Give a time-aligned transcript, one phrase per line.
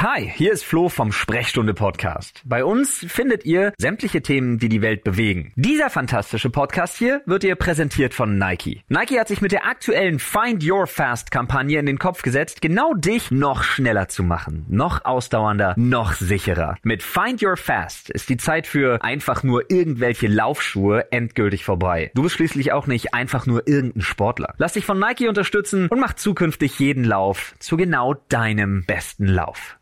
[0.00, 2.42] Hi, hier ist Flo vom Sprechstunde Podcast.
[2.44, 5.52] Bei uns findet ihr sämtliche Themen, die die Welt bewegen.
[5.56, 8.84] Dieser fantastische Podcast hier wird ihr präsentiert von Nike.
[8.86, 12.94] Nike hat sich mit der aktuellen Find Your Fast Kampagne in den Kopf gesetzt, genau
[12.94, 16.76] dich noch schneller zu machen, noch ausdauernder, noch sicherer.
[16.84, 22.12] Mit Find Your Fast ist die Zeit für einfach nur irgendwelche Laufschuhe endgültig vorbei.
[22.14, 24.54] Du bist schließlich auch nicht einfach nur irgendein Sportler.
[24.58, 29.74] Lass dich von Nike unterstützen und mach zukünftig jeden Lauf zu genau deinem besten Lauf.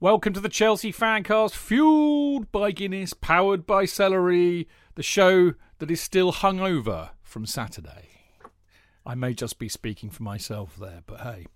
[0.00, 6.00] Welcome to the Chelsea Fancast, fueled by Guinness, powered by celery, the show that is
[6.00, 8.08] still hungover from Saturday.
[9.04, 11.46] I may just be speaking for myself there, but hey.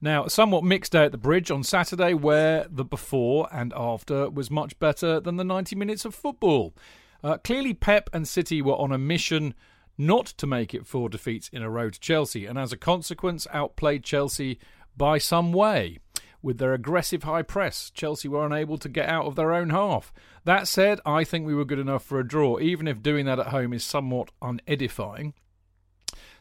[0.00, 4.50] Now, somewhat mixed day at the bridge on Saturday, where the before and after was
[4.50, 6.74] much better than the 90 minutes of football.
[7.22, 9.54] Uh, clearly, Pep and City were on a mission
[9.96, 13.46] not to make it four defeats in a row to Chelsea, and as a consequence,
[13.52, 14.58] outplayed Chelsea
[14.96, 16.00] by some way.
[16.42, 20.12] With their aggressive high press, Chelsea were unable to get out of their own half.
[20.44, 23.38] That said, I think we were good enough for a draw, even if doing that
[23.38, 25.34] at home is somewhat unedifying.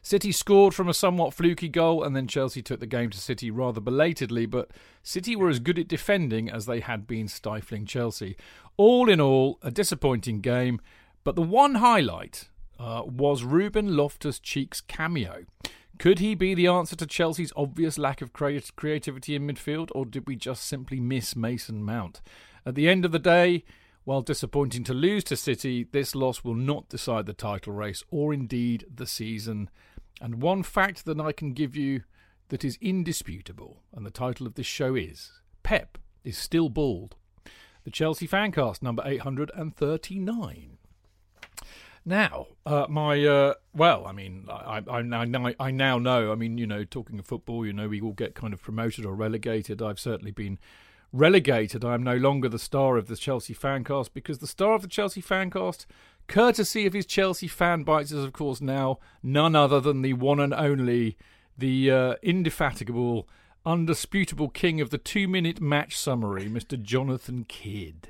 [0.02, 3.52] City scored from a somewhat fluky goal, and then Chelsea took the game to City
[3.52, 4.72] rather belatedly, but
[5.04, 8.36] City were as good at defending as they had been stifling Chelsea.
[8.78, 10.82] All in all, a disappointing game,
[11.24, 12.50] but the one highlight
[12.80, 15.46] uh, was Ruben Loftus Cheek's cameo.
[16.00, 20.06] Could he be the answer to Chelsea's obvious lack of creat- creativity in midfield, or
[20.06, 22.22] did we just simply miss Mason Mount?
[22.66, 23.64] At the end of the day,
[24.04, 28.34] while disappointing to lose to City, this loss will not decide the title race or
[28.34, 29.70] indeed the season.
[30.20, 32.04] And one fact that I can give you
[32.50, 35.32] that is indisputable, and the title of this show is
[35.64, 37.16] Pep is still bald.
[37.84, 40.78] The Chelsea Fancast, number 839.
[42.04, 46.32] Now, uh, my uh, well, I mean, I, I, I, I now know.
[46.32, 49.06] I mean, you know, talking of football, you know, we all get kind of promoted
[49.06, 49.82] or relegated.
[49.82, 50.58] I've certainly been
[51.14, 51.86] relegated.
[51.86, 54.88] I am no longer the star of the Chelsea fancast because the star of the
[54.88, 55.86] Chelsea fancast,
[56.28, 60.40] courtesy of his Chelsea fan bites, is of course now none other than the one
[60.40, 61.18] and only,
[61.58, 63.28] the uh, indefatigable,
[63.66, 66.82] undisputable king of the two-minute match summary, Mr.
[66.82, 68.10] Jonathan Kydd.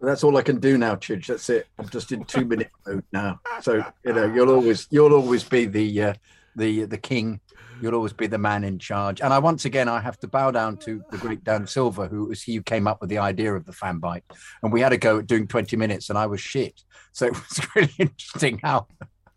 [0.00, 1.26] That's all I can do now, Chidge.
[1.26, 1.66] That's it.
[1.78, 3.40] I'm just in two minute mode now.
[3.62, 6.14] So you know, you'll always you'll always be the uh,
[6.54, 7.40] the the king.
[7.82, 9.20] You'll always be the man in charge.
[9.20, 12.26] And I once again I have to bow down to the great Dan Silver, who
[12.26, 14.24] was he who came up with the idea of the fan bite.
[14.62, 16.82] And we had a go at doing 20 minutes, and I was shit.
[17.12, 18.86] So it was really interesting how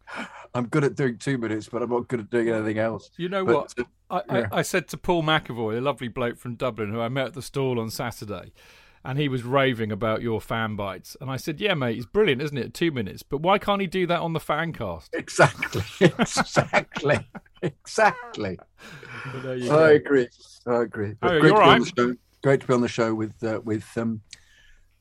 [0.53, 3.11] I'm good at doing two minutes, but I'm not good at doing anything else.
[3.17, 3.73] You know But, what?
[3.77, 3.83] uh,
[4.29, 4.47] I, yeah.
[4.51, 7.33] I, I said to Paul McAvoy, a lovely bloke from Dublin, who I met at
[7.33, 8.53] the stall on Saturday,
[9.03, 11.15] and he was raving about your fan bites.
[11.21, 12.73] And I said, Yeah, mate, it's brilliant, isn't it?
[12.73, 13.23] Two minutes.
[13.23, 15.13] But why can't he do that on the fan cast?
[15.13, 15.83] Exactly.
[16.19, 17.19] Exactly.
[17.61, 18.59] exactly.
[19.25, 19.85] I go.
[19.85, 20.27] agree.
[20.65, 21.15] I agree.
[21.21, 21.81] Oh, great, to be on right.
[21.81, 22.15] the show.
[22.41, 24.21] great to be on the show with uh, with um,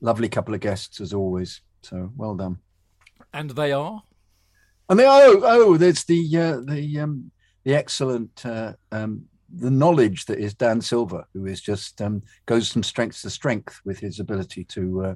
[0.01, 1.61] lovely couple of guests as always.
[1.81, 2.57] So well done.
[3.33, 4.03] And they are?
[4.89, 7.31] And they oh oh there's the uh, the um,
[7.63, 9.25] the excellent uh, um,
[9.57, 13.79] the knowledge that is Dan Silver, who is just um, goes from strength to strength
[13.85, 15.15] with his ability to uh,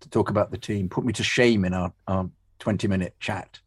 [0.00, 0.88] to talk about the team.
[0.88, 3.60] Put me to shame in our, our twenty minute chat.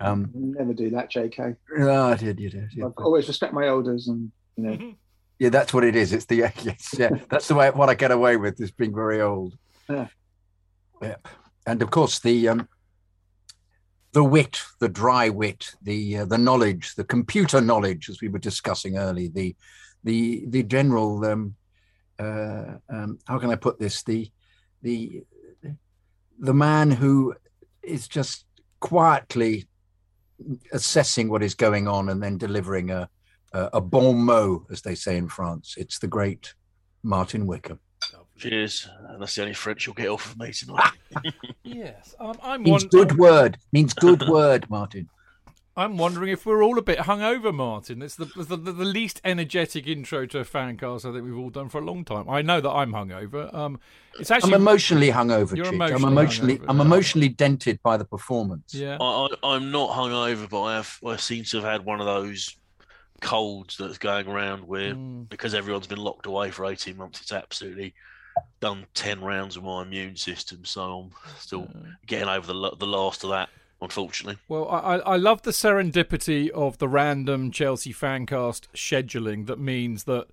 [0.00, 1.56] Um, Never do that, JK.
[1.78, 2.70] oh, I did, you did.
[2.74, 2.86] yeah.
[2.86, 4.92] I've always respect my elders, and you know,
[5.38, 6.12] Yeah, that's what it is.
[6.12, 7.10] It's the yes, yeah.
[7.30, 9.54] That's the way what I get away with is being very old.
[9.88, 10.08] Yeah.
[11.00, 11.14] Yeah.
[11.64, 12.68] And of course the um
[14.18, 18.40] the wit, the dry wit, the uh, the knowledge, the computer knowledge, as we were
[18.40, 19.54] discussing early, the
[20.02, 21.54] the the general um
[22.18, 24.02] uh um how can I put this?
[24.02, 24.28] The
[24.82, 25.22] the
[26.36, 27.32] the man who
[27.80, 28.44] is just
[28.80, 29.68] quietly
[30.72, 33.08] assessing what is going on and then delivering a
[33.52, 35.76] a, a bon mot, as they say in France.
[35.78, 36.54] It's the great
[37.04, 37.78] Martin Wickham.
[38.38, 38.88] Cheers.
[39.08, 40.92] And that's the only French you'll get off of me tonight.
[41.64, 42.14] Yes.
[42.18, 43.58] Um, I'm, Means won- good word.
[43.72, 45.08] Means good word, Martin.
[45.76, 48.02] I'm wondering if we're all a bit hungover, Martin.
[48.02, 51.38] It's the, the, the, the least energetic intro to a fan cast I think we've
[51.38, 52.28] all done for a long time.
[52.28, 53.52] I know that I'm hungover.
[53.54, 53.78] Um,
[54.18, 54.54] it's actually.
[54.54, 56.64] I'm emotionally hungover, You're emotionally I'm emotionally hungover.
[56.68, 58.74] I'm emotionally dented by the performance.
[58.74, 58.96] yeah.
[59.00, 60.98] I, I, I'm not hungover, but I have.
[61.06, 62.56] I seem to have had one of those
[63.20, 65.28] colds that's going around where Mm.
[65.28, 67.94] because everyone's been locked away for 18 months, it's absolutely
[68.60, 71.68] done ten rounds of my immune system, so I'm still
[72.06, 73.48] getting over the the last of that.
[73.80, 79.60] Unfortunately, Well, I, I I love the serendipity of the random Chelsea fancast scheduling that
[79.60, 80.26] means that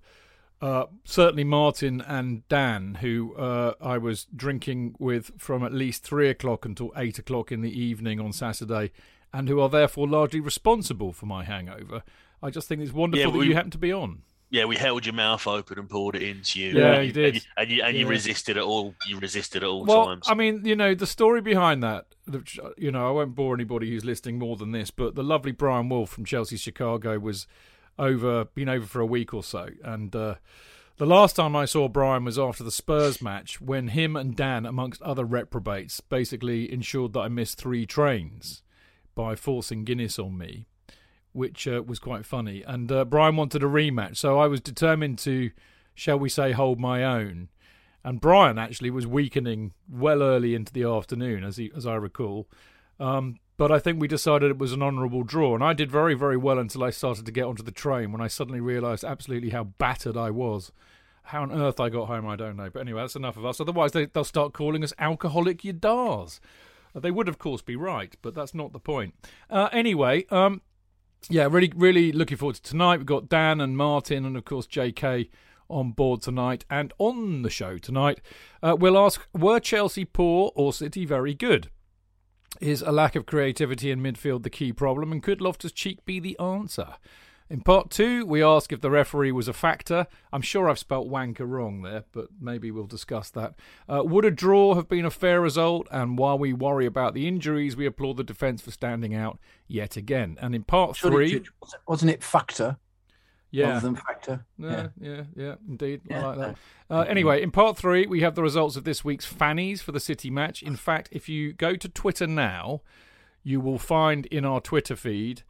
[0.60, 6.28] uh, certainly Martin and Dan, who uh, I was drinking with from at least three
[6.28, 8.90] o'clock until eight o'clock in the evening on Saturday,
[9.32, 12.02] and who are therefore largely responsible for my hangover.
[12.42, 14.22] I just think it's wonderful Yeah, that we- you happen to be on.
[14.50, 16.78] Yeah, we held your mouth open and poured it into you.
[16.78, 17.24] Yeah, and you did.
[17.26, 18.10] and you and you, and you Yeah.
[18.10, 18.94] resisted at all.
[19.08, 20.26] You resisted at all Well, times.
[20.28, 23.54] I mean, you know, the story behind that, which, uh, you know, I won't bore
[23.54, 27.46] anybody who's listening more than this, but the lovely Brian Wolf from Chelsea Chicago was
[27.98, 29.68] over, been over for a week or so.
[29.82, 30.36] And uh,
[30.98, 34.64] the last time I saw Brian was after the Spurs match when him and Dan,
[34.66, 38.62] amongst other reprobates, basically ensured that I missed three trains
[39.14, 40.66] by forcing Guinness on me.
[41.36, 45.18] Which uh, was quite funny, and uh, Brian wanted a rematch, so I was determined
[45.20, 45.50] to,
[45.94, 47.48] shall we say, hold my own
[48.06, 52.46] and Brian actually was weakening well early into the afternoon, as he, as I recall.
[53.00, 56.14] Um, but I think we decided it was an honourable draw, and I did very
[56.14, 59.50] very well until I started to get onto the train when I suddenly realised absolutely
[59.50, 60.70] how battered I was.
[61.24, 62.70] How on earth I got home, I don't know.
[62.70, 63.60] But anyway, that's enough of us.
[63.60, 66.38] Otherwise, they, they'll start calling us alcoholic yadars.
[66.94, 69.14] Uh, They would, of course, be right, but that's not the point.
[69.50, 70.62] Uh, anyway, um,
[71.28, 72.98] yeah, really, really looking forward to tonight.
[72.98, 75.28] We've got Dan and Martin, and of course J.K.
[75.68, 76.64] on board tonight.
[76.70, 78.20] And on the show tonight,
[78.62, 81.70] uh, we'll ask: Were Chelsea poor or City very good?
[82.60, 86.20] Is a lack of creativity in midfield the key problem, and could Loftus Cheek be
[86.20, 86.94] the answer?
[87.48, 90.08] In part two, we ask if the referee was a factor.
[90.32, 93.54] I'm sure I've spelt wanker wrong there, but maybe we'll discuss that.
[93.88, 95.86] Uh, would a draw have been a fair result?
[95.92, 99.38] And while we worry about the injuries, we applaud the defence for standing out
[99.68, 100.36] yet again.
[100.40, 101.44] And in part Surely, three,
[101.86, 102.78] wasn't- it factor
[103.52, 104.44] yeah, rather than factor?
[104.58, 106.00] yeah, yeah, yeah, indeed.
[106.10, 106.56] I like that.
[106.90, 110.00] Uh, anyway, in part three, we have the results of this week's fannies for the
[110.00, 110.64] City match.
[110.64, 112.82] In fact, if you go to Twitter now,
[113.44, 115.44] you will find in our Twitter feed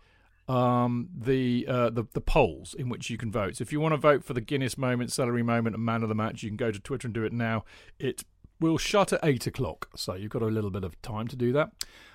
[0.48, 3.56] um, the, uh, the the polls in which you can vote.
[3.56, 6.08] So if you want to vote for the Guinness moment, celery moment, and man of
[6.08, 7.64] the match, you can go to Twitter and do it now.
[7.98, 8.25] It
[8.60, 11.52] will shut at eight o'clock, so you've got a little bit of time to do
[11.52, 11.72] that.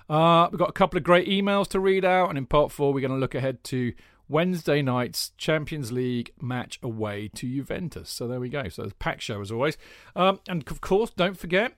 [0.09, 2.93] Uh, we've got a couple of great emails to read out, and in part four,
[2.93, 3.93] we're going to look ahead to
[4.27, 8.09] Wednesday night's Champions League match away to Juventus.
[8.09, 8.69] So there we go.
[8.69, 9.77] So it's a packed show as always.
[10.15, 11.73] Um, and of course, don't forget,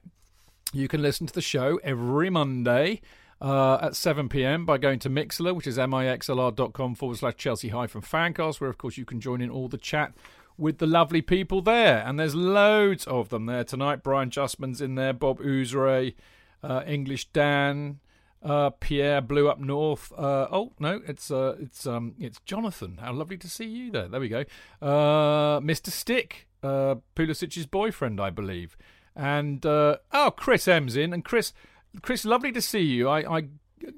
[0.72, 3.00] you can listen to the show every Monday
[3.44, 4.64] uh, at 7 p.m.
[4.64, 8.96] by going to Mixlr, which is mixlr.com forward slash Chelsea hyphen fancast, where of course
[8.96, 10.14] you can join in all the chat
[10.56, 12.02] with the lovely people there.
[12.06, 14.02] And there's loads of them there tonight.
[14.02, 16.14] Brian Justman's in there, Bob Ouzray,
[16.62, 18.00] uh, English Dan.
[18.42, 20.12] Uh, Pierre Blue up north.
[20.12, 22.98] Uh, oh no, it's uh, it's um, it's Jonathan.
[23.00, 24.06] How lovely to see you there.
[24.06, 24.44] There we go.
[24.82, 25.88] Uh, Mr.
[25.88, 28.76] Stick, uh, Pulisic's boyfriend, I believe,
[29.16, 31.14] and uh, oh, Chris M's in.
[31.14, 31.54] And Chris,
[32.02, 33.08] Chris, lovely to see you.
[33.08, 33.48] I, I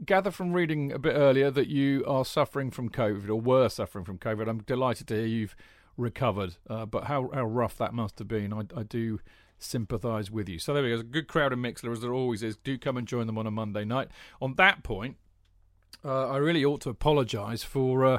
[0.05, 4.05] gather from reading a bit earlier that you are suffering from COVID or were suffering
[4.05, 4.49] from COVID.
[4.49, 5.57] I'm delighted to hear you've
[5.97, 8.53] recovered, uh, but how how rough that must have been.
[8.53, 9.21] I, I do
[9.59, 10.59] sympathise with you.
[10.59, 10.97] So there we go.
[10.97, 12.57] There's a good crowd in Mixlr as there always is.
[12.57, 14.09] Do come and join them on a Monday night.
[14.41, 15.17] On that point,
[16.05, 18.05] uh, I really ought to apologise for.
[18.05, 18.19] Uh,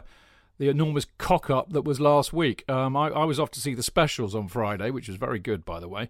[0.59, 2.68] the enormous cock up that was last week.
[2.68, 5.63] Um, I, I was off to see the specials on Friday, which was very good,
[5.63, 6.09] by the way.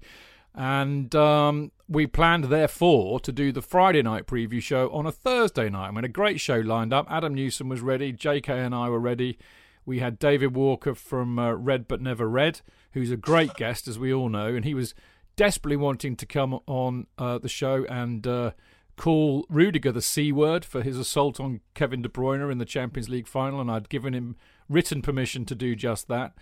[0.58, 5.70] And um, we planned, therefore, to do the Friday night preview show on a Thursday
[5.70, 5.92] night.
[5.92, 7.06] We had a great show lined up.
[7.12, 8.12] Adam Newsom was ready.
[8.12, 9.38] JK and I were ready.
[9.86, 12.62] We had David Walker from uh, Red But Never Red,
[12.94, 14.48] who's a great guest, as we all know.
[14.48, 14.96] And he was
[15.36, 18.52] desperately wanting to come on uh, the show and uh,
[18.96, 23.10] call Rudiger the C word for his assault on Kevin De Bruyne in the Champions
[23.10, 23.62] League final.
[23.62, 26.34] And I'd given him written permission to do just that.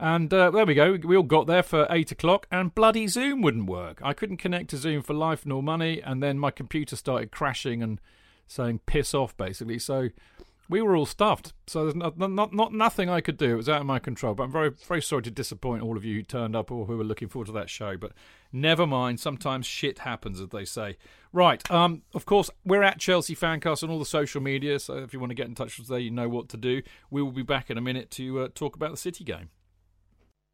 [0.00, 0.96] And uh, there we go.
[1.02, 4.00] We all got there for eight o'clock, and bloody Zoom wouldn't work.
[4.02, 7.82] I couldn't connect to Zoom for life nor money, and then my computer started crashing
[7.82, 8.00] and
[8.46, 9.80] saying "piss off," basically.
[9.80, 10.10] So
[10.68, 11.52] we were all stuffed.
[11.66, 13.54] So there's not, not, not nothing I could do.
[13.54, 14.34] It was out of my control.
[14.34, 16.96] But I'm very very sorry to disappoint all of you who turned up or who
[16.96, 17.96] were looking forward to that show.
[17.96, 18.12] But
[18.52, 19.18] never mind.
[19.18, 20.96] Sometimes shit happens, as they say.
[21.32, 21.68] Right.
[21.72, 22.02] Um.
[22.14, 24.78] Of course, we're at Chelsea Fancast on all the social media.
[24.78, 26.56] So if you want to get in touch with us there, you know what to
[26.56, 26.82] do.
[27.10, 29.48] We will be back in a minute to uh, talk about the City game.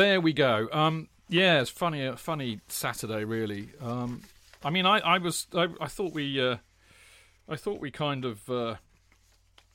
[0.00, 0.66] there we go.
[0.72, 3.68] Um, yeah, it's funny, a funny Saturday, really.
[3.82, 4.22] Um,
[4.64, 6.56] I mean, I, I was, I, I thought we, uh,
[7.46, 8.76] I thought we kind of, uh,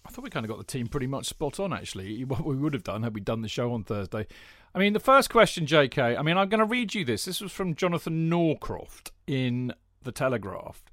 [0.03, 1.71] I thought we kind of got the team pretty much spot on.
[1.71, 4.25] Actually, what we would have done had we done the show on Thursday.
[4.73, 6.17] I mean, the first question, J.K.
[6.17, 7.25] I mean, I'm going to read you this.
[7.25, 10.83] This was from Jonathan Norcroft in the Telegraph.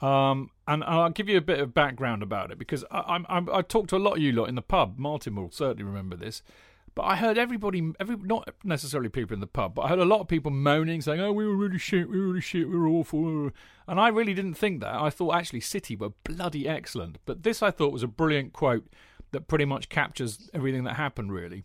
[0.00, 3.62] Um, and I'll give you a bit of background about it because I, I, I
[3.62, 4.94] talked to a lot of you lot in the pub.
[4.96, 6.42] Martin will certainly remember this.
[6.94, 10.04] But I heard everybody, every not necessarily people in the pub, but I heard a
[10.04, 12.76] lot of people moaning, saying, "Oh, we were really shit, we were really shit, we
[12.76, 13.50] were awful."
[13.86, 14.94] And I really didn't think that.
[14.94, 17.18] I thought actually City were bloody excellent.
[17.26, 18.88] But this I thought was a brilliant quote
[19.30, 21.64] that pretty much captures everything that happened, really.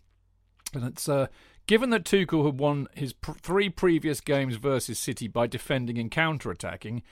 [0.72, 1.26] And it's uh,
[1.66, 6.10] given that Tuchel had won his pr- three previous games versus City by defending and
[6.10, 7.02] counter-attacking.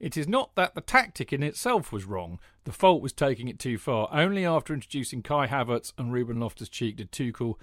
[0.00, 2.40] It is not that the tactic in itself was wrong.
[2.64, 4.08] The fault was taking it too far.
[4.10, 7.56] Only after introducing Kai Havertz and Ruben Loftus-Cheek did Tuchel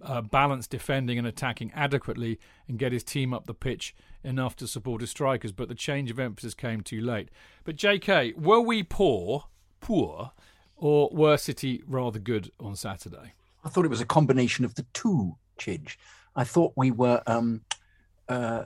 [0.00, 3.94] uh, balance defending and attacking adequately and get his team up the pitch
[4.24, 5.52] enough to support his strikers.
[5.52, 7.28] But the change of emphasis came too late.
[7.64, 9.44] But J.K., were we poor,
[9.80, 10.32] poor,
[10.76, 13.34] or were City rather good on Saturday?
[13.64, 15.96] I thought it was a combination of the two, Chidge.
[16.34, 17.60] I thought we were um,
[18.30, 18.64] uh,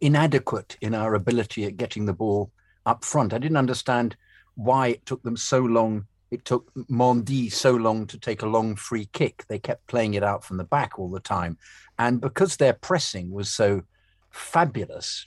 [0.00, 2.52] inadequate in our ability at getting the ball
[2.88, 3.32] up front.
[3.32, 4.16] I didn't understand
[4.54, 6.06] why it took them so long.
[6.30, 9.44] It took Mendy so long to take a long free kick.
[9.48, 11.58] They kept playing it out from the back all the time.
[11.98, 13.82] And because their pressing was so
[14.30, 15.26] fabulous,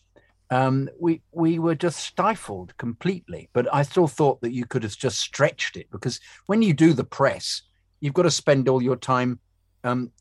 [0.49, 3.49] um, we we were just stifled completely.
[3.53, 6.93] But I still thought that you could have just stretched it because when you do
[6.93, 7.63] the press,
[7.99, 9.39] you've got to spend all your time
[9.83, 10.11] um,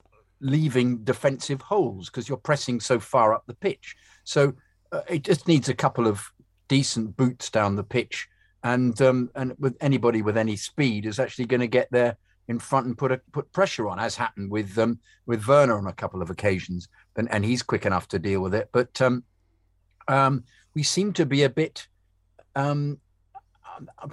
[0.41, 3.97] leaving defensive holes because you're pressing so far up the pitch.
[4.25, 4.55] So
[4.93, 6.31] uh, it just needs a couple of
[6.71, 8.29] decent boots down the pitch,
[8.63, 12.61] and um, and with anybody with any speed is actually going to get there in
[12.61, 15.93] front and put a, put pressure on, as happened with um, with Werner on a
[15.93, 18.69] couple of occasions, and, and he's quick enough to deal with it.
[18.73, 19.25] But um,
[20.07, 21.89] um, we seem to be a bit
[22.55, 22.99] um,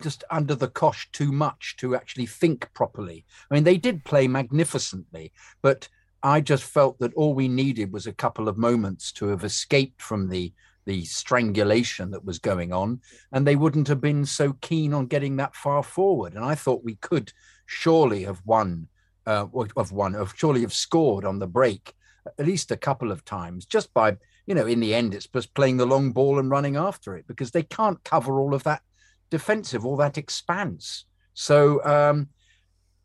[0.02, 3.24] just under the cosh too much to actually think properly.
[3.52, 5.88] I mean, they did play magnificently, but
[6.24, 10.02] I just felt that all we needed was a couple of moments to have escaped
[10.02, 10.54] from the
[10.88, 13.02] the strangulation that was going on,
[13.32, 16.34] and they wouldn't have been so keen on getting that far forward.
[16.34, 17.32] And I thought we could
[17.68, 18.88] surely have won,
[19.28, 21.94] uh, of won, of surely have scored on the break
[22.40, 24.18] at least a couple of times, just by
[24.48, 27.28] you know, in the end, it's just playing the long ball and running after it
[27.28, 28.82] because they can't cover all of that
[29.30, 31.06] defensive, all that expanse.
[31.34, 32.30] So um,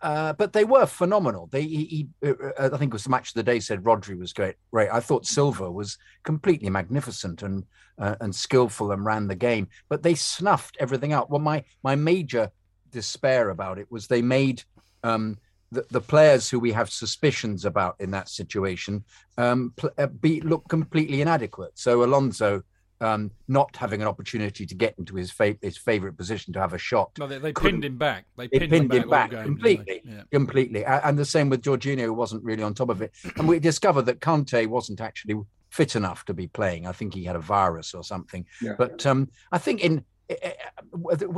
[0.02, 1.48] uh, but they were phenomenal.
[1.50, 3.84] They, he, he uh, uh, I think it was the match of the day said
[3.84, 4.56] Rodri was great.
[4.70, 7.64] Right, I thought Silva was completely magnificent and
[7.98, 11.30] uh, and skillful and ran the game, but they snuffed everything out.
[11.30, 12.50] Well, my my major
[12.90, 14.64] despair about it was they made
[15.02, 15.38] um,
[15.70, 19.04] the, the players who we have suspicions about in that situation
[19.38, 21.72] um, pl- uh, be look completely inadequate.
[21.74, 22.62] So Alonso
[23.02, 26.72] um, not having an opportunity to get into his fa- his favorite position to have
[26.72, 27.10] a shot.
[27.18, 28.26] No, they, they pinned him back.
[28.36, 30.22] They pinned, pinned him back, back completely, yeah.
[30.30, 30.84] completely.
[30.84, 33.12] And the same with Jorginho, who wasn't really on top of it.
[33.36, 35.40] And we discovered that Kante wasn't actually
[35.70, 36.86] fit enough to be playing.
[36.86, 38.46] I think he had a virus or something.
[38.60, 38.74] Yeah.
[38.78, 40.04] But um, I think in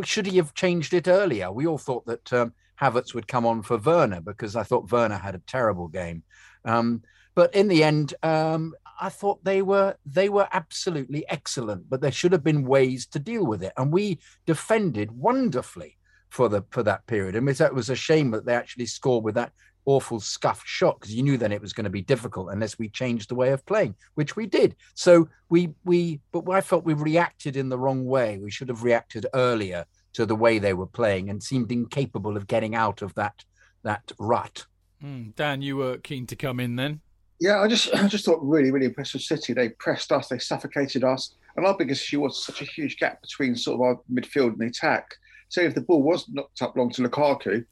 [0.02, 1.50] should he have changed it earlier?
[1.50, 5.16] We all thought that um, Havertz would come on for Werner because I thought Werner
[5.16, 6.22] had a terrible game.
[6.64, 7.02] Um,
[7.34, 12.12] but in the end, um, I thought they were they were absolutely excellent, but there
[12.12, 15.98] should have been ways to deal with it, and we defended wonderfully
[16.30, 17.36] for the for that period.
[17.36, 19.52] I mean, it was a shame that they actually scored with that
[19.86, 22.88] awful scuffed shot because you knew then it was going to be difficult unless we
[22.88, 24.76] changed the way of playing, which we did.
[24.94, 28.38] So we we but I felt we reacted in the wrong way.
[28.38, 29.84] We should have reacted earlier
[30.14, 33.44] to the way they were playing and seemed incapable of getting out of that
[33.82, 34.66] that rut.
[35.02, 37.00] Mm, Dan, you were keen to come in then.
[37.44, 39.52] Yeah, I just I just thought really really impressed with City.
[39.52, 43.20] They pressed us, they suffocated us, and our biggest issue was such a huge gap
[43.20, 45.06] between sort of our midfield and the attack.
[45.50, 47.66] So if the ball was knocked up long to Lukaku,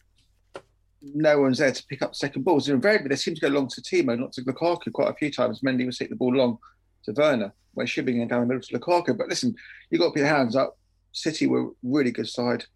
[1.02, 2.68] no one's there to pick up second balls.
[2.68, 4.92] Invariably, they seem to go long to Timo, not to Lukaku.
[4.92, 6.58] Quite a few times, Mendy was hitting the ball long
[7.04, 9.16] to Werner, when it should be going down the middle to Lukaku.
[9.16, 9.54] But listen,
[9.90, 10.76] you've got to put your hands up.
[11.12, 12.66] City were really good side,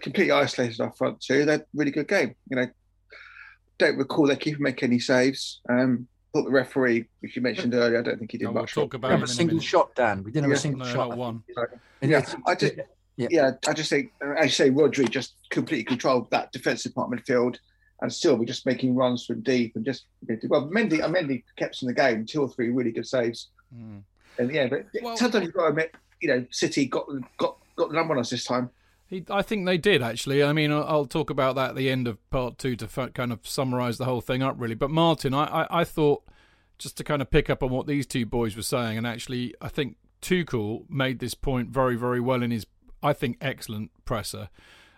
[0.00, 1.44] completely isolated our front two.
[1.44, 2.34] They're really good game.
[2.50, 2.66] You know,
[3.78, 5.60] don't recall their keeper make any saves.
[5.68, 8.74] Um, thought the referee, which you mentioned earlier, I don't think he did no, much.
[8.74, 10.24] We'll talk about we have a single shot, Dan.
[10.24, 11.08] We didn't have a single no, shot.
[11.10, 11.42] Not one.
[12.00, 12.74] Yeah, I just,
[13.16, 13.28] yeah.
[13.30, 13.50] yeah.
[13.68, 17.58] I just think, as you say, Rodri just completely controlled that defensive part midfield,
[18.00, 20.06] and still we're just making runs from deep and just
[20.48, 24.02] well, Mendy, Mendy kept us in the game, two or three really good saves, mm.
[24.38, 27.90] and yeah, but well, sometimes you've got to admit, you know, City got got got
[27.90, 28.70] the number on us this time.
[29.30, 30.42] I think they did actually.
[30.42, 33.46] I mean, I'll talk about that at the end of part two to kind of
[33.46, 34.74] summarise the whole thing up, really.
[34.74, 36.24] But Martin, I, I, I thought
[36.78, 39.54] just to kind of pick up on what these two boys were saying, and actually,
[39.60, 42.66] I think Tuchel made this point very, very well in his,
[43.02, 44.48] I think, excellent presser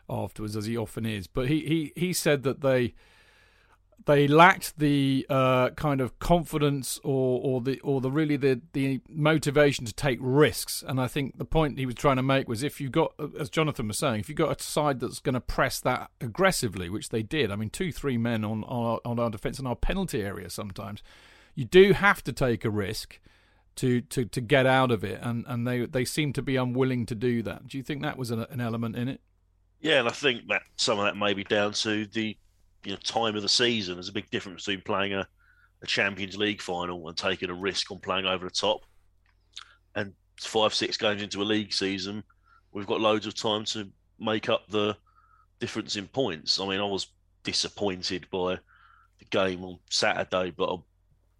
[0.08, 1.26] afterwards, as he often is.
[1.26, 2.94] But he he he said that they
[4.06, 9.00] they lacked the uh, kind of confidence or, or the or the really the, the
[9.08, 10.84] motivation to take risks.
[10.86, 13.48] And I think the point he was trying to make was if you got, as
[13.50, 17.08] Jonathan was saying, if you got a side that's going to press that aggressively, which
[17.08, 17.50] they did.
[17.50, 20.50] I mean, two three men on on our, on our defence and our penalty area
[20.50, 21.02] sometimes.
[21.54, 23.20] You do have to take a risk
[23.76, 27.06] to, to, to get out of it, and, and they they seem to be unwilling
[27.06, 27.68] to do that.
[27.68, 29.20] Do you think that was an, an element in it?
[29.80, 32.36] Yeah, and I think that some of that may be down to the
[32.84, 33.94] you know time of the season.
[33.94, 35.26] There's a big difference between playing a,
[35.82, 38.80] a Champions League final and taking a risk on playing over the top.
[39.94, 42.22] And five, six games into a league season,
[42.72, 43.88] we've got loads of time to
[44.18, 44.96] make up the
[45.60, 46.60] difference in points.
[46.60, 47.08] I mean, I was
[47.42, 48.58] disappointed by
[49.18, 50.76] the game on Saturday, but I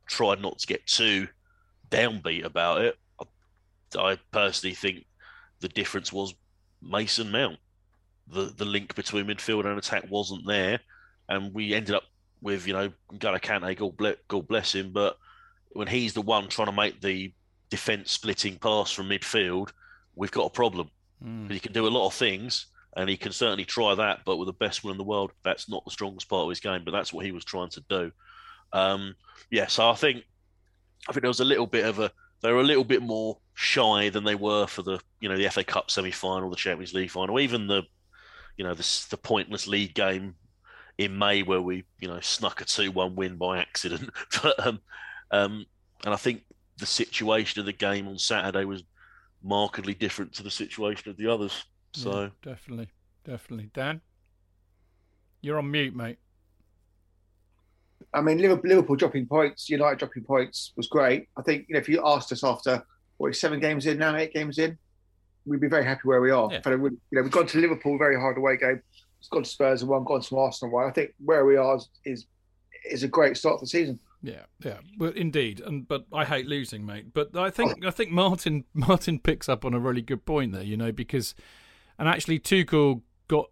[0.09, 1.29] tried not to get too
[1.91, 2.97] downbeat about it.
[3.21, 5.05] I, I personally think
[5.61, 6.35] the difference was
[6.83, 7.59] Mason Mount.
[8.27, 10.81] The the link between midfield and attack wasn't there
[11.29, 12.05] and we ended up
[12.41, 15.19] with you know N'Golo Kante, God bless, God bless him, but
[15.73, 17.33] when he's the one trying to make the
[17.69, 19.71] defence splitting pass from midfield,
[20.15, 20.91] we've got a problem.
[21.25, 21.51] Mm.
[21.51, 22.67] He can do a lot of things,
[22.97, 24.21] and he can certainly try that.
[24.25, 26.61] But with the best one in the world, that's not the strongest part of his
[26.61, 26.83] game.
[26.85, 28.13] But that's what he was trying to do.
[28.73, 29.17] Um,
[29.51, 30.25] yeah, so I think
[31.09, 32.11] I think there was a little bit of a
[32.43, 35.49] they were a little bit more shy than they were for the you know the
[35.49, 37.83] FA Cup semi final, the Champions League final, even the
[38.57, 40.35] you know the, the pointless league game
[40.99, 44.11] in May where we, you know, snuck a two-one win by accident.
[44.43, 44.81] but um,
[45.31, 45.67] um,
[46.05, 46.43] and I think
[46.79, 48.83] the situation of the game on Saturday was
[49.43, 51.65] markedly different to the situation of the others.
[51.93, 52.89] So yeah, definitely,
[53.25, 54.01] definitely, Dan,
[55.41, 56.19] you're on mute, mate.
[58.13, 61.29] I mean, Liverpool, Liverpool dropping points, United dropping points was great.
[61.37, 62.85] I think you know if you asked us after
[63.17, 64.77] what seven games in now, eight games in,
[65.47, 66.49] we'd be very happy where we are.
[66.51, 66.61] Yeah.
[66.63, 68.83] But you know, we've gone to Liverpool, very hard away game
[69.29, 70.73] gone to Spurs and one, gone to Arsenal.
[70.73, 70.89] One.
[70.89, 72.27] I think where we are is
[72.91, 73.99] is a great start to the season.
[74.23, 77.13] Yeah, yeah, but indeed, and but I hate losing, mate.
[77.13, 77.85] But I think.
[77.85, 81.35] I think Martin Martin picks up on a really good point there, you know, because
[81.99, 83.51] and actually Tuchel got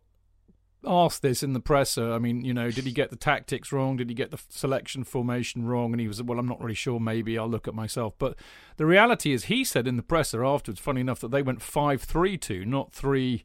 [0.87, 2.13] asked this in the presser.
[2.13, 3.97] I mean, you know, did he get the tactics wrong?
[3.97, 5.93] Did he get the selection formation wrong?
[5.93, 6.99] And he was, well, I'm not really sure.
[6.99, 8.15] Maybe I'll look at myself.
[8.19, 8.37] But
[8.77, 12.03] the reality is, he said in the presser afterwards, funny enough, that they went five
[12.03, 13.45] three two, not three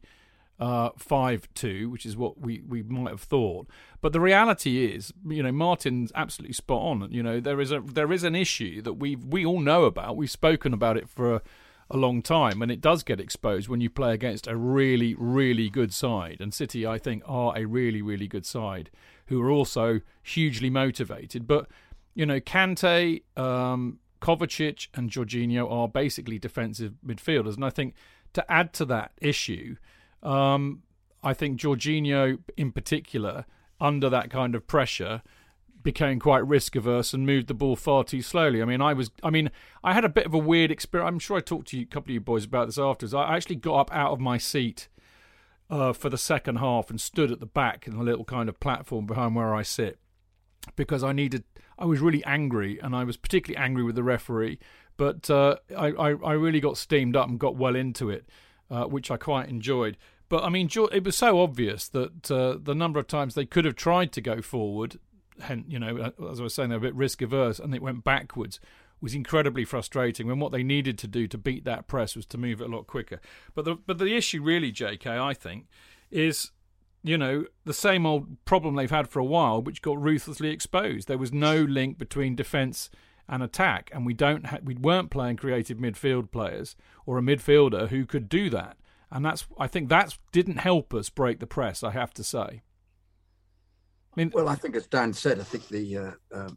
[0.58, 3.68] uh, five two, which is what we, we might have thought.
[4.00, 7.08] But the reality is, you know, Martin's absolutely spot on.
[7.12, 10.16] You know, there is a there is an issue that we we all know about.
[10.16, 11.42] We've spoken about it for a,
[11.90, 15.70] a long time, and it does get exposed when you play against a really really
[15.70, 16.38] good side.
[16.40, 18.90] And City, I think, are a really really good side
[19.26, 21.46] who are also hugely motivated.
[21.46, 21.68] But
[22.14, 27.94] you know, Kante, um, Kovacic, and Jorginho are basically defensive midfielders, and I think
[28.32, 29.76] to add to that issue
[30.22, 30.82] um,
[31.22, 33.44] I think Jorginho, in particular,
[33.80, 35.22] under that kind of pressure,
[35.82, 38.60] became quite risk averse and moved the ball far too slowly.
[38.60, 39.50] I mean, I was, I mean,
[39.82, 41.08] I had a bit of a weird experience.
[41.08, 43.14] I'm sure I talked to you, a couple of you boys about this afterwards.
[43.14, 44.88] I actually got up out of my seat
[45.70, 48.60] uh, for the second half and stood at the back in a little kind of
[48.60, 49.98] platform behind where I sit
[50.76, 51.44] because I needed.
[51.78, 54.58] I was really angry, and I was particularly angry with the referee.
[54.96, 58.28] But uh, I, I, I really got steamed up and got well into it
[58.70, 59.96] uh, which I quite enjoyed.
[60.28, 63.64] But I mean, it was so obvious that uh, the number of times they could
[63.64, 64.98] have tried to go forward,
[65.48, 67.82] and you know, uh, as I was saying, they're a bit risk averse, and it
[67.82, 68.60] went backwards,
[69.00, 70.26] was incredibly frustrating.
[70.26, 72.76] When what they needed to do to beat that press was to move it a
[72.76, 73.20] lot quicker.
[73.54, 75.66] But the but the issue really, J.K., I think,
[76.10, 76.50] is
[77.02, 81.08] you know the same old problem they've had for a while, which got ruthlessly exposed.
[81.08, 82.90] There was no link between defence
[83.28, 87.88] and attack, and we don't ha- we weren't playing creative midfield players or a midfielder
[87.88, 88.76] who could do that,
[89.10, 91.82] and that's I think that didn't help us break the press.
[91.82, 92.62] I have to say.
[94.12, 96.50] I mean, well, I think as Dan said, I think the uh, uh,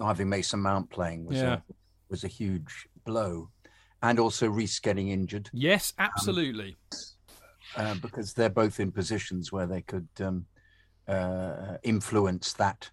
[0.00, 1.54] having Mason Mount playing was yeah.
[1.54, 1.60] a,
[2.08, 3.50] was a huge blow,
[4.02, 5.50] and also Reece getting injured.
[5.52, 6.76] Yes, um, absolutely.
[7.76, 10.46] Um, uh, because they're both in positions where they could um,
[11.06, 12.90] uh, influence that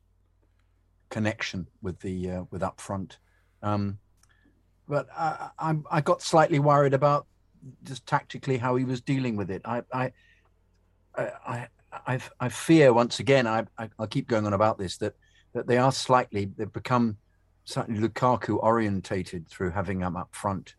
[1.09, 3.19] connection with the uh, with up front.
[3.65, 3.97] Um,
[4.88, 7.25] but I, I, I got slightly worried about
[7.84, 9.63] just tactically how he was dealing with it.
[9.65, 10.12] I I
[11.17, 11.67] I
[12.08, 13.47] I, I fear once again.
[13.47, 15.15] I, I will keep going on about this that
[15.54, 17.17] that they are slightly they've become
[17.63, 20.75] slightly Lukaku orientated through having him up front,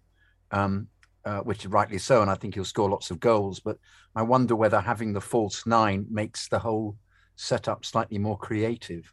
[0.53, 0.87] um,
[1.25, 3.59] uh, which is rightly so, and I think he'll score lots of goals.
[3.59, 3.79] But
[4.15, 6.97] I wonder whether having the false nine makes the whole
[7.35, 9.13] setup slightly more creative,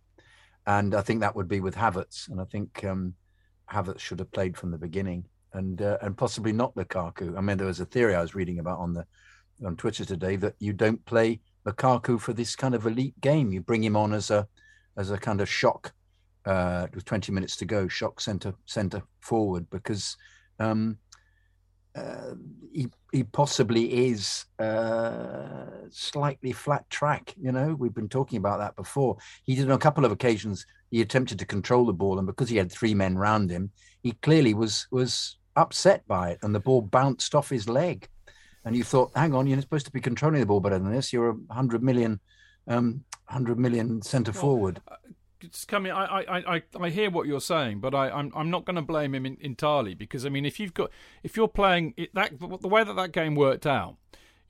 [0.67, 2.83] and I think that would be with Havertz, and I think.
[2.83, 3.15] Um,
[3.71, 7.37] Havertz should have played from the beginning, and uh, and possibly not Lukaku.
[7.37, 9.05] I mean, there was a theory I was reading about on the
[9.65, 13.51] on Twitter today that you don't play Lukaku for this kind of elite game.
[13.51, 14.47] You bring him on as a
[14.97, 15.93] as a kind of shock
[16.45, 20.17] uh, with 20 minutes to go, shock center center forward because
[20.59, 20.97] um,
[21.95, 22.33] uh,
[22.71, 27.33] he he possibly is uh, slightly flat track.
[27.39, 29.17] You know, we've been talking about that before.
[29.43, 30.65] He did on a couple of occasions.
[30.93, 33.71] He attempted to control the ball, and because he had three men round him,
[34.03, 38.07] he clearly was was upset by it, and the ball bounced off his leg.
[38.63, 41.11] And you thought, hang on, you're supposed to be controlling the ball better than this.
[41.11, 42.19] You're a hundred million,
[42.67, 44.81] um, hundred million centre well, forward.
[44.87, 44.97] Uh,
[45.41, 45.91] it's coming.
[45.91, 48.83] I, I, I, I hear what you're saying, but I, I'm, I'm not going to
[48.83, 50.91] blame him in, entirely because I mean, if you've got,
[51.23, 53.97] if you're playing it, that the way that that game worked out,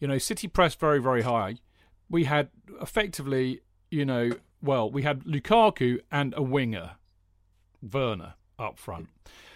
[0.02, 1.60] you know, City pressed very, very high.
[2.10, 2.50] We had
[2.82, 3.62] effectively,
[3.94, 6.92] you know, well, we had Lukaku and a winger,
[7.82, 9.10] Werner, up front.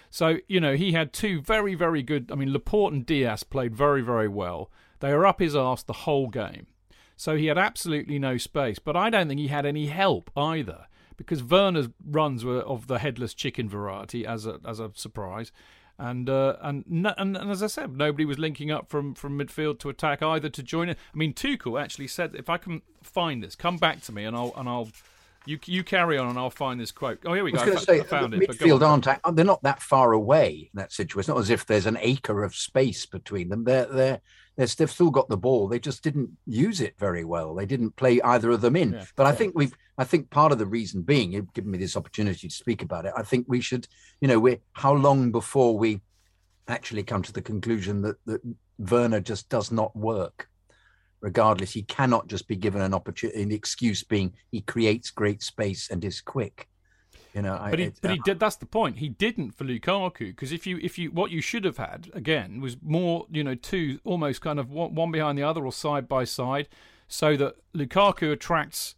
[0.10, 2.32] So you know, he had two very, very good.
[2.32, 4.72] I mean, Laporte and Diaz played very, very well.
[5.00, 6.68] They were up his arse the whole game.
[7.16, 10.86] So he had absolutely no space, but I don't think he had any help either
[11.18, 15.52] because Werner's runs were of the headless chicken variety as a as a surprise.
[16.00, 19.80] And, uh, and and and as I said, nobody was linking up from, from midfield
[19.80, 20.98] to attack either to join it.
[21.14, 24.36] I mean, Tuchel actually said, "If I can find this, come back to me, and
[24.36, 24.90] I'll and I'll
[25.46, 27.58] you you carry on, and I'll find this quote." Oh, here we go.
[27.58, 28.48] I, was going to say, found it.
[28.48, 31.22] Midfield aren't they're not that far away in that situation.
[31.22, 33.64] It's not as if there's an acre of space between them.
[33.64, 34.22] They're they're
[34.58, 35.68] they've still got the ball.
[35.68, 37.54] They just didn't use it very well.
[37.54, 38.94] They didn't play either of them in.
[38.94, 39.06] Yeah.
[39.16, 39.76] But I think we've.
[40.00, 43.06] I think part of the reason being, you've given me this opportunity to speak about
[43.06, 43.14] it.
[43.18, 43.88] I think we should,
[44.22, 46.02] you know, we're how long before we
[46.68, 48.42] actually come to the conclusion that that
[48.78, 50.50] Werner just does not work.
[51.22, 53.42] Regardless, he cannot just be given an opportunity.
[53.42, 56.68] An excuse being he creates great space and is quick.
[57.38, 58.40] You know, but I, he, but he uh, did.
[58.40, 58.98] That's the point.
[58.98, 62.62] He didn't for Lukaku because if you, if you, what you should have had again
[62.62, 66.08] was more, you know, two almost kind of one, one behind the other or side
[66.08, 66.68] by side,
[67.08, 68.96] so that Lukaku attracts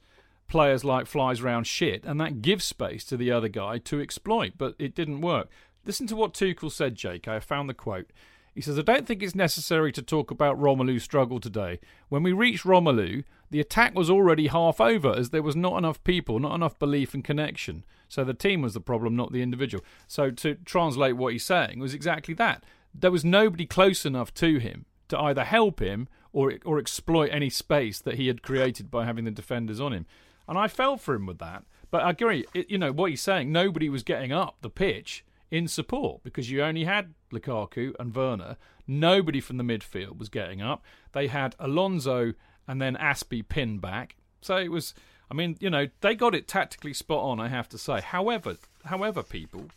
[0.48, 4.54] players like flies round shit, and that gives space to the other guy to exploit.
[4.58, 5.50] But it didn't work.
[5.86, 7.28] Listen to what Tuchel said, Jake.
[7.28, 8.10] I found the quote.
[8.56, 11.82] He says, I don't think it's necessary to talk about Romelu's struggle today.
[12.08, 16.02] When we reached Romelu, the attack was already half over as there was not enough
[16.06, 17.84] people, not enough belief and connection.
[18.10, 19.84] So the team was the problem, not the individual.
[20.08, 22.66] So to translate what he's saying was exactly that.
[22.94, 27.50] There was nobody close enough to him to either help him or or exploit any
[27.50, 30.06] space that he had created by having the defenders on him.
[30.48, 31.64] And I fell for him with that.
[31.92, 35.24] But I agree, it, you know, what he's saying, nobody was getting up the pitch
[35.52, 38.58] in support because you only had Lukaku and Werner.
[38.88, 40.84] Nobody from the midfield was getting up.
[41.14, 42.34] They had Alonso
[42.68, 44.16] and then Azpi pinned back.
[44.42, 44.94] So it was,
[45.32, 48.02] I mean, you know, they got it tactically spot on, I have to say.
[48.02, 49.68] However, however, people,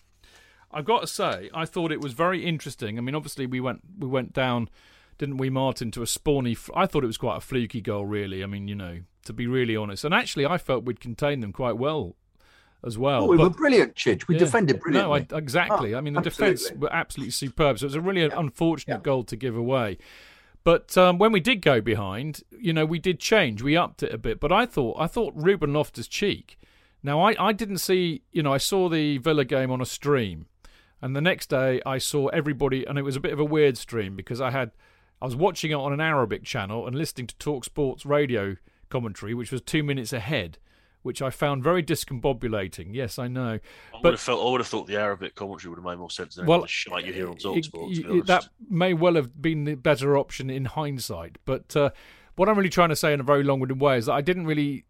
[0.70, 2.98] I've got to say, I thought it was very interesting.
[2.98, 4.70] I mean, obviously we went we went down,
[5.18, 6.56] didn't we, Martin, to a spawny.
[6.74, 8.42] I thought it was quite a fluky goal, really.
[8.42, 11.52] I mean, you know, to be really honest, and actually, I felt we'd contained them
[11.52, 12.16] quite well
[12.84, 13.24] as well.
[13.24, 14.26] Oh, we but, were brilliant, Chidge.
[14.26, 15.26] We yeah, defended brilliantly.
[15.30, 15.94] No, I, exactly.
[15.94, 16.56] Oh, I mean, the absolutely.
[16.56, 17.78] defence were absolutely superb.
[17.78, 18.30] So it was a really yeah.
[18.34, 19.00] unfortunate yeah.
[19.02, 19.98] goal to give away.
[20.64, 23.62] But um, when we did go behind, you know, we did change.
[23.62, 24.38] We upped it a bit.
[24.38, 26.58] But I thought, I thought Ruben Loftus Cheek.
[27.02, 30.46] Now, I, I didn't see, you know, I saw the Villa game on a stream,
[31.00, 33.76] and the next day I saw everybody, and it was a bit of a weird
[33.76, 34.70] stream because I had,
[35.20, 38.56] I was watching it on an Arabic channel and listening to Talk Sports radio
[38.88, 40.58] commentary, which was two minutes ahead
[41.02, 42.94] which I found very discombobulating.
[42.94, 43.54] Yes, I know.
[43.54, 43.60] I
[43.92, 46.10] but, would have felt, I would have thought the Arabic commentary would have made more
[46.10, 48.26] sense than well, the shite you hear on Talksport.
[48.26, 51.38] That may well have been the better option in hindsight.
[51.44, 51.90] But uh,
[52.36, 54.46] what I'm really trying to say in a very long-winded way is that I didn't
[54.46, 54.84] really.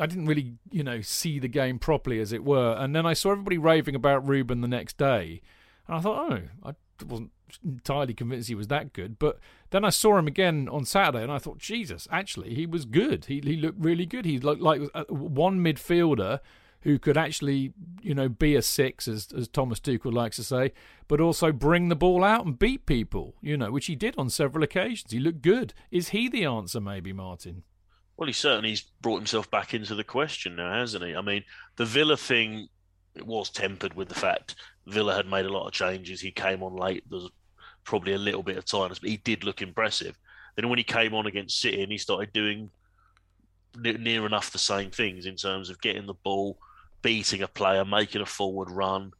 [0.00, 3.12] I didn't really, you know, see the game properly, as it were, and then I
[3.12, 5.42] saw everybody raving about Ruben the next day,
[5.86, 6.72] and I thought, oh, I
[7.04, 7.32] wasn't
[7.64, 9.18] entirely convinced he was that good.
[9.18, 9.38] But
[9.70, 13.26] then I saw him again on Saturday, and I thought, Jesus, actually, he was good.
[13.26, 14.24] He he looked really good.
[14.24, 16.40] He looked like one midfielder
[16.82, 20.72] who could actually, you know, be a six, as as Thomas Tuchel likes to say,
[21.08, 23.34] but also bring the ball out and beat people.
[23.40, 25.12] You know, which he did on several occasions.
[25.12, 25.74] He looked good.
[25.90, 27.62] Is he the answer, maybe, Martin?
[28.16, 31.14] Well, he certainly's brought himself back into the question now, hasn't he?
[31.14, 31.44] I mean,
[31.76, 32.68] the Villa thing
[33.14, 34.54] it was tempered with the fact
[34.86, 36.20] Villa had made a lot of changes.
[36.20, 37.04] He came on late.
[37.08, 37.30] There was
[37.84, 40.18] probably a little bit of tiredness, but he did look impressive.
[40.56, 42.70] Then when he came on against City and he started doing
[43.76, 46.58] near enough the same things in terms of getting the ball,
[47.00, 49.12] beating a player, making a forward run,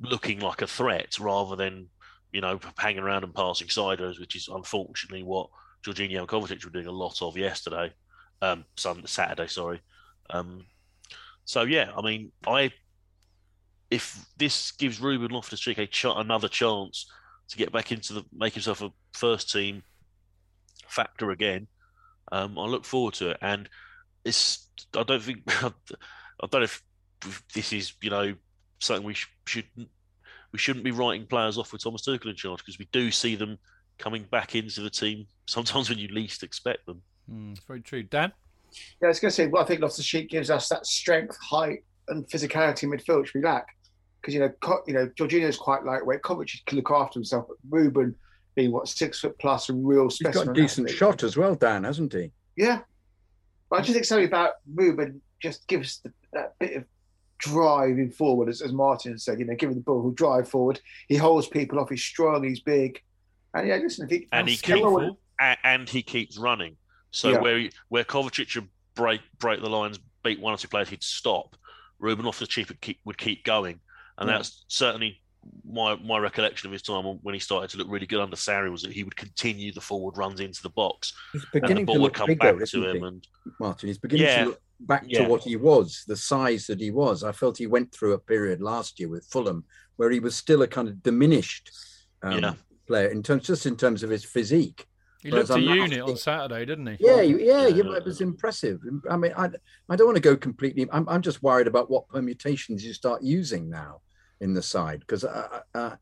[0.00, 1.88] looking like a threat rather than
[2.32, 5.48] you know hanging around and passing sideways, which is unfortunately what
[5.84, 7.92] Jorginho and Kovacic were doing a lot of yesterday,
[8.40, 9.80] um, Sunday, Saturday, sorry.
[10.30, 10.64] Um,
[11.44, 12.72] so yeah, I mean, I
[13.92, 17.06] if this gives Ruben Loftus Cheek a ch- another chance
[17.48, 19.82] to get back into the make himself a first team
[20.88, 21.66] factor again,
[22.32, 23.36] um, I look forward to it.
[23.42, 23.68] And
[24.24, 25.72] it's I don't think I
[26.50, 26.82] don't know if
[27.54, 28.34] this is you know
[28.78, 29.66] something we sh- should
[30.52, 33.36] we shouldn't be writing players off with Thomas Tuchel in charge because we do see
[33.36, 33.58] them
[33.98, 37.02] coming back into the team sometimes when you least expect them.
[37.30, 38.32] Mm, very true, Dan.
[39.02, 41.36] Yeah, I was going to say, well, I think Loftus Cheek gives us that strength,
[41.42, 43.66] height, and physicality in midfield which we lack.
[44.22, 46.22] Because you know, Co- you know, Jorginho's quite lightweight.
[46.22, 48.14] Kovacic can look after himself, but Ruben
[48.54, 50.46] being what six foot plus and real He's specimen.
[50.46, 50.98] got a decent athlete.
[50.98, 52.30] shot as well, Dan, hasn't he?
[52.56, 52.80] Yeah,
[53.68, 56.84] but I just think something about Ruben just gives the, that bit of
[57.38, 59.38] driving forward, as, as Martin said.
[59.40, 60.80] You know, giving the ball, he'll drive forward.
[61.08, 61.90] He holds people off.
[61.90, 62.44] He's strong.
[62.44, 63.00] He's big.
[63.54, 65.18] And yeah, listen, if he, And he skillful- Skillful.
[65.40, 66.76] and, and he keeps running.
[67.10, 67.40] So Yeah.
[67.40, 71.56] where where Kovacic would break break the lines, beat one or two players, he'd stop.
[71.98, 73.80] Ruben Loftus Cheek would keep would keep going,
[74.22, 74.36] and Yeah.
[74.38, 75.20] that's certainly
[75.64, 78.70] my my recollection of his time when he started to look really good under Sarri
[78.70, 81.86] was that he would continue the forward runs into the box, He's and the beginning
[81.86, 83.04] to ball would come bigger, back isn't to he, him.
[83.04, 83.26] And
[83.58, 83.88] Martin?
[83.88, 84.44] He's beginning Yeah.
[84.44, 85.24] to look back Yeah.
[85.24, 87.24] to what he was, the size that he was.
[87.24, 89.64] I felt he went through a period last year with Fulham
[89.96, 91.70] where he was still a kind of diminished
[92.22, 92.54] um, Yeah.
[92.86, 94.86] player in terms, just in terms of his physique.
[95.22, 96.96] He Whereas looked a I'm not- unit on Saturday, didn't he?
[97.00, 97.66] Yeah, yeah, Yeah.
[97.68, 98.80] yeah, it was impressive.
[99.10, 99.50] I mean, I,
[99.88, 100.86] I don't want to go completely.
[100.92, 104.02] I'm, I'm just worried about what permutations you start using now
[104.42, 105.96] in the side because uh, uh,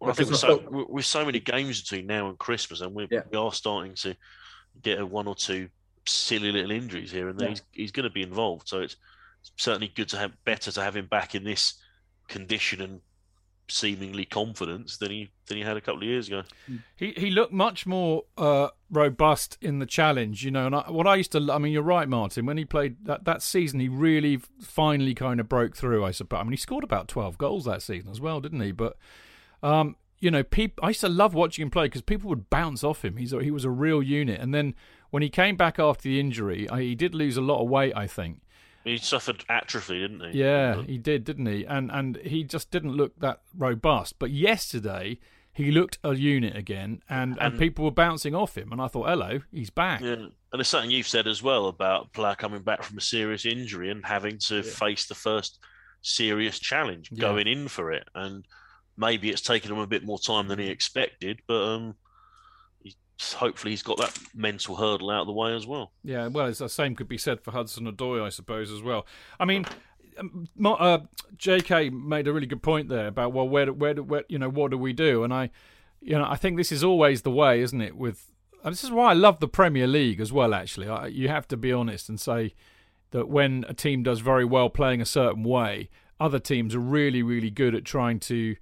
[0.00, 2.80] Well, I think I so, felt- with- with so many games between now and Christmas,
[2.80, 3.22] and we, Yeah.
[3.30, 4.16] we are starting to
[4.82, 5.68] get a one or two
[6.06, 7.48] silly little injuries here and there.
[7.48, 7.54] Yeah.
[7.54, 8.96] He's, he's going to be involved, so it's
[9.56, 11.74] certainly good to have better to have him back in this
[12.28, 13.00] condition and
[13.68, 16.42] seemingly confidence than he than he had a couple of years ago.
[16.94, 20.66] He he looked much more uh, robust in the challenge, you know.
[20.66, 22.46] And I, what I used to, I mean, you're right, Martin.
[22.46, 26.04] When he played that that season, he really finally kind of broke through.
[26.04, 26.40] I suppose.
[26.40, 28.72] I mean, he scored about twelve goals that season as well, didn't he?
[28.72, 28.96] But
[29.62, 32.82] um, you know, peop, I used to love watching him play because people would bounce
[32.82, 33.16] off him.
[33.16, 34.40] He's a, he was a real unit.
[34.40, 34.74] And then
[35.10, 37.94] when he came back after the injury, I, he did lose a lot of weight.
[37.96, 38.40] I think.
[38.86, 40.38] He suffered atrophy, didn't he?
[40.38, 41.64] Yeah, he did, didn't he?
[41.66, 44.18] And and he just didn't look that robust.
[44.18, 45.18] But yesterday
[45.52, 48.70] he looked a unit again, and, and, And- people were bouncing off him.
[48.72, 50.02] And I thought, hello, he's back.
[50.02, 53.00] Yeah, and there's something you've said as well about a player coming back from a
[53.00, 55.58] serious injury and having to face the first
[56.02, 57.22] serious challenge, Yeah.
[57.22, 58.44] going in for it, and
[58.98, 61.94] maybe it's taken him a bit more time than he expected, but um,
[63.34, 65.92] hopefully he's got that mental hurdle out of the way as well.
[66.04, 69.06] Yeah, well, the same could be said for Hudson Odoi, I suppose, as well.
[69.40, 69.66] I mean,
[70.18, 70.98] um, uh,
[71.36, 71.90] J.K.
[71.90, 74.78] made a really good point there about well, where, where, where, you know, what do
[74.78, 75.24] we do?
[75.24, 75.50] And I,
[76.00, 77.96] you know, I think this is always the way, isn't it?
[77.96, 78.32] With
[78.64, 80.52] this is why I love the Premier League as well.
[80.54, 82.54] Actually, I, you have to be honest and say
[83.10, 87.22] that when a team does very well playing a certain way, other teams are really,
[87.22, 88.56] really good at trying to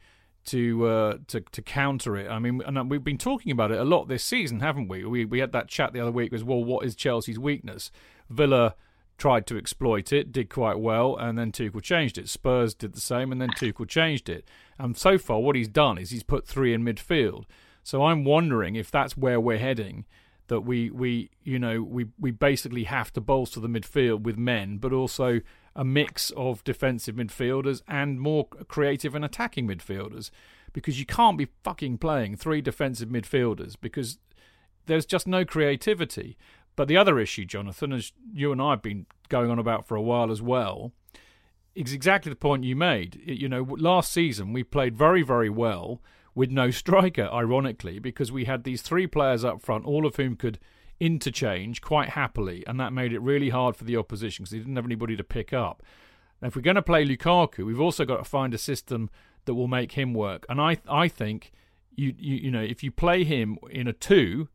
[0.47, 2.31] to uh, to to counter it.
[2.31, 5.05] I mean, and we've been talking about it a lot this season, haven't we?
[5.05, 6.33] We we had that chat the other week.
[6.33, 7.91] Was well, what is Chelsea's weakness?
[8.29, 8.75] Villa
[9.17, 12.29] tried to exploit it, did quite well, and then Tuchel changed it.
[12.29, 14.45] Spurs did the same, and then Tuchel changed it.
[14.79, 17.45] And so far, what he's done is he's put three in midfield.
[17.83, 20.05] So I'm wondering if that's where we're heading.
[20.49, 24.77] That we, we you know we, we basically have to bolster the midfield with men,
[24.77, 25.41] but also
[25.77, 30.31] a mix of defensive midfielders and more creative and attacking midfielders,
[30.73, 34.19] because you can't be fucking playing three defensive midfielders because
[34.87, 36.37] there's just no creativity.
[36.77, 39.97] But the other issue, Jonathan, as you and I have been going on about for
[39.97, 40.93] a while as well,
[41.75, 43.21] is exactly the point you made.
[43.25, 46.01] You know, last season we played very, very well
[46.35, 50.37] with no striker, ironically, because we had these three players up front, all of whom
[50.37, 50.59] could
[51.05, 54.77] interchange quite happily, and that made it really hard for the opposition because they didn't
[54.77, 55.83] have anybody to pick up.
[56.41, 59.11] Now, if we're going to play Lukaku, we've also got to find a system
[59.45, 60.47] that will make him work.
[60.49, 61.53] And I, I think
[61.95, 64.49] you, you, you know, if you play him in a two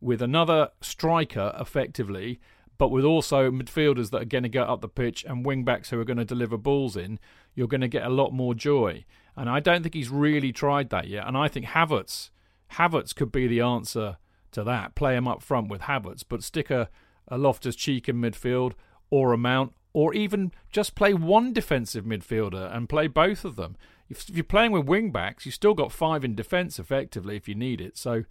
[0.00, 2.40] with another striker, effectively,
[2.78, 5.90] but with also midfielders that are going to go up the pitch and wing backs
[5.90, 7.20] who are going to deliver balls in,
[7.54, 9.04] you're going to get a lot more joy.
[9.36, 11.28] And I don't think he's really tried that yet.
[11.28, 12.30] And I think Havertz,
[12.72, 14.16] Havertz could be the answer
[14.52, 14.94] to that.
[14.94, 16.88] Play him up front with Havertz, but stick a,
[17.28, 18.72] a Loftus Cheek in midfield
[19.10, 23.76] or a Mount, or even just play one defensive midfielder and play both of them.
[24.08, 27.48] If, if you're playing with wing backs, you've still got five in defence effectively if
[27.48, 27.98] you need it.
[27.98, 28.24] So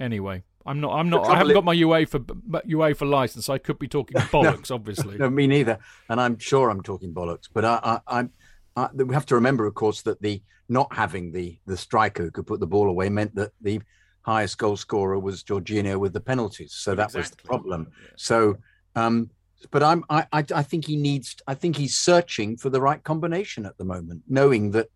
[0.00, 0.92] anyway, I'm not.
[0.92, 1.26] I'm not.
[1.26, 2.20] I haven't got my UEFA
[2.66, 3.48] UEFA license.
[3.48, 5.16] I could be talking bollocks, obviously.
[5.16, 5.78] No, me neither.
[6.08, 7.48] And I'm sure I'm talking bollocks.
[7.52, 8.28] But I, I, I,
[8.76, 12.30] I, we have to remember, of course, that the not having the the striker who
[12.30, 13.80] could put the ball away meant that the
[14.28, 16.72] highest goal scorer was Jorginho with the penalties.
[16.74, 17.80] So that was the problem.
[17.90, 18.08] Yeah.
[18.16, 18.58] So
[18.94, 19.30] um,
[19.70, 23.02] but I'm I, I I think he needs I think he's searching for the right
[23.02, 24.88] combination at the moment, knowing that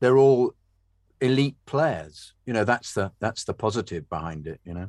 [0.00, 0.52] they're all
[1.20, 2.34] elite players.
[2.46, 4.60] You know, that's the that's the positive behind it.
[4.64, 4.88] You know.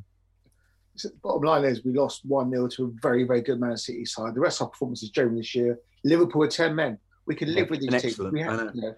[0.98, 3.76] So the bottom line is we lost 1 0 to a very, very good Man
[3.76, 4.34] City side.
[4.34, 6.98] The rest of our performances generally this year, Liverpool are 10 men.
[7.28, 8.32] We can live Yeah, with and these teams.
[8.32, 8.96] We have, you know,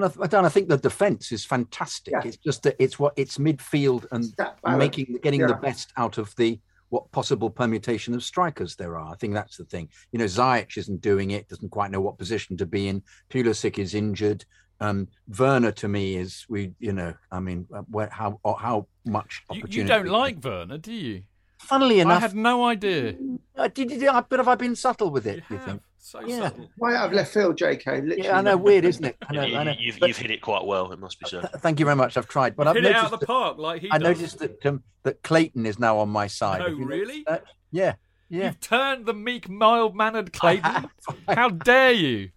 [0.00, 0.44] Well, I, th- I don't.
[0.44, 2.12] I think the defense is fantastic.
[2.12, 2.22] Yeah.
[2.24, 4.78] It's just that it's what it's midfield and it's that balance.
[4.78, 6.58] making getting the best out of the
[6.90, 9.12] what possible permutation of strikers there are.
[9.12, 9.88] I think that's the thing.
[10.12, 11.48] You know, Ziyech isn't doing it.
[11.48, 13.02] Doesn't quite know what position to be in.
[13.30, 14.44] Pulisic is injured.
[14.80, 15.08] Um,
[15.38, 16.72] Werner to me is we.
[16.78, 19.78] You know, I mean, uh, where, how how much You, opportunity?
[19.78, 21.22] you don't like Werner, do you?
[21.58, 23.14] Funnily enough, I enough, had no idea.
[23.56, 25.42] uh, did, did, I- but have I been subtle with it?
[25.50, 25.82] You You, think?
[25.98, 26.48] So Yeah.
[26.48, 26.70] subtle.
[26.78, 27.84] Right out of left field, JK.
[27.86, 28.22] Literally.
[28.24, 28.56] Yeah, I know.
[28.56, 29.16] Weird, isn't it?
[29.28, 29.42] I know.
[29.44, 29.72] You, I know.
[29.72, 31.50] have But- you've hit it quite well, it must be said.
[31.58, 32.16] Thank you very much.
[32.16, 33.98] I've tried, but I've Hit it noticed out of the that- park like he I
[33.98, 34.16] does.
[34.18, 36.60] noticed that um, that Clayton is now on my side.
[36.62, 37.24] Oh, Have you noticed really?
[37.70, 37.94] Yeah,
[38.30, 38.46] yeah.
[38.46, 40.88] You've turned the meek, mild-mannered Clayton.
[41.28, 42.30] How dare you?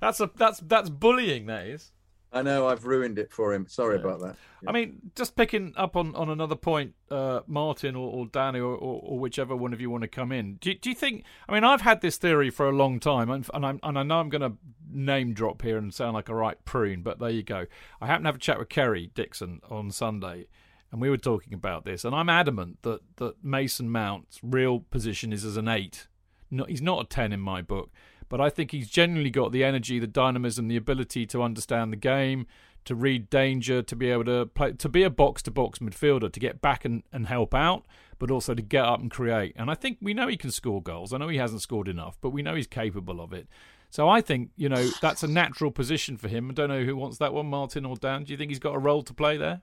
[0.00, 1.46] That's a that's that's bullying.
[1.46, 1.90] That is.
[2.32, 3.66] I know I've ruined it for him.
[3.68, 4.36] Sorry about that.
[4.66, 8.74] I mean, just picking up on, on another point, uh, Martin or, or Danny or,
[8.74, 10.54] or, or whichever one of you want to come in.
[10.54, 11.24] Do, you- do you think?
[11.48, 14.02] I mean, I've had this theory for a long time, and, and, I'm, and I
[14.02, 14.56] know I'm going to
[14.90, 17.66] name drop here and sound like a right prune, but there you go.
[18.00, 20.46] I happened to have a chat with Kerry Dixon on Sunday,
[20.90, 25.32] and we were talking about this, and I'm adamant that, that Mason Mount's real position
[25.32, 26.08] is as an eight.
[26.50, 27.90] No, he's not a ten in my book,
[28.32, 31.98] but I think he's genuinely got the energy, the dynamism, the ability to understand the
[31.98, 32.46] game,
[32.86, 36.32] to read danger, to be able to play, to be a box to box midfielder,
[36.32, 37.84] to get back and, and help out,
[38.18, 39.52] but also to get up and create.
[39.54, 41.12] And I think we know he can score goals.
[41.12, 43.48] I know he hasn't scored enough, but we know he's capable of it.
[43.90, 46.48] So I think you know that's a natural position for him.
[46.48, 48.24] I don't know who wants that one, Martin or Dan.
[48.24, 49.60] Do you think he's got a role to play there?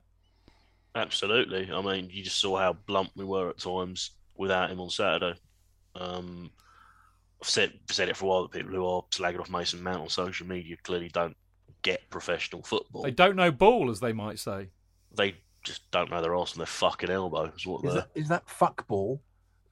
[0.94, 1.68] Absolutely.
[1.74, 5.34] I mean, you just saw how blunt we were at times without him on Saturday.
[5.96, 6.52] Um,
[7.42, 10.02] I've said said it for a while that people who are slagging off Mason Mount
[10.02, 11.36] on social media clearly don't
[11.82, 13.02] get professional football.
[13.02, 14.68] They don't know ball, as they might say.
[15.16, 17.52] They just don't know their arse and their fucking elbow.
[17.56, 19.22] Is what is, that fuck ball?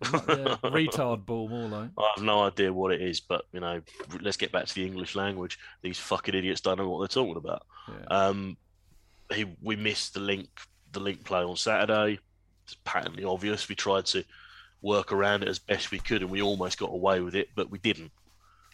[0.02, 0.08] Yeah,
[0.64, 1.90] retard ball, more like.
[1.98, 3.82] I have no idea what it is, but you know,
[4.20, 5.58] let's get back to the English language.
[5.82, 7.66] These fucking idiots don't know what they're talking about.
[7.88, 8.16] Yeah.
[8.16, 8.56] Um,
[9.32, 10.48] he we missed the link
[10.92, 12.18] the link play on Saturday.
[12.64, 13.68] It's patently obvious.
[13.68, 14.24] We tried to
[14.82, 17.70] work around it as best we could, and we almost got away with it, but
[17.70, 18.12] we didn't.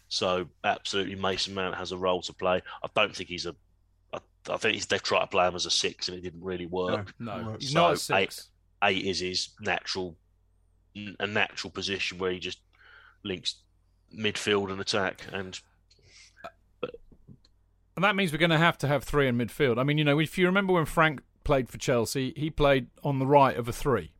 [0.08, 2.62] So absolutely, Mason Mount has a role to play.
[2.82, 3.54] I don't think he's a.
[4.12, 4.18] I,
[4.50, 6.66] I think he's, they've tried to play him as a six, and it didn't really
[6.66, 7.14] work.
[7.18, 8.48] No, he's So, not a six.
[8.82, 10.16] Eight is his natural,
[11.18, 12.58] a natural position where he just
[13.22, 13.56] links
[14.14, 15.58] midfield and attack, and
[17.96, 19.78] And that means we're going to have to have three in midfield.
[19.78, 23.18] I mean, you know, if you remember when Frank played for Chelsea, he played on
[23.18, 24.10] the right of a three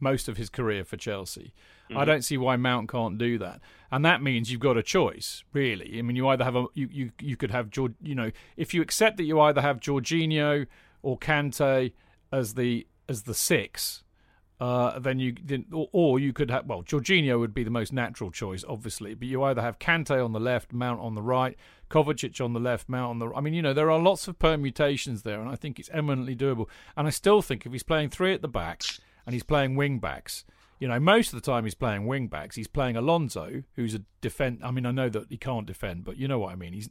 [0.00, 1.52] most of his career for Chelsea.
[1.90, 2.06] I Mhm.
[2.06, 3.60] don't see why Mount can't do that.
[3.90, 5.98] And that means you've got a choice, really.
[5.98, 8.72] I mean, you either have a you you, you could have George, you know, if
[8.74, 10.66] you accept that you either have Jorginho
[11.02, 11.92] or Kante
[12.32, 14.04] as the as the six,
[14.60, 17.92] uh, then you then, or, or you could have well, Jorginho would be the most
[17.92, 19.14] natural choice, obviously.
[19.14, 21.56] But you either have Kante on the left, Mount on the right,
[21.90, 23.34] Kovacic on the left, Mount on the.
[23.34, 26.36] I mean, you know, there are lots of permutations there, and I think it's eminently
[26.36, 26.68] doable.
[26.96, 28.82] And I still think if he's playing three at the back
[29.26, 30.44] and he's playing wing backs,
[30.80, 32.56] you know, most of the time he's playing wing backs.
[32.56, 34.60] He's playing Alonso, who's a defend.
[34.64, 36.72] I mean, I know that he can't defend, but you know what I mean.
[36.72, 36.88] He's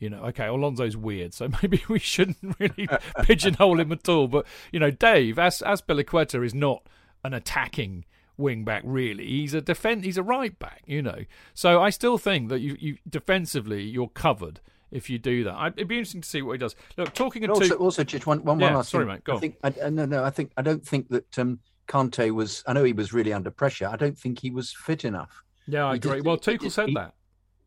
[0.00, 2.88] you know, okay, Alonso's weird, so maybe we shouldn't really
[3.22, 4.26] pigeonhole him at all.
[4.26, 6.86] But you know, Dave, as as Azpilicueta is not
[7.24, 8.04] an attacking
[8.36, 9.26] wing back really.
[9.26, 10.04] He's a defend.
[10.04, 10.82] He's a right back.
[10.86, 15.44] You know, so I still think that you you defensively you're covered if you do
[15.44, 15.54] that.
[15.54, 16.74] I, it'd be interesting to see what he does.
[16.96, 17.74] Look, talking of also, two.
[17.76, 19.14] also just one, one, Yeah, one last sorry, thing.
[19.14, 19.40] mate, go I on.
[19.40, 22.62] think, I, no, no, I think I don't think that um, Kante was.
[22.66, 23.86] I know he was really under pressure.
[23.88, 25.42] I don't think he was fit enough.
[25.66, 26.12] Yeah, I he agree.
[26.16, 27.14] just- Well, Tuchel just- said he- that.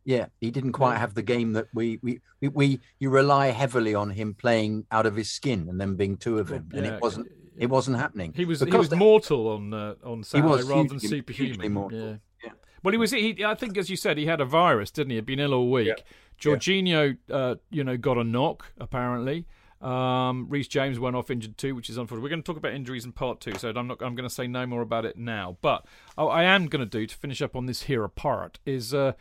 [0.04, 1.00] Yeah, he didn't quite Yeah.
[1.00, 5.06] have the game that we, we we we you rely heavily on him playing out
[5.06, 7.98] of his skin and then being two of him, and Yeah, it wasn't it wasn't
[7.98, 8.34] happening.
[8.36, 11.74] He was he was they- mortal on uh, on Saturday rather than superhuman.
[11.74, 12.00] mortal.
[12.00, 12.16] Yeah.
[12.82, 12.84] Yeah.
[12.84, 13.12] Well, he was.
[13.12, 15.16] He, I think, as you said, he had a virus, didn't he?
[15.18, 15.88] He'd been ill all week.
[16.40, 19.46] Jorginho, uh, you know, got a knock apparently.
[19.82, 22.24] Um, Reece James went off injured too, which is unfortunate.
[22.24, 24.02] We're going to talk about injuries in part two, so I'm not.
[24.02, 25.58] I'm going to say no more about it now.
[25.62, 25.86] But
[26.18, 28.94] oh, I am going to do to finish up on this here part is.
[28.94, 29.14] Uh,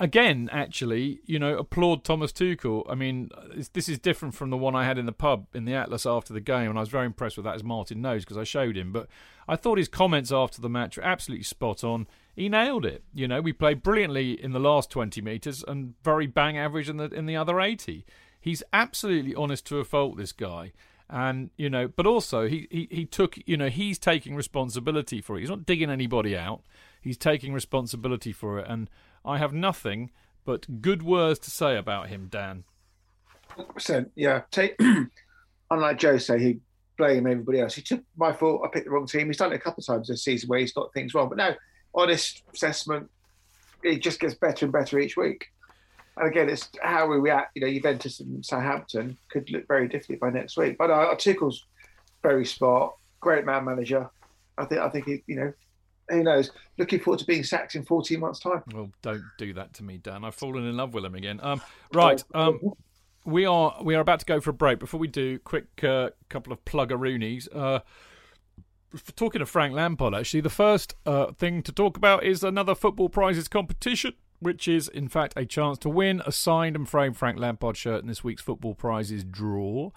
[0.00, 2.84] Again, actually, you know, applaud Thomas Tuchel.
[2.90, 3.30] I mean,
[3.72, 6.32] this is different from the one I had in the pub in the Atlas after
[6.32, 8.76] the game, and I was very impressed with that, as Martin knows, because I showed
[8.76, 8.90] him.
[8.90, 9.06] But
[9.46, 12.08] I thought his comments after the match were absolutely spot on.
[12.34, 13.04] He nailed it.
[13.12, 16.96] You know, we played brilliantly in the last 20 metres and very bang average in
[16.96, 18.04] the in the other 80.
[18.40, 20.72] He's absolutely honest to a fault, this guy.
[21.10, 25.36] And you know, but also he, he he took you know he's taking responsibility for
[25.36, 25.40] it.
[25.40, 26.62] He's not digging anybody out.
[27.02, 28.88] He's taking responsibility for it, and
[29.24, 30.10] I have nothing
[30.44, 32.64] but good words to say about him, Dan.
[33.74, 34.10] percent.
[34.14, 34.42] Yeah.
[34.50, 34.80] Take
[35.70, 36.60] unlike Joe, Jose, he
[36.96, 37.74] blame everybody else.
[37.74, 38.62] He took my fault.
[38.64, 39.26] I picked the wrong team.
[39.26, 41.28] He's done it a couple of times this season where he's got things wrong.
[41.28, 41.54] But no,
[41.94, 43.10] honest assessment,
[43.82, 45.46] it just gets better and better each week.
[46.16, 47.52] And again, it's how we react.
[47.54, 50.76] You know, Juventus and Southampton could look very differently by next week.
[50.78, 51.64] But uh, Tuchel's
[52.22, 54.08] very smart, great man manager.
[54.58, 54.80] I think.
[54.80, 55.52] I think he, you know,
[56.10, 56.50] who knows?
[56.78, 58.62] Looking forward to being sacked in 14 months' time.
[58.72, 60.24] Well, don't do that to me, Dan.
[60.24, 61.40] I've fallen in love with him again.
[61.42, 61.62] Um,
[61.92, 62.22] right.
[62.34, 62.60] Um,
[63.24, 64.78] we are we are about to go for a break.
[64.78, 67.48] Before we do, quick uh, couple of pluggeroonies.
[67.54, 67.80] Uh,
[69.16, 73.08] talking of Frank Lampard, actually, the first uh, thing to talk about is another football
[73.08, 77.38] prizes competition, which is in fact a chance to win a signed and framed Frank
[77.38, 79.90] Lampard shirt in this week's football prizes draw.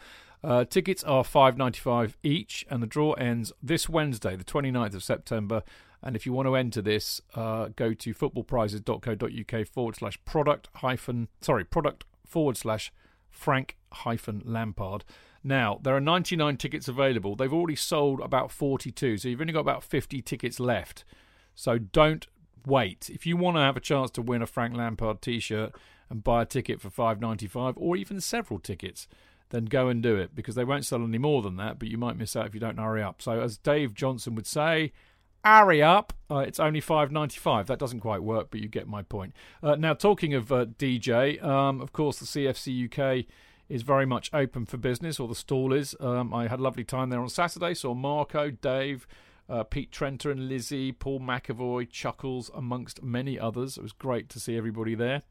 [0.44, 4.94] Uh, tickets are five ninety five each, and the draw ends this Wednesday, the 29th
[4.94, 5.64] of September.
[6.04, 11.30] And if you want to enter this, uh, go to footballprizes.co.uk forward slash product hyphen
[11.42, 12.94] sorry product forward slash
[13.32, 15.04] Frank hyphen Lampard.
[15.46, 17.36] Now there are 99 tickets available.
[17.36, 21.06] They've already sold about 42, so you've only got about 50 tickets left.
[21.54, 22.26] So don't
[22.66, 23.12] wait.
[23.14, 25.76] If you want to have a chance to win a Frank Lampard T-shirt
[26.10, 29.08] and buy a ticket for 5.95 or even several tickets,
[29.52, 31.78] then go and do it because they won't sell any more than that.
[31.78, 33.22] But you might miss out if you don't hurry up.
[33.22, 34.94] So as Dave Johnson would say,
[35.44, 36.12] hurry up.
[36.30, 37.68] Uh, it's only five ninety five.
[37.68, 39.34] That doesn't quite work, but you get my point.
[39.62, 43.28] Uh, now, talking of uh, DJ, um, of course, the CFC UK
[43.70, 45.96] is very much open for business, or the stall is.
[46.00, 47.74] Um, I had a lovely time there on Saturday.
[47.74, 49.08] Saw Marco, Dave.
[49.48, 53.78] Uh, Pete Trenter and Lizzie, Paul McAvoy, Chuckles, amongst many others.
[53.78, 55.22] It was great to see everybody there.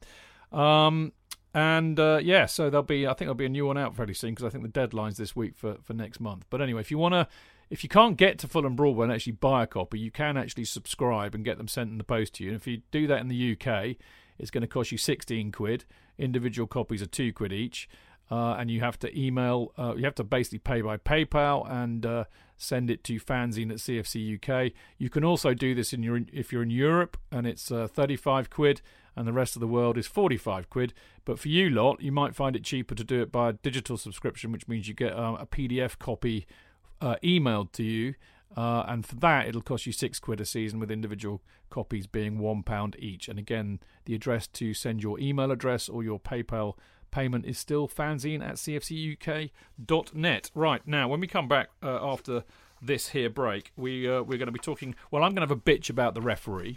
[0.52, 1.12] Um,
[1.54, 4.14] and uh, yeah, so there'll be, I think there'll be a new one out fairly
[4.14, 6.46] soon because I think the deadline's this week for, for next month.
[6.50, 7.28] But anyway, if you want to,
[7.70, 10.64] if you can't get to Fulham Broadway and actually buy a copy, you can actually
[10.64, 12.50] subscribe and get them sent in the post to you.
[12.50, 13.96] And if you do that in the UK,
[14.38, 15.84] it's going to cost you 16 quid.
[16.18, 17.88] Individual copies are two quid each.
[18.30, 22.06] Uh, and you have to email, uh, you have to basically pay by PayPal and
[22.06, 22.24] uh,
[22.56, 24.72] send it to fanzine at CFC UK.
[24.98, 28.48] You can also do this in your, if you're in Europe and it's uh, 35
[28.48, 28.80] quid
[29.16, 30.94] and the rest of the world is 45 quid.
[31.24, 33.96] But for you lot, you might find it cheaper to do it by a digital
[33.96, 36.46] subscription, which means you get uh, a PDF copy
[37.00, 38.14] uh, emailed to you.
[38.56, 42.38] Uh, and for that, it'll cost you six quid a season, with individual copies being
[42.38, 43.28] one pound each.
[43.28, 46.74] And again, the address to send your email address or your PayPal
[47.14, 50.50] payment is still fanzine at cfcuk.net.
[50.54, 52.44] Right now, when we come back uh, after
[52.82, 54.94] this here break, we uh, we're going to be talking.
[55.10, 56.76] Well, I'm going to have a bitch about the referee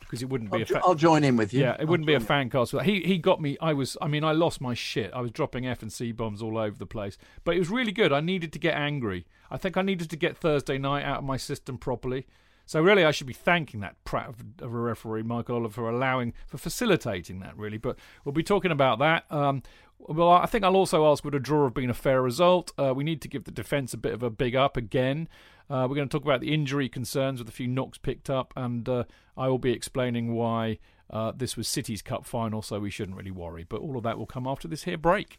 [0.00, 0.66] because it wouldn't be I'll, a.
[0.66, 1.60] Fa- I'll join in with you.
[1.60, 2.72] yeah, it I'll wouldn't be a fan cast.
[2.82, 3.58] He he got me.
[3.60, 3.96] I was.
[4.00, 5.12] I mean, I lost my shit.
[5.12, 7.18] I was dropping F and C bombs all over the place.
[7.44, 8.12] But it was really good.
[8.12, 9.26] I needed to get angry.
[9.50, 12.26] I think I needed to get Thursday night out of my system properly.
[12.66, 16.34] So really, I should be thanking that prat of, a referee, Michael Oliver, for allowing,
[16.48, 17.56] for facilitating that.
[17.56, 19.24] Really, but we'll be talking about that.
[19.30, 19.62] Um,
[19.98, 22.72] well, I think I'll also ask: Would a draw have been a fair result?
[22.76, 25.28] Uh, we need to give the defence a bit of a big up again.
[25.70, 28.52] Uh, we're going to talk about the injury concerns with a few knocks picked up,
[28.56, 29.04] and uh,
[29.36, 30.78] I will be explaining why
[31.10, 33.64] uh, this was City's cup final, so we shouldn't really worry.
[33.64, 35.38] But all of that will come after this here break.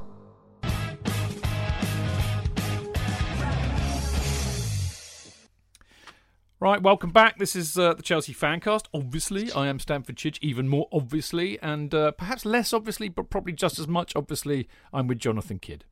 [6.61, 7.39] Right, welcome back.
[7.39, 8.83] This is uh, the Chelsea Fancast.
[8.93, 13.53] Obviously, I am Stamford Chidge, even more obviously, and uh, perhaps less obviously, but probably
[13.53, 15.85] just as much obviously, I'm with Jonathan Kydd.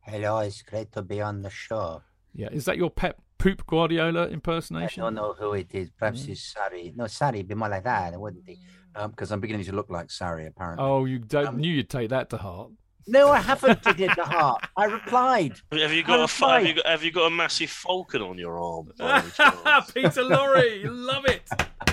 [0.00, 2.00] Hello, it's great to be on the show.
[2.34, 5.02] Yeah, is that your pet Pep Guardiola impersonation?
[5.02, 5.90] I don't know who it is.
[5.90, 6.28] Perhaps Mm.
[6.30, 6.96] it's Sarri.
[6.96, 8.58] No, Sarri would be more like that, wouldn't he?
[9.10, 10.82] because I'm beginning to look like Sarri, apparently.
[10.82, 12.70] Oh, you don't, Um, knew you'd take that to heart.
[13.08, 14.66] No, I haven't taken it to heart.
[14.76, 15.52] I replied.
[15.72, 18.36] Have you got a fa- have you got, have you got a massive falcon on
[18.36, 18.90] your arm?
[18.98, 19.90] by any chance?
[19.92, 21.42] Peter Lorre, you love it.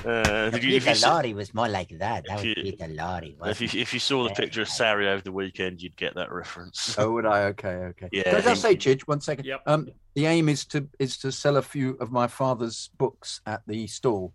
[0.06, 2.26] Uh, you, if, Peter you, Lorre was more like that.
[2.28, 3.36] That was you- Peter Lorre.
[3.46, 6.32] if, you, if you saw the picture of Sarri over the weekend, you'd get that
[6.32, 6.96] reference.
[6.98, 7.44] Oh, would I?
[7.44, 8.10] Okay, okay.
[8.12, 9.46] Yeah, Can I just say, he- Chidge, one second?
[9.46, 9.62] Yep.
[9.68, 13.62] Um, the aim is to is to sell a few of my father's books at
[13.68, 14.34] the stall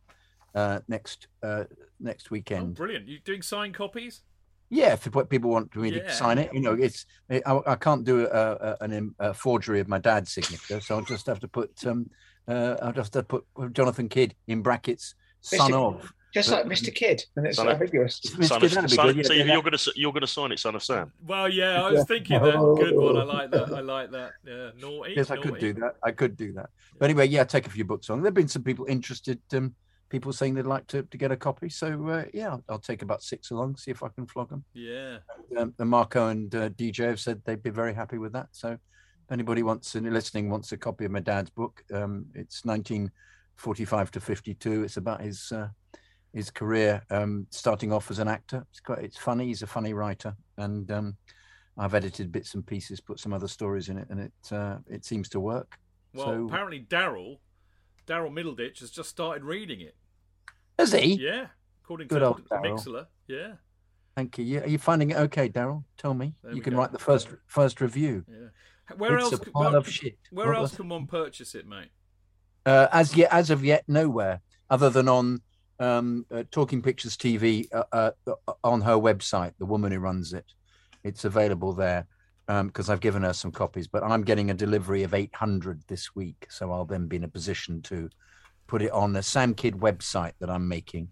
[0.55, 1.65] uh, next uh,
[2.01, 2.75] next Oh, weekend.
[2.75, 3.07] brilliant.
[3.09, 4.23] You doing signed copies?
[4.71, 6.03] Yeah, if what people want me Yeah.
[6.03, 9.81] to sign it, you know, it's I, I can't do a, a, an, a forgery
[9.81, 12.11] of my dad's signature, so I'll just have to put um,
[12.47, 15.87] uh, I'll just have to put Jonathan Kydd in brackets, son Mr.
[15.99, 16.13] of.
[16.35, 16.95] Just like Mr.
[16.95, 18.21] Kydd, and it's Son ambiguous.
[18.21, 18.45] Mr.
[18.45, 20.53] Son Kydd, of, son, good, yeah, so yeah, you're going to you're going to sign
[20.53, 21.11] it, son of Sam.
[21.27, 22.53] Well, yeah, I was thinking that.
[22.79, 23.17] Good one.
[23.17, 23.73] I like that.
[23.73, 24.33] I like that.
[24.47, 25.15] Yeah, naughty.
[25.17, 25.95] Yes, I could do that.
[26.05, 26.69] I could do that.
[26.99, 28.21] But anyway, yeah, take a few books on.
[28.21, 29.75] There've been some people interested, um,
[30.09, 31.69] people saying they'd like to, to get a copy.
[31.69, 34.65] So uh, yeah, I'll, I'll take about six along, see if I can flog them.
[34.75, 35.19] Yeah.
[35.59, 38.49] Um, and Marco and uh, DJ have said they'd be very happy with that.
[38.53, 42.65] So if anybody wants, and listening wants a copy of my dad's book, um, it's
[42.65, 44.85] 1945 to 52.
[44.85, 45.69] It's about his uh,
[46.35, 48.65] his career, um, starting off as an actor.
[48.71, 49.47] It's quite, it's funny.
[49.47, 51.17] He's a funny writer, and um,
[51.79, 55.05] I've edited bits and pieces, put some other stories in it, and it uh, it
[55.05, 55.79] seems to work.
[56.15, 57.39] Well, So- apparently Daryl,
[58.09, 59.95] Daryl Middleditch has just started reading it.
[60.79, 61.15] Has he?
[61.15, 61.49] Yeah,
[61.85, 62.49] according Good to old.
[62.49, 63.07] Mixlr.
[63.27, 63.53] Yeah,
[64.17, 64.45] Thank you.
[64.45, 65.85] Yeah, Are you finding it okay, Daryl?
[65.97, 66.35] Tell me.
[66.43, 66.81] There you can go.
[66.81, 68.25] write the first first review.
[68.29, 68.49] yeah.
[68.97, 69.41] Where it's else?
[69.53, 70.19] where, of shit.
[70.31, 71.91] where What else can one purchase it, mate?
[72.65, 74.41] Uh, as yet, as of yet, nowhere
[74.71, 75.41] other than on
[75.79, 78.11] um, uh, Talking Pictures TV uh, uh,
[78.65, 79.53] on her website.
[79.59, 80.47] The woman who runs it,
[81.05, 82.07] it's available there
[82.49, 83.87] because I've given her some copies.
[83.87, 87.29] But I'm getting a delivery of 800 this week, so I'll then be in a
[87.29, 88.09] position to
[88.67, 91.09] put it on the Sam Kydd website that I'm making,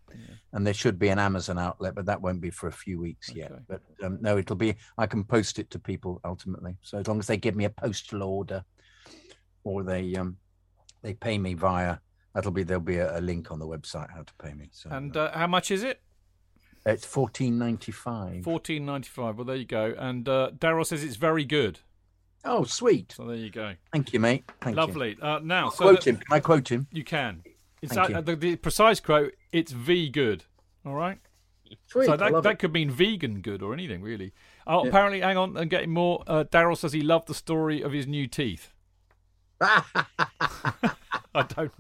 [0.53, 3.33] and there should be an Amazon outlet, but that won't be for a few weeks
[3.35, 3.53] yet.
[3.69, 4.77] But um, no, it'll be.
[4.99, 6.77] I can post it to people ultimately.
[6.83, 8.65] So as long as they give me a postal order,
[9.65, 10.37] or they um,
[11.03, 11.99] they pay me via
[12.35, 14.69] that'll be there'll be a, a link on the website how to pay me.
[14.73, 16.01] So And uh, how much is it?
[16.87, 18.45] It's fourteen ninety five.
[18.45, 19.37] Fourteen ninety five.
[19.37, 19.95] Well, there you go.
[19.99, 21.81] And uh, Daryl says it's very good.
[22.45, 23.13] Oh, sweet!
[23.13, 23.75] So there you go.
[23.93, 24.45] Thank you, mate.
[24.61, 24.81] Thank you.
[24.81, 25.17] Lovely.
[25.21, 26.17] Uh, now, so Quote that- him.
[26.17, 26.87] Can I quote him?
[26.93, 27.43] You can.
[27.83, 28.23] It's Thank you.
[28.23, 29.35] the, the precise quote.
[29.53, 30.45] It's V good.
[30.87, 31.19] All right.
[31.89, 32.07] Sweet.
[32.07, 32.59] So that, that it.
[32.61, 34.33] could mean vegan good or anything really.
[34.67, 34.89] Oh, Yeah.
[34.89, 36.23] apparently, hang on, and getting more.
[36.27, 38.73] Uh, Daryl says he loved the story of his new teeth.
[41.35, 41.73] I don't.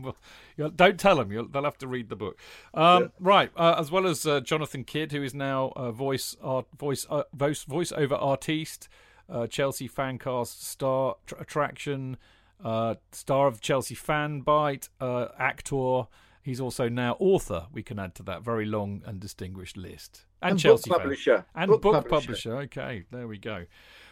[0.76, 1.32] Don't tell them.
[1.32, 2.38] You'll, they'll have to read the book.
[2.74, 3.50] Um, Right.
[3.56, 7.22] Uh, as well as uh, Jonathan Kydd, who is now uh, voice art, voice uh,
[7.32, 8.88] voice voiceover artiste,
[9.30, 12.16] uh, Chelsea fancast star tr- attraction,
[12.62, 16.02] uh, star of Chelsea fan bite, uh, actor.
[16.42, 17.66] He's also now author.
[17.72, 20.26] We can add to that very long and distinguished list.
[20.42, 20.98] And, And book Chelsea fan.
[21.00, 21.44] publisher.
[21.56, 22.50] And Book book, publisher.
[22.50, 22.56] publisher.
[22.58, 23.64] Okay, there we go.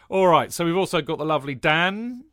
[0.09, 0.51] All right.
[0.51, 2.25] So we've also got the lovely Dan.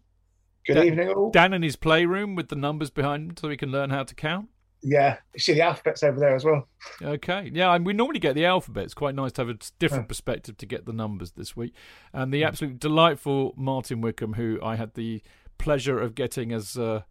[0.67, 1.31] Good Dan- evening, all.
[1.31, 4.15] Dan in his playroom with the numbers behind him so he can learn how to
[4.15, 4.49] count.
[4.85, 6.67] Yeah, you see the alphabets over there as well.
[7.01, 7.51] Okay.
[7.53, 8.85] Yeah, and we normally get the alphabet.
[8.85, 11.73] It's quite nice to have a different perspective to get the numbers this week.
[12.13, 15.23] And the absolutely delightful Martin Wickham, who I had the
[15.57, 17.03] pleasure of getting as uh,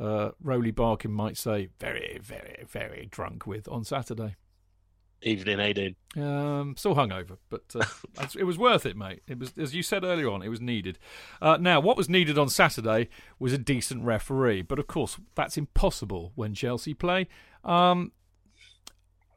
[0.00, 4.34] uh, Rowley Barkin might say, very, very, very drunk with on Saturday.
[5.24, 5.94] Evening, Aiden.
[6.22, 7.84] Um, still hungover, but uh,
[8.38, 9.22] it was worth it, mate.
[9.26, 10.98] It was, as you said earlier on, it was needed.
[11.40, 13.08] Uh, now, what was needed on Saturday
[13.38, 17.26] was a decent referee, but of course, that's impossible when Chelsea play.
[17.64, 18.12] Um,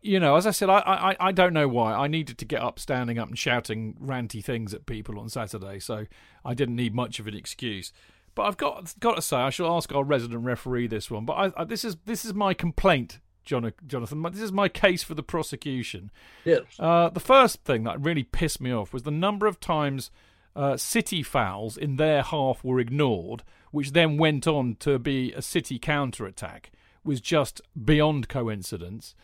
[0.02, 2.62] you know, as I said, I, I I don't know why I needed to get
[2.62, 6.06] up, standing up, and shouting ranty things at people on Saturday, so
[6.46, 7.94] I didn't need much of an excuse.
[8.36, 11.26] But I've got got to say, I shall ask our resident referee this one.
[11.26, 14.22] But I, I, this is this is my complaint, Jonathan.
[14.32, 16.12] This is my case for the prosecution.
[16.46, 16.64] Yes.
[16.80, 20.12] Uh, the first thing that really pissed me off was the number of times
[20.56, 25.42] uh, City fouls in their half were ignored, which then went on to be a
[25.42, 26.72] City counter attack,
[27.04, 29.16] was just beyond coincidence.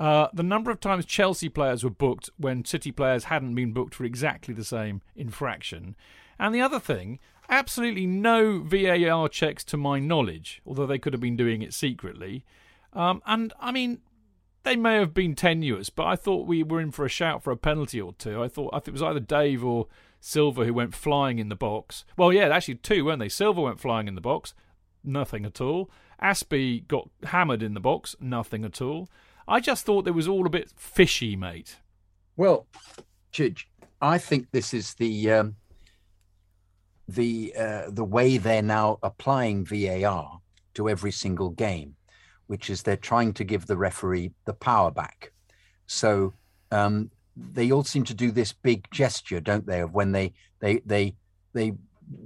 [0.00, 3.94] Uh, the number of times Chelsea players were booked when City players hadn't been booked
[3.94, 5.96] for exactly the same infraction.
[6.38, 7.18] And the other thing,
[7.50, 12.44] absolutely no VAR checks to my knowledge, although they could have been doing it secretly.
[12.92, 14.00] Um, and I mean,
[14.64, 17.50] they may have been tenuous, but I thought we were in for a shout for
[17.50, 18.42] a penalty or two.
[18.42, 19.86] I thought I think it was either Dave or
[20.20, 22.04] Silver who went flying in the box.
[22.16, 23.28] Well, yeah, actually two, weren't they?
[23.28, 24.54] Silver went flying in the box,
[25.04, 25.90] nothing at all.
[26.22, 29.08] Azpi got hammered in the box, nothing at all.
[29.46, 31.78] I just thought it was all a bit fishy, mate.
[32.36, 32.66] Well,
[33.32, 33.64] Chidge,
[34.00, 35.56] I think this is the um,
[37.08, 40.40] the uh, the way they're now applying VAR
[40.74, 41.96] to every single game,
[42.48, 45.32] which is they're trying to give the referee the power back.
[45.86, 46.34] So
[46.70, 50.80] um, they all seem to do this big gesture, don't they, of when they they
[50.84, 51.14] they
[51.52, 51.74] they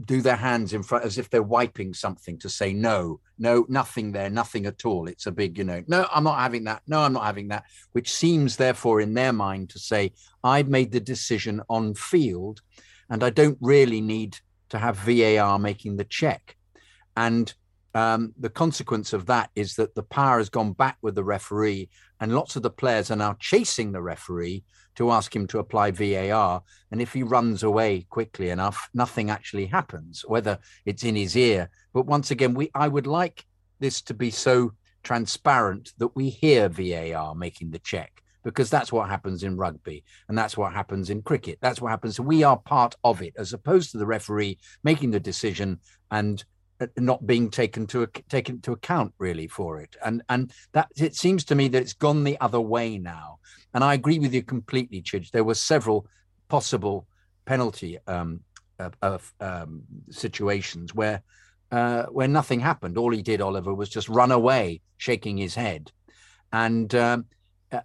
[0.05, 4.13] do their hands in front as if they're wiping something to say no, no, nothing
[4.13, 5.09] there, nothing at all.
[5.09, 6.83] It's a big, you know, no, I'm not having that.
[6.87, 7.65] No, I'm not having that.
[7.93, 10.13] Which seems, therefore, in their mind to say,
[10.45, 12.61] I've made the decision on field,
[13.11, 16.57] and I don't really need to have VAR making the check.
[17.17, 17.53] And
[17.95, 21.91] um, the consequence of that is that the power has gone back with the referee,
[22.21, 24.65] and lots of the players are now chasing the referee
[24.95, 26.63] to ask him to apply VAR.
[26.91, 31.71] And if he runs away quickly enough, nothing actually happens, whether it's in his ear.
[31.93, 33.45] But once again, we I would like
[33.79, 34.73] this to be so
[35.03, 40.37] transparent that we hear VAR making the check because that's what happens in rugby and
[40.37, 41.59] that's what happens in cricket.
[41.61, 42.19] That's what happens.
[42.19, 45.81] We are part of it as opposed to the referee making the decision
[46.11, 46.45] and
[46.97, 49.97] not being taken to taken to account really for it.
[50.05, 53.39] And and that it seems to me that it's gone the other way now.
[53.75, 55.31] And i agree with you completely chidge.
[55.31, 56.07] There were several
[56.49, 57.07] possible
[57.45, 58.41] penalty um,
[58.79, 61.23] uh, um, situations where
[61.71, 62.99] uh, where nothing happened.
[62.99, 65.91] All he did oliver was just run away shaking his head.
[66.53, 67.27] And um,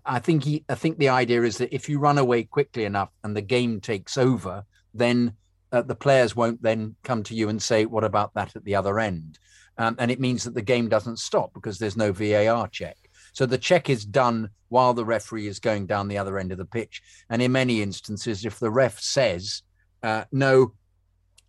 [0.06, 3.10] i think he i think the idea is that if you run away quickly enough
[3.24, 5.34] and the game takes over then
[5.72, 8.76] uh, the players won't then come to you and say, "What about that at the
[8.76, 9.40] other end?"
[9.78, 12.98] Um, and it means that the game doesn't stop because there's no VAR check.
[13.34, 16.58] So the check is done while the referee is going down the other end of
[16.58, 17.04] the pitch.
[17.30, 19.62] And in many instances, if the ref says,
[20.04, 20.74] uh, "No,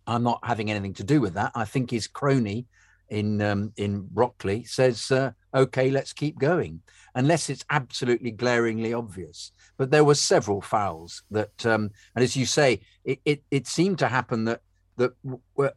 [0.05, 2.67] I'm not having anything to do with that," I think his crony
[3.09, 6.81] in um, in Stockley says, uh, "Okay, let's keep going,"
[7.15, 9.51] unless it's absolutely glaringly obvious.
[9.79, 13.97] But there were several fouls that, um, and as you say, it, it, it seemed
[13.99, 14.61] to happen that
[14.97, 15.13] that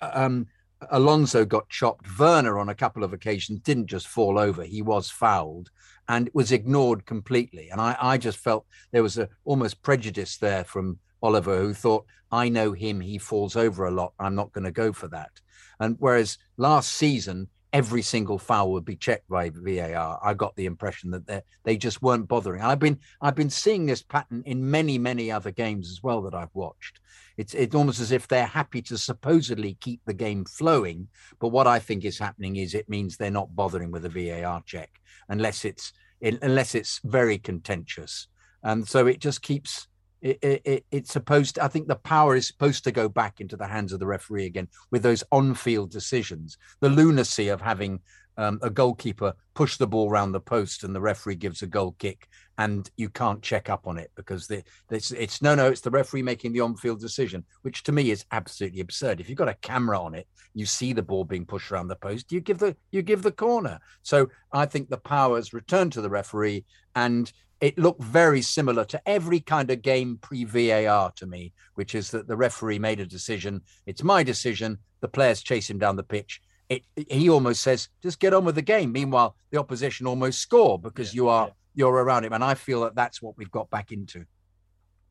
[0.00, 0.48] um,
[0.90, 2.18] Alonso got chopped.
[2.18, 5.70] Werner on a couple of occasions didn't just fall over; he was fouled
[6.09, 7.70] and was ignored completely.
[7.70, 12.05] And I, I just felt there was a almost prejudice there from Oliver, who thought,
[12.32, 14.14] "I know him; he falls over a lot.
[14.18, 15.30] I'm not going to go for that."
[15.78, 20.20] And whereas last season, every single foul would be checked by VAR.
[20.23, 22.62] I got the impression that they they just weren't bothering.
[22.62, 26.35] I've been I've been seeing this pattern in many many other games as well that
[26.35, 27.01] I've watched.
[27.37, 31.09] It's it's almost as if they're happy to supposedly keep the game flowing,
[31.41, 34.62] but what I think is happening is it means they're not bothering with a VAR
[34.66, 34.91] check
[35.29, 38.29] unless it's unless it's very contentious,
[38.62, 39.89] and so it just keeps
[40.23, 43.57] it, it, it's supposed to, I think the power is supposed to go back into
[43.57, 46.57] the hands of the referee again with those on-field decisions.
[46.81, 48.01] The lunacy of having
[48.37, 51.95] um, a goalkeeper push the ball around the post and the referee gives a goal
[51.99, 55.83] kick and you can't check up on it because the, it's, it's no no it's
[55.83, 59.49] the referee making the on-field decision which to me is absolutely absurd if you've got
[59.49, 62.59] a camera on it you see the ball being pushed around the post you give
[62.59, 66.64] the you give the corner so i think the powers return to the referee
[66.95, 67.33] and
[67.63, 72.11] it looked very similar to every kind of game pre VAR to me, which is
[72.11, 73.63] that the referee made a decision.
[73.87, 74.79] It's my decision.
[75.01, 76.43] The players chase him down the pitch.
[76.69, 78.91] It, he almost says, just get on with the game.
[78.91, 81.53] Meanwhile, the opposition almost score because yeah, you are yeah.
[81.77, 84.27] you're around him, and I feel that that's what we've got back into.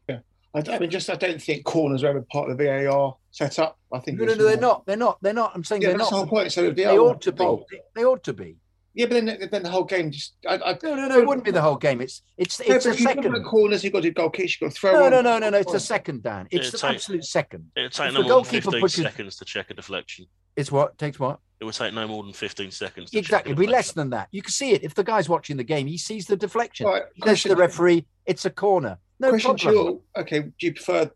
[0.09, 0.19] Yeah,
[0.53, 3.79] I, I mean, just I don't think corners are ever part of the VAR setup.
[3.93, 4.85] I think no, no, no, they're not.
[4.85, 5.19] They're not.
[5.21, 5.53] They're not.
[5.55, 6.17] I'm saying yeah, they're that's not.
[6.17, 6.51] the whole point.
[6.51, 7.45] So they ought to be.
[7.45, 8.57] They, they ought to be.
[8.93, 11.45] Yeah, but then then the whole game just I, I, no no no it wouldn't
[11.45, 12.01] be the whole game.
[12.01, 13.33] It's it's no, it's a if you second.
[13.35, 14.91] At corners, you've got to do goal kicks, you've got to throw.
[14.93, 15.11] No on.
[15.11, 15.57] no no no no.
[15.59, 16.47] It's a second, Dan.
[16.51, 17.71] It's It'd an take- absolute second.
[17.75, 19.73] It would take If no the more than goalkeeper 15 pushes- seconds to check a
[19.73, 20.25] deflection.
[20.57, 23.11] It's what takes what It would take no more than 15 seconds.
[23.11, 23.51] To exactly.
[23.53, 24.27] Check a Be less than that.
[24.31, 25.87] You can see it if the guy's watching the game.
[25.87, 26.85] He sees the deflection.
[26.87, 29.85] Right, He says to the referee, "It's a corner." No Question problem.
[29.85, 31.09] you: Okay, do you prefer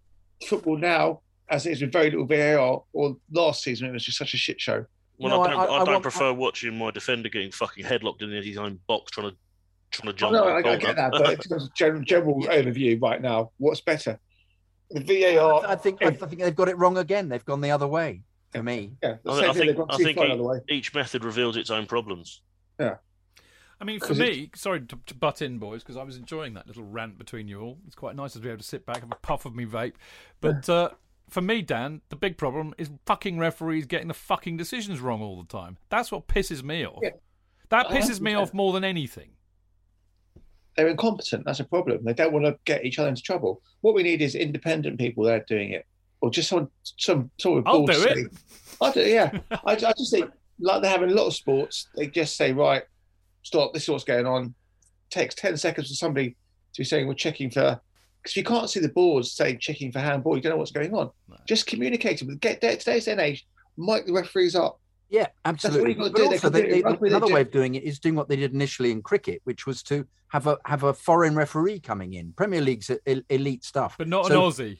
[0.47, 4.17] football now, as it is with very little VAR, or last season it was just
[4.17, 4.85] such a shit show?
[5.17, 7.85] Well, No, I don't, I- I, I don't want- prefer watching my defender getting fucking
[7.85, 9.35] headlocked in his own box trying to
[9.91, 10.33] trying to jump.
[10.33, 13.51] no, I, the I get that, but in terms of general, general overview right now,
[13.57, 14.19] what's better?
[14.91, 15.63] The VAR.
[15.65, 17.29] I think I think they've got it wrong again.
[17.29, 18.21] They've gone the other way.
[18.51, 20.59] For me, yeah, I, same I thing, think, I think far e- way.
[20.69, 22.41] each method reveals its own problems.
[22.79, 22.95] Yeah.
[23.81, 26.15] I mean, for Because it's- me, sorry to, to butt in, boys, because I was
[26.15, 27.77] enjoying that little rant between you all.
[27.85, 29.65] It's quite nice to be able to sit back and have a puff of me
[29.65, 29.95] vape.
[30.39, 30.91] But uh,
[31.29, 35.41] for me, Dan, the big problem is fucking referees getting the fucking decisions wrong all
[35.41, 35.77] the time.
[35.89, 36.99] That's what pisses me off.
[37.01, 37.11] Yeah.
[37.69, 39.31] That oh, pisses me off more than anything.
[40.75, 41.45] They're incompetent.
[41.45, 42.03] That's a problem.
[42.03, 43.61] They don't want to get each other into trouble.
[43.81, 45.85] What we need is independent people there doing it,
[46.21, 47.67] or just some some sort of.
[47.67, 48.31] I'll do it.
[48.81, 49.01] I do.
[49.01, 51.87] Yeah, I, I just think like they have in a lot of sports.
[51.95, 52.83] They just say, right,
[53.43, 53.73] stop.
[53.73, 54.53] This is what's going on.
[55.09, 56.35] takes ten seconds for somebody
[56.73, 57.79] to be saying we're checking for.
[58.25, 60.91] Because you can't see the boards saying checking for handball, you don't know what's going
[60.95, 61.11] on.
[61.29, 61.35] No.
[61.47, 62.39] Just communicate with.
[62.39, 63.45] Get today's day and age.
[63.77, 64.79] Mic the referees up.
[65.11, 65.89] yeah, what absolutely.
[65.89, 66.25] you've got to But do.
[66.31, 68.35] Also, they, they, in rugby, they another way of doing it is doing what they
[68.35, 72.33] did initially in cricket, which was to have a have a foreign referee coming in.
[72.33, 72.89] Premier League's
[73.29, 74.77] elite stuff, But not So- an Aussie.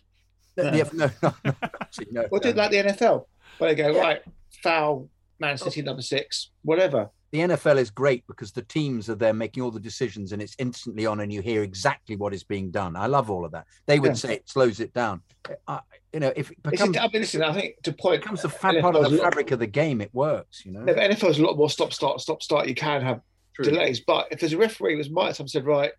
[0.57, 0.77] No, No.
[0.77, 3.27] yeah, no, no, no, actually, no, Or do like the NFL,
[3.59, 3.99] where they go Yeah.
[4.01, 4.21] right,
[4.63, 5.07] foul,
[5.39, 7.11] Man City number six, whatever.
[7.36, 10.55] The NFL is great because the teams are there making all the decisions and it's
[10.57, 12.95] instantly on and you hear exactly what is being done.
[12.95, 13.65] I love all of that.
[13.86, 14.13] They would Yeah.
[14.13, 15.21] say it slows it down.
[15.67, 15.81] I,
[16.13, 18.49] you know, if it It's, becomes, I mean, listen, I think to point becomes the
[18.49, 20.65] fat part of the fabric of the game, it works.
[20.65, 22.67] You know, No, but NFL's a lot more stop start stop start.
[22.67, 23.21] You can have
[23.53, 23.65] True.
[23.65, 25.91] delays, but if there's a referee, was my time said right,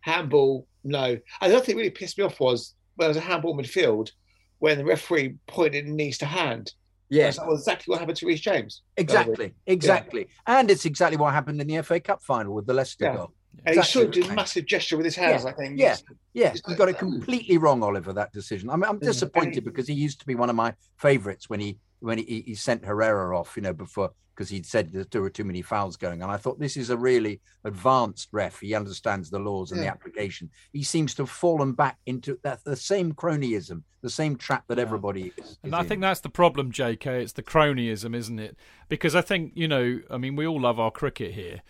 [0.00, 1.04] handball, no.
[1.40, 3.56] And the other thing that really pissed me off was when there was a handball
[3.56, 4.10] midfield
[4.58, 6.72] when the referee pointed knees to hand.
[7.10, 8.82] Yeah, That's well, exactly what happened to Reece James.
[8.96, 13.04] exactly, exactly, and it's exactly what happened in the FA Cup final with the Leicester
[13.06, 13.16] Yeah.
[13.16, 13.32] goal.
[13.66, 15.78] And he sort of did a massive gesture with his hands, I think.
[15.78, 15.96] Yeah,
[16.32, 18.12] yeah, he got it completely wrong, Oliver.
[18.12, 18.70] That decision.
[18.70, 19.04] I'm, I'm Mm.
[19.04, 22.54] disappointed because he used to be one of my favourites when he when he, he
[22.54, 23.56] sent Herrera off.
[23.56, 26.30] You know, before because he'd said that there were too many fouls going, on.
[26.30, 28.58] I thought this is a really advanced ref.
[28.58, 30.48] He understands the laws and the application.
[30.72, 34.78] He seems to have fallen back into that the same cronyism, the same trap that
[34.78, 34.84] Yeah.
[34.84, 35.58] everybody is.
[35.62, 35.88] And is I in.
[35.88, 37.20] think that's the problem, JK.
[37.20, 38.56] It's the cronyism, isn't it?
[38.88, 41.60] Because I think you know, I mean, we all love our cricket here,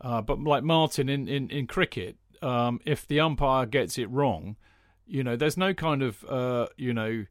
[0.00, 4.56] uh, but like Martin in in in cricket, um, if the umpire gets it wrong,
[5.06, 7.26] you know, there's no kind of uh, you know.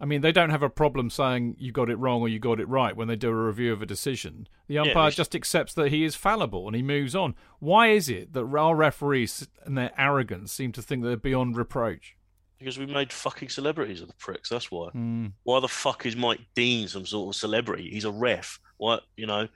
[0.00, 2.58] I mean, they don't have a problem saying you got it wrong or you got
[2.60, 4.48] it right when they do a review of a decision.
[4.66, 7.34] The umpire it's- just accepts that he is fallible and he moves on.
[7.60, 12.16] Why is it that our referees and their arrogance seem to think they're beyond reproach?
[12.58, 14.48] Because we made fucking celebrities of the pricks.
[14.48, 14.88] That's why.
[14.90, 15.26] Hmm.
[15.42, 17.90] Why the fuck is Mike Dean some sort of celebrity?
[17.90, 18.58] He's a ref.
[18.78, 19.48] What you know?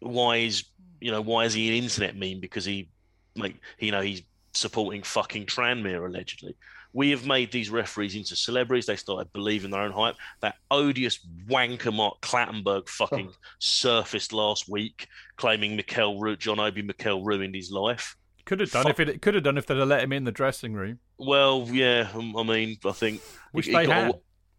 [0.00, 0.64] Why is
[1.00, 2.40] you know why is he an internet meme?
[2.40, 2.90] Because he,
[3.34, 4.22] like you know, he's
[4.52, 6.54] supporting fucking Tranmere allegedly.
[6.92, 8.86] We have made these referees into celebrities.
[8.86, 10.16] They started believing their own hype.
[10.40, 13.30] That odious wanker Mark Clattenburg fucking
[13.60, 18.16] surfaced last week, claiming Mikel Ru- John Obi Mikel ruined his life.
[18.44, 20.32] Could have done if it could have done if they'd have let him in the
[20.32, 20.98] dressing room.
[21.18, 23.20] Well, yeah, um, I mean, I think
[23.52, 24.12] Which it- they had.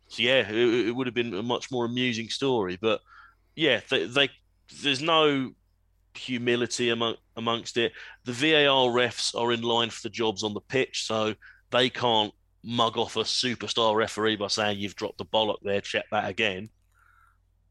[0.08, 2.78] so, yeah, it, it would have been a much more amusing story.
[2.80, 3.02] But
[3.56, 4.30] yeah, they, they
[4.82, 5.52] there's no
[6.16, 7.92] humility among, amongst it.
[8.26, 11.36] The VAR refs are in line for the jobs on the pitch, so
[11.72, 16.06] they can't mug off a superstar referee by saying you've dropped the bollock there, check
[16.12, 16.70] that again.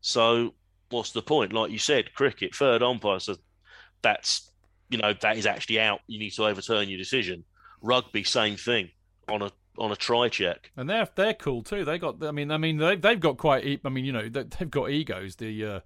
[0.01, 0.55] So
[0.91, 1.53] what's the point?
[1.53, 3.39] Like you said, cricket third umpire says
[4.03, 4.51] that's
[4.89, 6.01] you know that is actually out.
[6.07, 7.45] You need to overturn your decision.
[7.83, 8.91] Rugby, same thing
[9.29, 10.71] on a on a try check.
[10.77, 11.85] And they're they're cool too.
[11.85, 12.23] They got.
[12.25, 13.81] I mean, I mean, they've they've got quite.
[13.85, 15.37] I mean, you know, they- they've got egos.
[15.37, 15.81] The uh,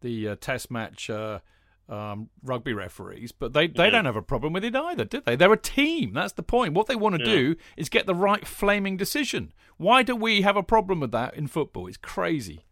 [0.00, 1.40] the uh, Test match uh,
[1.88, 3.90] um, rugby referees, but they they Yeah.
[3.90, 5.36] don't have a problem with it either, do they?
[5.36, 6.14] They're a team.
[6.14, 6.74] That's the point.
[6.74, 7.36] What they want to Yeah.
[7.36, 9.52] do is get the right flaming decision.
[9.76, 11.86] Why do we have a problem with that in football?
[11.86, 12.64] It's crazy.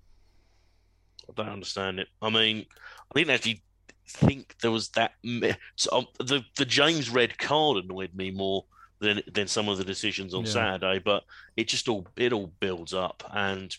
[1.29, 2.09] I don't understand it.
[2.21, 2.67] I mean,
[3.15, 3.62] I didn't actually
[4.09, 5.12] think there was that.
[5.77, 8.67] So, um, the the James red card annoyed me more
[9.01, 10.51] than than some of the decisions on Yeah.
[10.51, 11.25] Saturday, but
[11.57, 13.23] it just all it all builds up.
[13.33, 13.75] And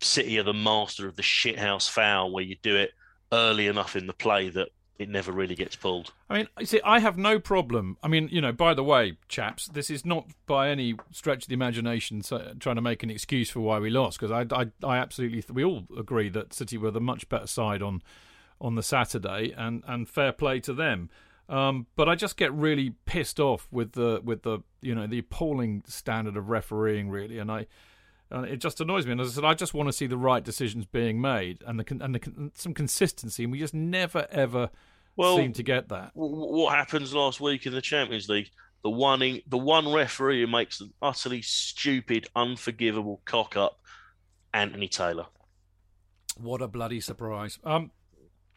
[0.00, 2.92] City are the master of the shithouse foul, where you do it
[3.32, 4.68] early enough in the play that
[4.98, 6.12] it never really gets pulled.
[6.28, 7.96] I mean, you see, I have no problem.
[8.02, 11.48] I mean, you know, by the way, chaps, this is not by any stretch of
[11.48, 14.66] the imagination so, trying to make an excuse for why we lost, because I, I,
[14.82, 18.02] I absolutely, we all agree that City were the much better side on,
[18.60, 21.10] on the Saturday, and, and fair play to them.
[21.48, 25.20] Um, but I just get really pissed off with the, with the, you know, the
[25.20, 27.66] appalling standard of refereeing, really, and I.
[28.30, 29.12] And it just annoys me.
[29.12, 31.80] And as I said, I just want to see the right decisions being made and
[31.80, 33.44] the and the some consistency.
[33.44, 34.70] And we just never ever
[35.16, 36.10] Well, seem to get that.
[36.14, 38.50] what happens last week in the Champions League?
[38.84, 43.80] The one in, the one referee who makes an utterly stupid, unforgivable cock up,
[44.54, 45.26] Anthony Taylor.
[46.36, 47.58] What a bloody surprise.
[47.64, 47.90] Um.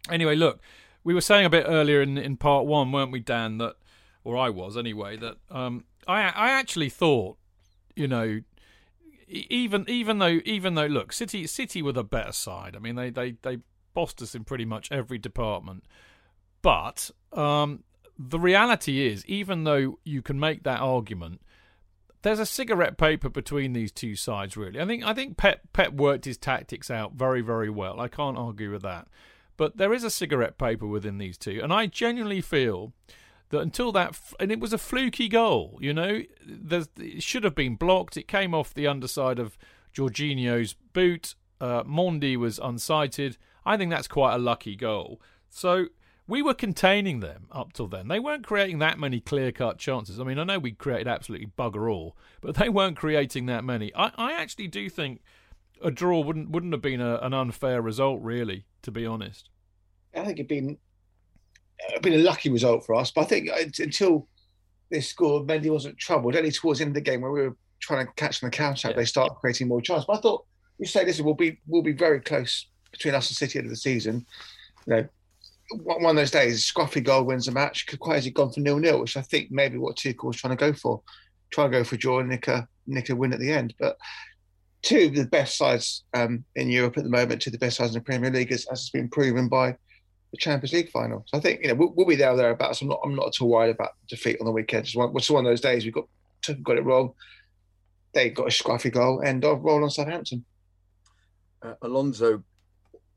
[0.10, 0.60] Anyway, look,
[1.04, 3.58] we were saying a bit earlier in in part one, weren't we, Dan?
[3.58, 3.76] That,
[4.24, 5.18] or I was anyway.
[5.18, 7.38] That um, I I actually thought,
[7.96, 8.42] you know,
[9.32, 12.76] even even though even though look, City City were the better side.
[12.76, 13.60] I mean, they they they
[13.94, 15.84] bossed us in pretty much every department.
[16.62, 17.84] But um,
[18.18, 21.42] the reality is, even though you can make that argument,
[22.22, 24.58] there's a cigarette paper between these two sides.
[24.58, 28.00] Really, I think I think Pep Pep worked his tactics out very very well.
[28.00, 29.08] I can't argue with that.
[29.58, 32.94] But there is a cigarette paper within these two, and I genuinely feel
[33.52, 35.78] that until that, and it was a fluky goal.
[35.80, 38.18] You know, There's, it should have been blocked.
[38.18, 39.58] It came off the underside of
[39.94, 41.36] Jorginho's boot.
[41.60, 43.38] Uh, Mendy was unsighted.
[43.66, 45.22] I think that's quite a lucky goal.
[45.50, 45.88] So
[46.28, 48.08] we were containing them up till then.
[48.08, 50.20] They weren't creating that many clear cut chances.
[50.20, 53.94] I mean, I know we created absolutely bugger all, but they weren't creating that many.
[53.96, 55.22] I, I actually do think
[55.84, 59.50] a draw wouldn't wouldn't have been a, an unfair result, really, to be honest.
[60.14, 60.78] I think it'd been
[62.02, 63.12] been a lucky result for us.
[63.12, 64.28] But I think until
[64.90, 66.36] they scored, Mendy wasn't troubled.
[66.36, 68.56] Only towards the end of the game, where we were trying to catch them the
[68.56, 68.96] counter, Yeah.
[68.96, 70.06] they started creating more chances.
[70.06, 70.46] But I thought
[70.78, 73.66] you say this will be will be very close between us and City at the
[73.66, 74.26] end of the season.
[74.88, 75.08] You know,
[75.84, 77.88] one of those days, scruffy goal wins a match.
[77.88, 80.56] Could quite easily gone for nil nil, which I think maybe what Tuchel was trying
[80.58, 81.02] to go for,
[81.52, 83.74] try and go for draw and nick a nick a win at the end.
[83.80, 83.98] But
[84.82, 87.78] two of the best sides um, in Europe at the moment, two of the best
[87.78, 89.76] sides in the Premier League, as, as has been proven by
[90.32, 91.24] the Champions League final.
[91.28, 92.82] So I think you know we'll, we'll be there or thereabouts.
[92.82, 94.86] I'm not I'm not at all worried about defeat on the weekend.
[94.86, 96.08] It's one, it's one of those days we got
[96.64, 97.14] got it wrong.
[98.14, 100.44] They got a scruffy goal and I'll roll on Southampton.
[101.62, 102.44] uh, Alonso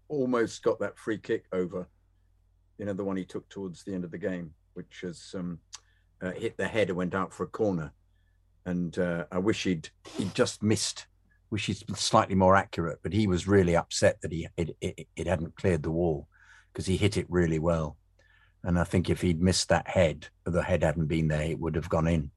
[0.09, 1.89] almost got that free kick over,
[2.79, 5.59] you know, the one he took towards the end of the game, which has um,
[6.23, 7.93] uh, hit the head and went out for a corner.
[8.67, 11.07] And uh, I wish he'd he'd just missed.
[11.51, 15.07] Wish he'd been slightly more accurate, but he was really upset that he it, it,
[15.15, 16.27] it hadn't cleared the wall
[16.75, 17.97] because he hit it really well.
[18.64, 21.77] And I think if he'd missed that head, the head hadn't been there, it would
[21.77, 22.31] have gone in.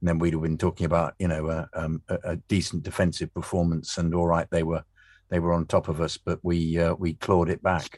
[0.00, 3.98] And then we'd have been talking about, you know, a, um, a decent defensive performance.
[3.98, 4.84] And all right, they were
[5.30, 7.96] they were on top of us, but we uh, we clawed it back.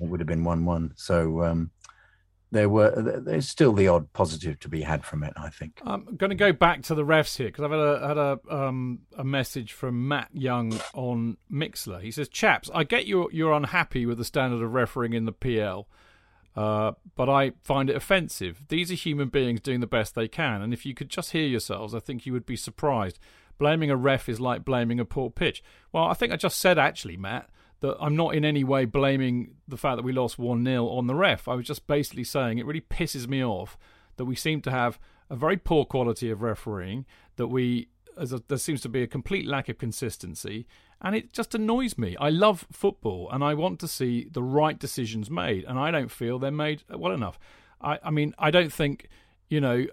[0.00, 0.92] It would have been one-one.
[0.96, 1.70] So um,
[2.52, 5.32] there were there's still the odd positive to be had from it.
[5.36, 5.80] I think.
[5.84, 8.38] I'm going to go back to the refs here because I've had a had a
[8.50, 12.00] um, a message from Matt Young on Mixlr.
[12.02, 15.32] He says, "Chaps, I get you're you're unhappy with the standard of refereeing in the
[15.32, 15.88] PL."
[16.54, 18.64] Uh, but I find it offensive.
[18.68, 21.46] These are human beings doing the best they can, and if you could just hear
[21.46, 23.18] yourselves, I think you would be surprised.
[23.56, 25.62] Blaming a ref is like blaming a poor pitch.
[25.92, 27.48] Well, I think I just said actually, Matt,
[27.82, 31.08] that I'm not in any way blaming the fact that we lost 1 0 on
[31.08, 31.48] the ref.
[31.48, 33.76] I was just basically saying it really pisses me off
[34.16, 37.04] that we seem to have a very poor quality of refereeing,
[37.36, 40.66] that we as a, there seems to be a complete lack of consistency,
[41.00, 42.16] and it just annoys me.
[42.18, 46.10] I love football, and I want to see the right decisions made, and I don't
[46.10, 47.38] feel they're made well enough.
[47.80, 49.08] I, I mean, I don't think,
[49.48, 49.86] you know,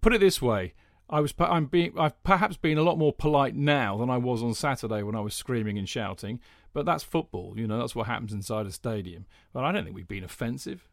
[0.00, 0.74] put it this way.
[1.10, 4.42] I was I'm being I've perhaps been a lot more polite now than I was
[4.42, 6.40] on Saturday when I was screaming and shouting.
[6.74, 7.78] But that's football, you know.
[7.78, 9.26] That's what happens inside a stadium.
[9.52, 10.88] But I don't think we've been offensive.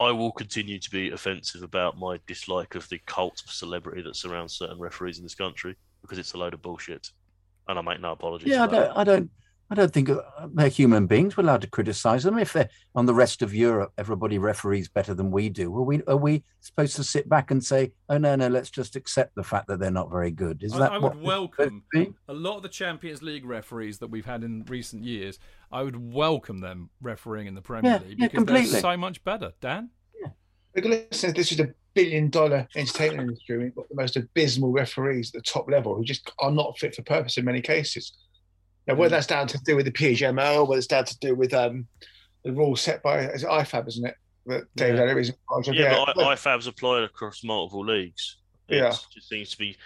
[0.00, 4.16] I will continue to be offensive about my dislike of the cult of celebrity that
[4.16, 7.10] surrounds certain referees in this country because it's a load of bullshit,
[7.68, 8.48] and I make no apologies.
[8.48, 8.80] Yeah, I for that.
[8.80, 9.30] don't, I don't,
[9.72, 10.18] I don't think uh,
[10.52, 11.36] they're human beings.
[11.36, 12.38] We're allowed to criticise them.
[12.40, 15.72] If they're on the rest of Europe, everybody referees better than we do.
[15.76, 18.96] Are we, are we supposed to sit back and say, "Oh no, no, let's just
[18.96, 20.64] accept the fact that they're not very good"?
[20.64, 24.08] Is I, that I would we're welcome a lot of the Champions League referees that
[24.08, 25.38] we've had in recent years.
[25.70, 28.70] I would welcome them refereeing in the Premier Yeah, League yeah, because completely.
[28.72, 29.52] they're so much better.
[29.60, 29.90] Dan,
[30.74, 33.58] Look, listen, this is a billion dollar entertainment industry.
[33.58, 36.94] We've got the most abysmal referees at the top level who just are not fit
[36.94, 38.12] for purpose in many cases.
[38.90, 41.54] Now, whether that's down to do with the PGMO, whether it's down to do with
[41.54, 41.86] um,
[42.44, 44.14] the rules set by is it IFAB, isn't it?
[44.46, 45.32] That David Yeah.
[45.48, 45.74] Charge of.
[45.74, 48.38] Yeah, but I, IFAB's applied across multiple leagues.
[48.68, 48.88] It Yeah.
[48.90, 49.76] just seems to be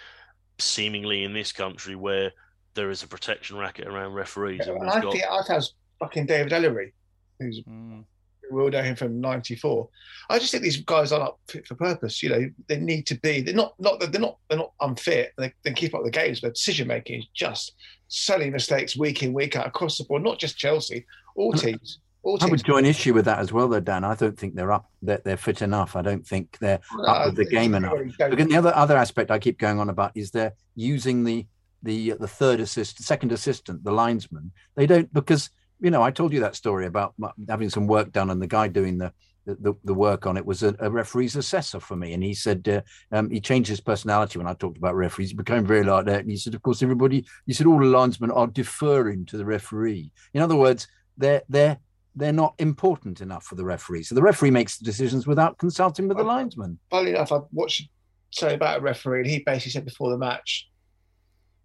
[0.57, 2.31] seemingly in this country where
[2.73, 4.61] there is a protection racket around referees.
[4.65, 6.91] Yeah, and I got- think IFAB's fucking David Elleray,
[7.39, 8.05] who's Mm.
[8.51, 9.89] we all know him from '94.
[10.29, 12.21] I just think these guys are not fit for purpose.
[12.23, 13.41] You know, they need to be.
[13.41, 13.73] They're not.
[13.79, 14.37] Not they're not.
[14.49, 15.33] They're not unfit.
[15.37, 17.73] They, they keep up the games, but decision making is just
[18.07, 20.23] silly mistakes week in week out across the board.
[20.23, 21.61] Not just Chelsea, all mm.
[21.61, 21.99] teams.
[22.23, 22.49] All teams.
[22.49, 24.03] I would join issue with that as well, though, Dan.
[24.03, 24.89] I don't think they're up.
[25.03, 25.95] That they're fit enough.
[25.95, 27.93] I don't think they're up with the game enough.
[27.93, 31.45] Look, and the other other aspect I keep going on about is they're using the
[31.83, 34.51] the the third assist, second assistant, the linesman.
[34.75, 35.49] They don't because
[35.79, 37.13] you know I told you that story about
[37.47, 39.13] having some work done, and the guy doing the
[39.45, 42.67] the, the work on it was a, a referee's assessor for me, and he said
[42.67, 42.81] uh,
[43.15, 45.29] um, he changed his personality when I talked about referees.
[45.29, 47.25] He became very like that, and he said, of course, everybody.
[47.45, 50.11] He said all the linesmen are deferring to the referee.
[50.33, 50.87] In other words,
[51.17, 51.77] they're they're
[52.15, 54.03] they're not important enough for the referee.
[54.03, 56.79] So the referee makes the decisions without consulting with the linesman.
[56.89, 57.89] Funnily enough, I watched
[58.31, 60.69] something about a referee, and he basically said before the match,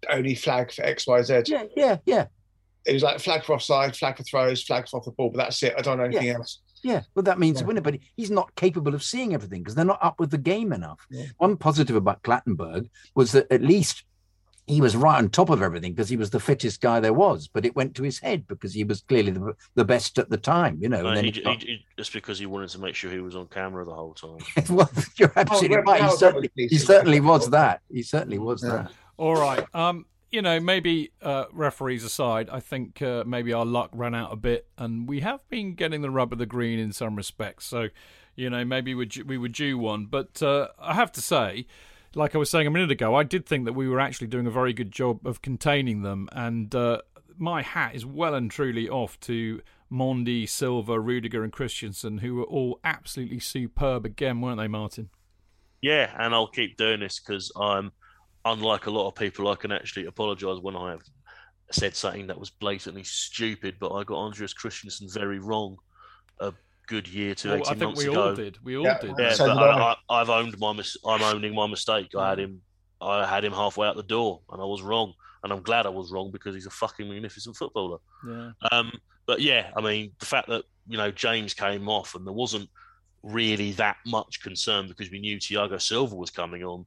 [0.09, 1.43] only flag for X, Y, Z.
[1.47, 2.25] Yeah, yeah, yeah.
[2.85, 5.37] It was like flag for offside, flag for throws, flag for off the ball, but
[5.37, 5.75] that's it.
[5.77, 6.59] I don't know anything else.
[6.83, 7.65] Yeah, well, that means Yeah.
[7.65, 10.37] a winner, but he's not capable of seeing everything because they're not up with the
[10.37, 11.05] game enough.
[11.09, 11.25] Yeah.
[11.37, 14.03] One positive about Clattenburg was that at least
[14.67, 17.47] he was right on top of everything because he was the fittest guy there was,
[17.47, 20.37] but it went to his head because he was clearly the, the best at the
[20.37, 21.01] time, you know.
[21.01, 23.11] No, and then he, he he, got- he- just because he wanted to make sure
[23.11, 24.37] he was on camera the whole time.
[24.69, 26.03] well, you're absolutely Red right.
[26.03, 27.81] He certainly, was he certainly was that.
[27.91, 28.69] He certainly was Yeah.
[28.69, 28.91] that.
[29.17, 29.65] All right.
[29.73, 34.31] Um, you know, maybe uh, referees aside, I think uh, maybe our luck ran out
[34.31, 37.65] a bit, and we have been getting the rub of the green in some respects.
[37.65, 37.89] So,
[38.35, 40.05] you know, maybe we we were due one.
[40.05, 41.67] But uh, I have to say,
[42.15, 44.47] like I was saying a minute ago, I did think that we were actually doing
[44.47, 47.01] a very good job of containing them, and uh,
[47.37, 49.61] my hat is well and truly off to
[49.91, 55.09] Mendy, Silva, Rudiger, and Christensen, who were all absolutely superb again, weren't they, Martin?
[55.81, 57.91] Yeah, and I'll keep doing this because I'm,
[58.45, 61.01] unlike a lot of people, I can actually apologise when I have
[61.71, 63.75] said something that was blatantly stupid.
[63.79, 65.77] But I got Andreas Christensen very wrong
[66.39, 66.53] a
[66.87, 68.23] good year to Well, 18 I think months we ago.
[68.29, 68.57] all did.
[68.63, 68.99] We all Yeah.
[68.99, 69.13] did.
[69.17, 69.95] Yeah, So but I, I.
[70.09, 72.09] I, I've owned my mis- I'm owning my mistake.
[72.17, 72.61] I had him
[72.99, 75.13] I had him halfway out the door, and I was wrong,
[75.43, 77.97] and I'm glad I was wrong because he's a fucking magnificent footballer.
[78.27, 78.51] Yeah.
[78.71, 78.91] Um,
[79.25, 82.69] but yeah, I mean, the fact that you know James came off and there wasn't
[83.23, 86.85] really that much concern because we knew Thiago Silva was coming on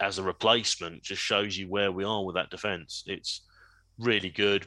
[0.00, 3.02] as a replacement just shows you where we are with that defence.
[3.06, 3.42] It's
[3.98, 4.66] really good.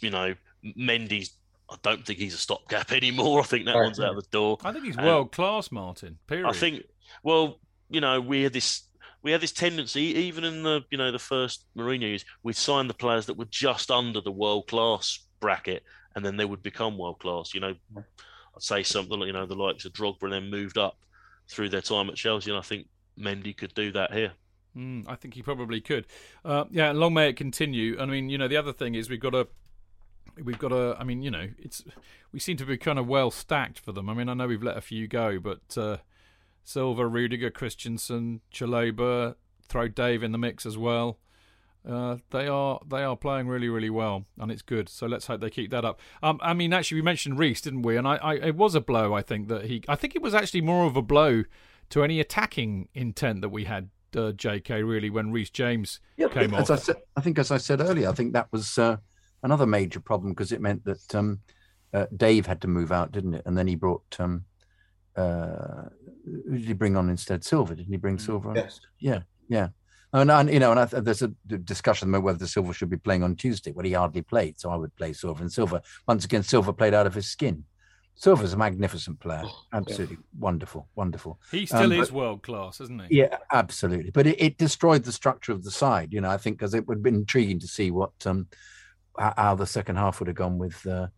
[0.00, 0.34] You know,
[0.78, 1.32] Mendy's.
[1.70, 3.40] I don't think he's a stopgap anymore.
[3.40, 3.84] I think that Right.
[3.84, 4.58] one's out of the door.
[4.64, 6.18] I think he's Um, world class, Martin.
[6.26, 6.46] Period.
[6.46, 6.82] I think.
[7.22, 8.88] Well, you know, we had this.
[9.22, 12.88] We had this tendency, even in the you know the first Mourinho years, we'd sign
[12.88, 15.84] the players that were just under the world class bracket,
[16.16, 17.54] and then they would become world class.
[17.54, 18.04] You know, I'd
[18.62, 20.98] say something like you know the likes of Drogba and then moved up
[21.48, 24.32] through their time at Chelsea, and I think Mendy could do that here.
[24.76, 26.06] Mm, I think he probably could.
[26.44, 27.98] Uh, yeah, and long may it continue.
[28.00, 29.46] I mean, you know, the other thing is we've got a,
[30.42, 30.96] we've got a.
[30.98, 31.84] I mean, you know, it's
[32.32, 34.08] we seem to be kind of well stacked for them.
[34.08, 35.98] I mean, I know we've let a few go, but uh,
[36.64, 39.34] Silva, Rudiger, Christensen, Chalobah,
[39.68, 41.18] throw Dave in the mix as well.
[41.88, 44.88] Uh, they are they are playing really really well, and it's good.
[44.88, 45.98] So let's hope they keep that up.
[46.22, 47.96] Um, I mean, actually, we mentioned Reece, didn't we?
[47.96, 49.14] And I, I, it was a blow.
[49.14, 51.42] I think that he, I think it was actually more of a blow
[51.90, 54.82] to any attacking intent that we had, uh, J.K.
[54.82, 56.78] Really, when Reece James Yeah, came as off.
[56.78, 58.96] I said, I think as I said earlier, I think that was uh,
[59.42, 61.40] another major problem because it meant that um,
[61.92, 63.42] uh, Dave had to move out, didn't it?
[63.46, 64.44] And then he brought um,
[65.16, 65.84] uh,
[66.24, 67.44] who did he bring on instead?
[67.44, 68.56] Silva, didn't he bring Silva on?
[68.56, 68.80] Yes.
[68.98, 69.68] Yeah, yeah.
[70.14, 72.98] And, and you know, and I, th- there's a discussion about whether Silva should be
[72.98, 73.72] playing on Tuesday.
[73.72, 75.42] Well, he hardly played, so I would play Silva.
[75.42, 77.64] And Silva, once again, Silva played out of his skin.
[78.14, 79.42] Silva's a magnificent player,
[79.72, 81.40] absolutely wonderful, wonderful.
[81.50, 83.18] He still Um, is but- world class, isn't he?
[83.18, 84.10] Yeah, absolutely.
[84.10, 86.30] But it, it destroyed the structure of the side, you know.
[86.30, 88.46] I think because it would have been intriguing to see what um
[89.18, 91.08] how the second half would have gone with uh,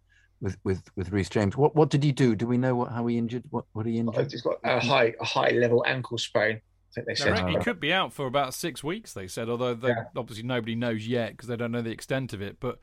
[0.40, 1.56] with with with Reece James.
[1.56, 2.34] What what did he do?
[2.34, 3.44] Do we know what how he injured?
[3.50, 4.30] What what he injured?
[4.32, 6.60] He's got a high, a high level ankle sprain.
[6.94, 7.48] Think they They said.
[7.48, 9.12] he could be out for about six weeks.
[9.12, 10.04] They said, although they, Yeah.
[10.16, 12.58] obviously nobody knows yet because they don't know the extent of it.
[12.60, 12.78] But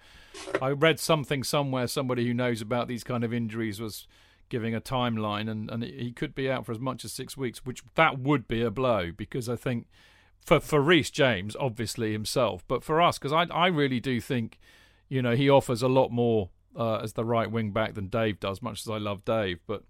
[0.62, 1.88] I read something somewhere.
[1.88, 4.08] Somebody who knows about these kind of injuries was
[4.50, 7.66] giving a timeline, and and he could be out for as much as six weeks,
[7.66, 9.88] which that would be a blow because I think
[10.46, 14.60] for for Reece James, obviously himself, but for us, because I I really do think,
[15.08, 18.40] you know, he offers a lot more uh, as the right wing back than Dave
[18.42, 18.62] does.
[18.62, 19.84] Much as I love Dave, but.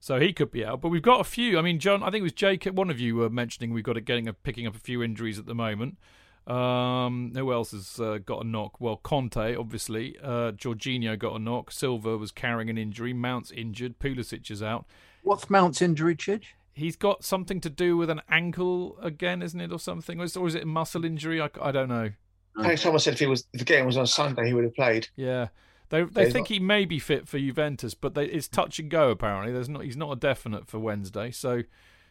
[0.00, 1.58] So he could be out, but we've got a few.
[1.58, 2.64] I mean, John, I think it was Jake.
[2.66, 5.38] One of you were mentioning we've got it getting a, picking up a few injuries
[5.38, 5.98] at the moment.
[6.46, 8.80] Um, who else has uh, got a knock?
[8.80, 10.16] Well, Kante, obviously.
[10.22, 11.70] Uh, Jorginho got a knock.
[11.70, 13.12] Silva was carrying an injury.
[13.12, 13.98] Mount's injured.
[13.98, 14.86] Pulisic is out.
[15.24, 16.44] What's Mount's injury, Chidge?
[16.72, 20.20] He's got something to do with an ankle again, isn't it, or something?
[20.20, 21.40] Or is, or is it a muscle injury?
[21.40, 22.12] I, I don't know.
[22.56, 24.64] I think someone said if, he was, if the game was on Sunday, he would
[24.64, 25.08] have played.
[25.16, 25.48] Yeah,
[25.90, 28.78] they they he's think not- he may be fit for Juventus, but they, it's touch
[28.78, 29.10] and go.
[29.10, 31.62] Apparently, there's not he's not a definite for Wednesday, so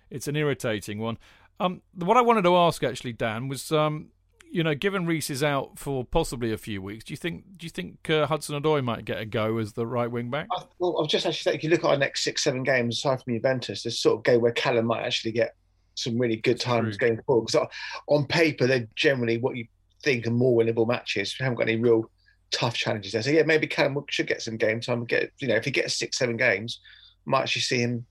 [0.09, 1.17] it's an irritating one.
[1.59, 4.09] Um, what I wanted to ask actually, Dan, was um,
[4.49, 7.65] you know, given Reece is out for possibly a few weeks, do you think do
[7.65, 10.47] you think uh, Hudson Odoi might get a go as the right wing back?
[10.51, 12.97] I, well, I was just actually if you look at our next six, seven games,
[12.97, 15.55] aside from Juventus, there's sort of game where Callum might actually get
[15.95, 17.09] some really good times True.
[17.09, 17.47] going forward.
[17.47, 17.67] Because
[18.07, 19.65] on paper, they're generally what you
[20.03, 21.36] think are more winnable matches.
[21.39, 22.09] We haven't got any real
[22.51, 23.21] tough challenges there.
[23.21, 24.99] So yeah, maybe Callum should get some game time.
[24.99, 26.79] and Get you know, if he gets six, seven games,
[27.25, 28.05] might actually see him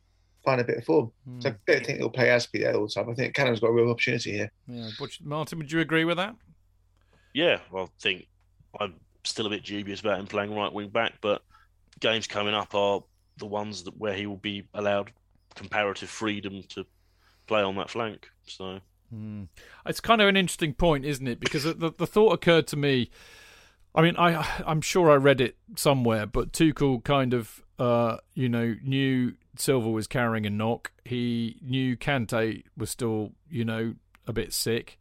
[0.44, 1.10] find a bit of form.
[1.24, 1.40] Hmm.
[1.40, 3.10] So I don't think he'll play Azpi there all the time.
[3.10, 4.52] I think Callum's got a real opportunity here.
[4.68, 6.34] Yeah, Butch, Martin, would you agree with that?
[7.34, 8.26] Yeah, well, I think
[8.80, 11.42] I'm still a bit dubious about him playing right wing back, but
[12.00, 13.02] games coming up are
[13.38, 15.10] the ones that where he will be allowed
[15.54, 16.86] comparative freedom to
[17.46, 18.28] play on that flank.
[18.46, 18.80] So
[19.10, 19.44] Hmm.
[19.86, 21.38] It's kind of an interesting point, isn't it?
[21.38, 23.10] Because the the thought occurred to me.
[23.96, 28.48] I mean, I I'm sure I read it somewhere, but Tuchel kind of uh you
[28.48, 30.92] know knew Silva was carrying a knock.
[31.04, 33.94] He knew Kante was still you know
[34.26, 34.98] a bit sick,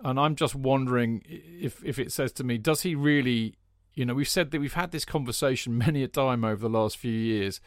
[0.00, 3.54] and I'm just wondering if if it says to me, does he really?
[3.94, 6.96] You know, we've said that we've had this conversation many a time over the last
[6.96, 7.60] few years.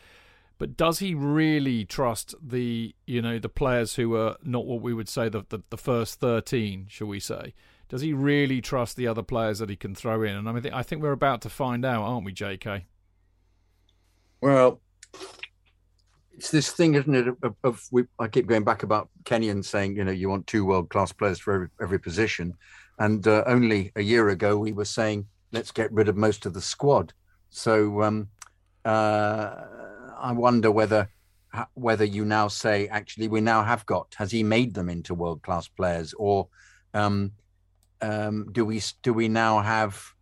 [0.57, 4.93] But does he really trust the you know the players who are not what we
[4.93, 7.53] would say the, the the first thirteen, shall we say?
[7.91, 10.33] Does he really trust the other players that he can throw in?
[10.33, 12.85] And I mean, I think we're about to find out, aren't we, J.K.?
[14.39, 14.79] Well,
[16.31, 17.27] it's this thing, isn't it?
[17.43, 20.63] Of, of we, I keep going back about Kenyon saying, you know, you want two
[20.63, 22.53] world class players for every, every position,
[22.97, 26.53] and uh, only a year ago we were saying let's get rid of most of
[26.53, 27.11] the squad.
[27.49, 28.29] So um,
[28.85, 29.65] uh,
[30.17, 31.09] I wonder whether
[31.73, 35.41] whether you now say actually we now have got has he made them into world
[35.41, 36.47] class players or
[36.93, 37.33] um,
[38.01, 40.13] um, do we do we now have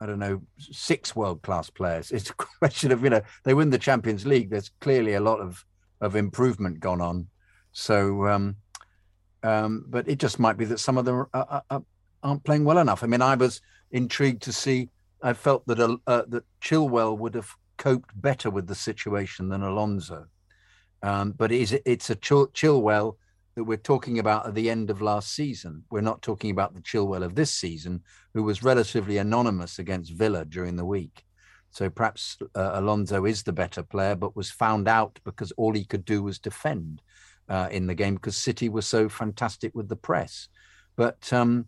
[0.00, 2.10] I don't know, six world class players.
[2.10, 4.50] It's a question of, you know, they win the Champions League.
[4.50, 5.64] There's clearly a lot of,
[6.00, 7.26] of improvement gone on.
[7.72, 8.56] So, um,
[9.42, 11.82] um, but it just might be that some of them are, are,
[12.22, 13.02] aren't playing well enough.
[13.02, 14.88] I mean, I was intrigued to see.
[15.22, 19.62] I felt that uh, uh, that Chilwell would have coped better with the situation than
[19.62, 20.26] Alonso.
[21.02, 23.16] Um, but it's, it's a Chil- Chilwell
[23.60, 25.84] that we're talking about at the end of last season.
[25.90, 28.00] We're not talking about the Chilwell of this season,
[28.32, 31.26] who was relatively anonymous against Villa during the week.
[31.70, 35.84] So perhaps uh, Alonso is the better player, but was found out because all he
[35.84, 37.02] could do was defend
[37.50, 40.48] uh, in the game because City was so fantastic with the press.
[40.96, 41.66] But um,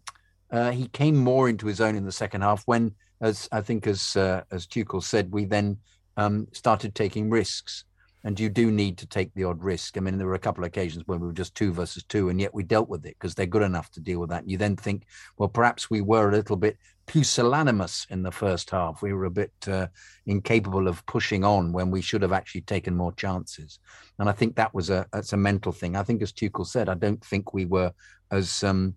[0.50, 3.86] uh, he came more into his own in the second half when, as I think,
[3.86, 5.76] as uh, as Tuchel said, we then
[6.16, 7.84] um, started taking risks.
[8.24, 9.96] And you do need to take the odd risk.
[9.96, 12.28] I mean, there were a couple of occasions when we were just two versus two,
[12.28, 14.42] and yet we dealt with it because they're good enough to deal with that.
[14.42, 15.06] And you then think,
[15.36, 19.02] well, perhaps we were a little bit pusillanimous in the first half.
[19.02, 19.88] We were a bit uh,
[20.26, 23.80] incapable of pushing on when we should have actually taken more chances.
[24.18, 25.96] And I think that was a that's a mental thing.
[25.96, 27.92] I think, as Tuchel said, I don't think we were
[28.30, 28.94] as um,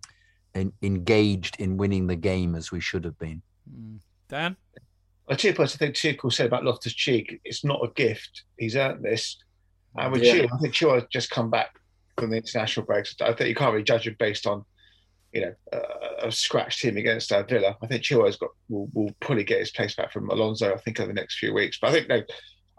[0.53, 3.41] in, engaged in winning the game as we should have been.
[4.29, 4.55] Dan?
[5.33, 8.43] Two points I think Tuchel said about Loftus Cheek, it's not a gift.
[8.57, 9.37] He's earned this.
[9.97, 10.45] And with Yeah.
[10.53, 11.79] I think Chilwell has just come back
[12.17, 13.15] from the international breaks.
[13.19, 14.63] I think you can't really judge him based on,
[15.33, 17.75] you know, a, a scratch team against uh, Villa.
[17.81, 20.73] I think Chilwell's got will, will probably get his place back from Alonso.
[20.73, 21.79] I think over the next few weeks.
[21.81, 22.21] But I think no,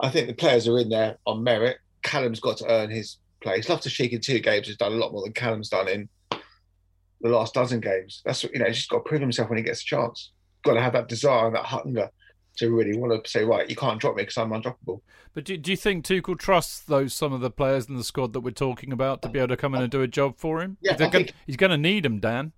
[0.00, 1.78] I think the players are in there on merit.
[2.02, 3.68] Callum's got to earn his place.
[3.68, 7.28] Loftus Cheek in two games has done a lot more than Callum's done in the
[7.28, 8.22] last dozen games.
[8.24, 10.32] That's you know, he's just got to prove himself when he gets a chance.
[10.64, 12.10] Got to have that desire and that hunger
[12.56, 15.00] to really want to say, right, you can't drop me because I'm undroppable.
[15.34, 18.32] But do, do you think Tuchel trusts those some of the players in the squad
[18.32, 20.62] that we're talking about to be able to come in and do a job for
[20.62, 20.78] him?
[20.80, 22.52] Yeah, gonna- he's going to need them, Dan.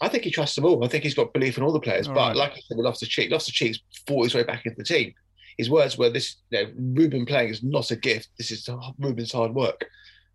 [0.00, 0.84] I think he trusts them all.
[0.84, 2.08] I think he's got belief in all the players.
[2.08, 2.36] All but right.
[2.36, 5.14] like I said, with Loftus Cheek, Loftus Cheek's fought his way back into the team.
[5.58, 8.30] His words were, "This, you know, Ruben playing is not a gift.
[8.36, 9.86] This is Ruben's hard work."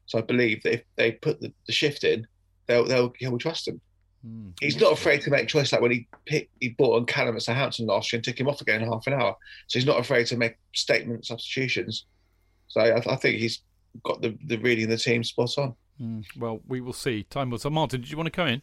[0.06, 2.26] So I believe that if they put the, the shift in,
[2.68, 3.82] they'll they'll he'll trust him.
[4.26, 4.50] Hmm.
[4.60, 7.36] He's not afraid to make a choice like when he picked, he bought on Callum
[7.36, 9.36] at Southampton last year and took him off again in half an hour.
[9.68, 12.06] So he's not afraid to make statement substitutions.
[12.68, 13.62] So I, I think he's
[14.04, 15.76] got the, the reading of the team spot on.
[16.00, 16.20] Hmm.
[16.38, 17.24] Well, we will see.
[17.24, 17.72] Time will tell.
[17.72, 18.62] Martin, did you want to come in?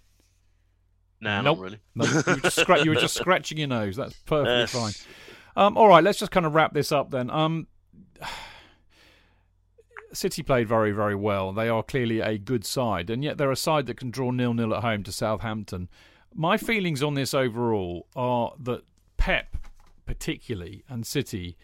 [1.21, 1.59] Nah, Nope.
[1.59, 1.79] not really.
[1.95, 3.97] No, you were just, scra- you were just scratching your nose.
[3.97, 4.73] That's perfectly Yes.
[4.73, 4.93] fine.
[5.57, 7.31] Um, all right, let's just kind of wrap this up then.
[7.31, 7.67] Um,
[10.17, 11.53] City played very, very well.
[11.53, 14.75] They are clearly a good side, and yet they're a side that can draw nil-nil
[14.75, 15.89] at home to Southampton.
[16.35, 18.83] My feelings on this overall are that
[19.17, 19.57] Pep,
[20.07, 21.57] particularly, and City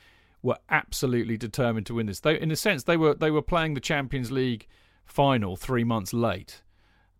[0.42, 2.20] were absolutely determined to win this.
[2.20, 4.66] They, in a sense, they were they were playing the Champions League
[5.04, 6.62] final three months late.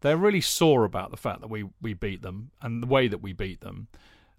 [0.01, 3.21] They're really sore about the fact that we, we beat them and the way that
[3.21, 3.89] we beat them.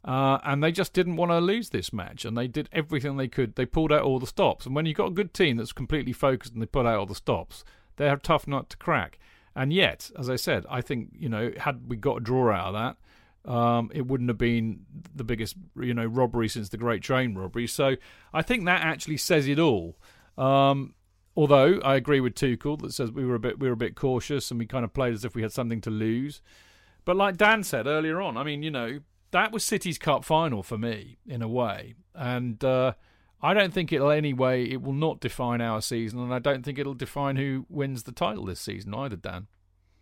[0.04, 3.28] Uh, and they just didn't want to lose this match, and they did everything they
[3.28, 3.56] could.
[3.56, 6.14] They pulled out all the stops, and when you've got a good team that's completely
[6.14, 7.64] focused and they pull out all the stops,
[7.98, 9.20] they're tough nut to crack.
[9.56, 12.74] And yet, as I said, I think you know, had we got a draw out
[12.74, 12.96] of
[13.46, 14.86] that, um, it wouldn't have been
[15.16, 17.68] the biggest you know robbery since the Great Train robbery.
[17.68, 17.96] So
[18.34, 19.98] I think that actually says it all.
[20.38, 20.96] Um,
[21.36, 23.96] although I agree with Tuchel that says we were a bit we were a bit
[23.96, 26.42] cautious and we kind of played as if we had something to lose.
[27.04, 29.00] But like Dan said earlier on, I mean, you know,
[29.32, 32.94] that was City's cup final for me in a way, and uh,
[33.42, 34.70] I don't think it'll anyway.
[34.70, 38.12] It will not define our season, and I don't think it'll define who wins the
[38.12, 39.16] title this season either.
[39.16, 39.48] Dan,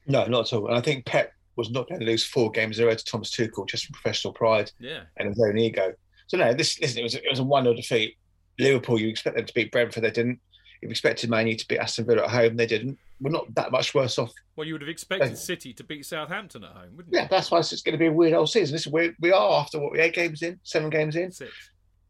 [0.07, 0.67] No, not at all.
[0.67, 3.05] And I think Pep was not going to lose four games in a row to
[3.05, 5.93] Thomas Tuchel just from professional pride yeah, and his own ego.
[6.27, 8.15] So no, this listen, it was it was a one 0 defeat.
[8.59, 10.39] Liverpool, you expect them to beat Brentford, they didn't.
[10.81, 12.97] You expected Man U to beat Aston Villa at home, they didn't.
[13.19, 14.31] We're not that much worse off.
[14.55, 17.19] well, you would have expected City to beat Southampton at home, wouldn't you?
[17.19, 18.75] Yeah, that's why it's going to be a weird old season.
[18.75, 21.51] Listen, we we are after what we eight games in, seven games in, Six.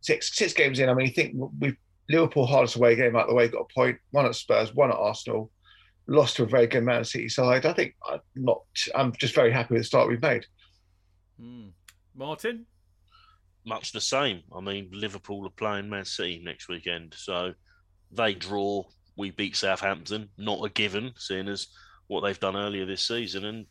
[0.01, 0.87] six six games in.
[0.87, 1.75] I mean, you think we've
[2.09, 4.97] Liverpool hardest away game out the way, got a point, one at Spurs, one at
[4.97, 5.51] Arsenal,
[6.07, 7.65] lost to a very good Man City side.
[7.65, 8.61] I think I'm not.
[8.93, 10.45] I'm just very happy with the start we've made.
[11.39, 11.69] Hmm.
[12.15, 12.65] Martin,
[13.65, 14.41] much the same.
[14.55, 17.53] I mean, Liverpool are playing Man City next weekend, so
[18.11, 18.83] they draw.
[19.15, 21.67] We beat Southampton, not a given, seeing as
[22.07, 23.65] what they've done earlier this season, and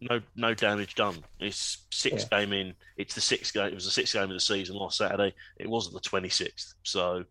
[0.00, 1.16] no no damage done.
[1.40, 2.74] It's six game in.
[2.98, 3.66] It's the sixth game.
[3.68, 5.34] It was the sixth game of the season last Saturday.
[5.58, 7.24] It wasn't the twenty sixth, so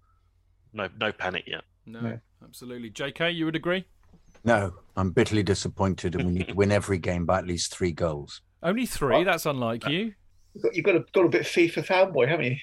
[0.73, 1.61] no no panic yet.
[1.85, 2.19] no, No.
[2.43, 2.89] absolutely.
[2.89, 3.85] J.K., you would agree?
[4.43, 7.91] No, I'm bitterly disappointed, and we need to win every game by at least three
[7.91, 8.41] goals.
[8.63, 9.23] Only three.
[9.23, 10.13] That's unlike you.
[10.55, 12.57] You've you've got a got a bit FIFA fanboy, haven't you?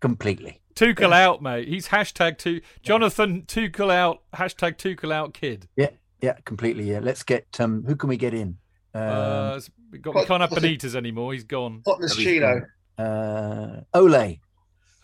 [0.00, 0.60] Completely.
[0.74, 1.68] Tuchel out, mate.
[1.68, 2.60] He's hashtag two.
[2.82, 4.22] Jonathan Tuchel out.
[4.34, 5.68] Hashtag Tuchel out, kid.
[5.76, 5.90] Yeah,
[6.20, 6.90] yeah, completely.
[6.90, 7.00] Yeah.
[7.02, 7.84] Let's get um.
[7.86, 8.58] Who can we get in?
[8.94, 9.60] Um, Uh,
[9.90, 11.32] we, got, we can't have Benitez anymore.
[11.32, 11.82] He's gone.
[11.84, 12.60] Tottenham's At Chino.
[12.98, 14.14] uh, Ole.
[14.14, 14.38] Ole,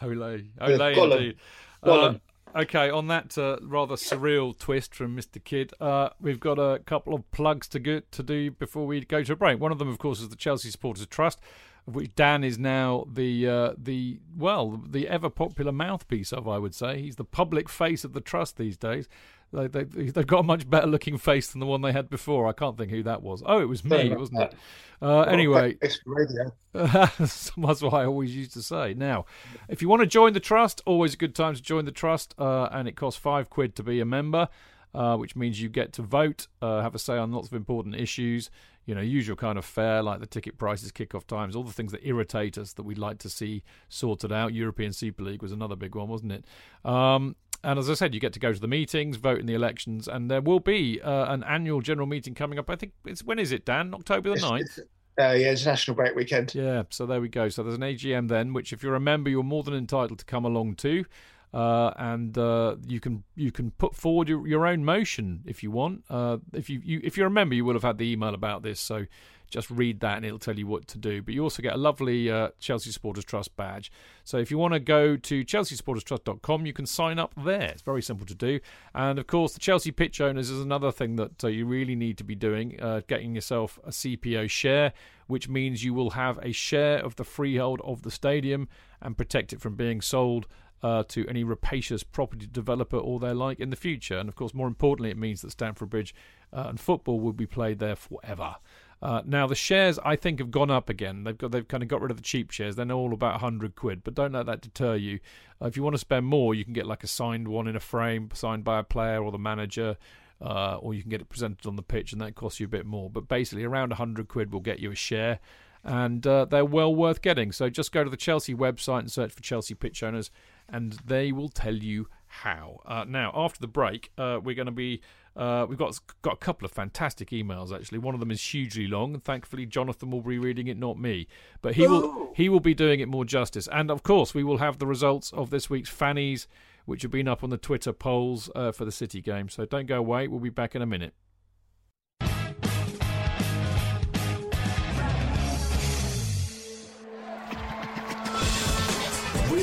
[0.03, 1.13] Yeah, Ole, Gollum.
[1.17, 1.37] indeed.
[1.83, 2.15] Uh,
[2.57, 5.43] okay, on that uh, rather surreal twist from Mr.
[5.43, 9.23] Kydd, uh, we've got a couple of plugs to go, to do before we go
[9.23, 9.61] to a break.
[9.61, 11.39] One of them, of course, is the Chelsea Supporters Trust,
[11.87, 16.49] of which Dan is now the uh, the well the ever popular mouthpiece of.
[16.49, 19.09] I would say he's the public face of the trust these days.
[19.53, 22.47] They, they, they've got a much better looking face than the one they had before.
[22.47, 23.43] I can't think who that was.
[23.45, 24.55] Oh, it was me, wasn't it?
[25.03, 26.53] Uh, anyway, it's radio.
[26.73, 28.95] that's what I always used to say.
[28.95, 29.27] Now,
[29.69, 32.35] if you want to join the trust, always a good time to join the trust,
[32.39, 34.49] uh, and it costs five quid to be a member,
[34.95, 37.95] uh, which means you get to vote, uh, have a say on lots of important
[37.97, 38.49] issues.
[38.87, 41.93] You know, usual kind of fare like the ticket prices, kick-off times, all the things
[41.93, 44.53] that irritate us that we'd like to see sorted out.
[44.55, 46.45] European Super League was another big one, wasn't it?
[46.85, 49.55] Um, and as I said, you get to go to the meetings, vote in the
[49.55, 52.69] elections, and there will be uh, an annual general meeting coming up.
[52.69, 53.95] I think it's when is it, Dan?
[53.95, 54.61] October the It's- 9th?
[54.63, 54.81] it's-
[55.19, 56.55] Uh, yeah, it's National Break Weekend.
[56.55, 57.51] Yeah, so there we go.
[57.51, 60.25] So there's an AGM then, which if you're a member, you're more than entitled to
[60.25, 61.05] come along to,
[61.53, 65.71] uh, and uh, you can you can put forward your, your own motion if you
[65.71, 66.05] want.
[66.09, 68.63] Uh, if you, you if you're a member, you will have had the email about
[68.63, 69.07] this, so
[69.53, 71.21] just read that and it'll tell you what to do.
[71.23, 73.93] But you also get a lovely uh, Chelsea Supporters Trust badge.
[74.25, 77.69] So if you want to go to chelseasupporterstrust.com, you can sign up there.
[77.69, 78.61] It's very simple to do.
[78.95, 82.17] And of course, the Chelsea pitch owners is another thing that uh, you really need
[82.19, 84.95] to be doing, uh, getting yourself a CPO share,
[85.27, 88.69] which means you will have a share of the freehold of the stadium
[89.03, 90.47] and protect it from being sold.
[90.83, 94.19] Uh, to any rapacious property developer or their like in the future.
[94.19, 96.13] And of course, more importantly, it means that Stamford Bridge
[96.53, 98.57] uh, and football will be played there forever.
[99.03, 101.25] Uh, now the shares I think have gone up again.
[101.25, 102.77] They've got they've kind of got rid of the cheap shares.
[102.77, 104.03] They're all about hundred quid.
[104.05, 105.21] But don't let that deter you.
[105.61, 107.77] Uh, if you want to spend more, you can get like a signed one in
[107.77, 109.97] a frame, signed by a player or the manager,
[110.41, 112.69] uh, or you can get it presented on the pitch, and that costs you a
[112.69, 113.11] bit more.
[113.11, 115.41] But basically, around hundred quid will get you a share,
[115.85, 117.53] and uh, they're well worth getting.
[117.53, 120.31] So just go to the Chelsea website and search for Chelsea pitch owners,
[120.69, 122.81] and they will tell you how.
[122.87, 125.01] Uh, now, after the break, uh, we're going to be.
[125.35, 127.97] Uh, we've got got a couple of fantastic emails actually.
[127.97, 131.27] One of them is hugely long, and thankfully Jonathan will be reading it, not me.
[131.63, 133.67] But he will he will be doing it more justice.
[133.73, 136.49] And of course, we will have the results of this week's fannies,
[136.85, 139.49] which have been up on the Twitter polls uh, for the City game.
[139.49, 140.29] So don't go away.
[140.29, 141.15] We'll be back in a minute.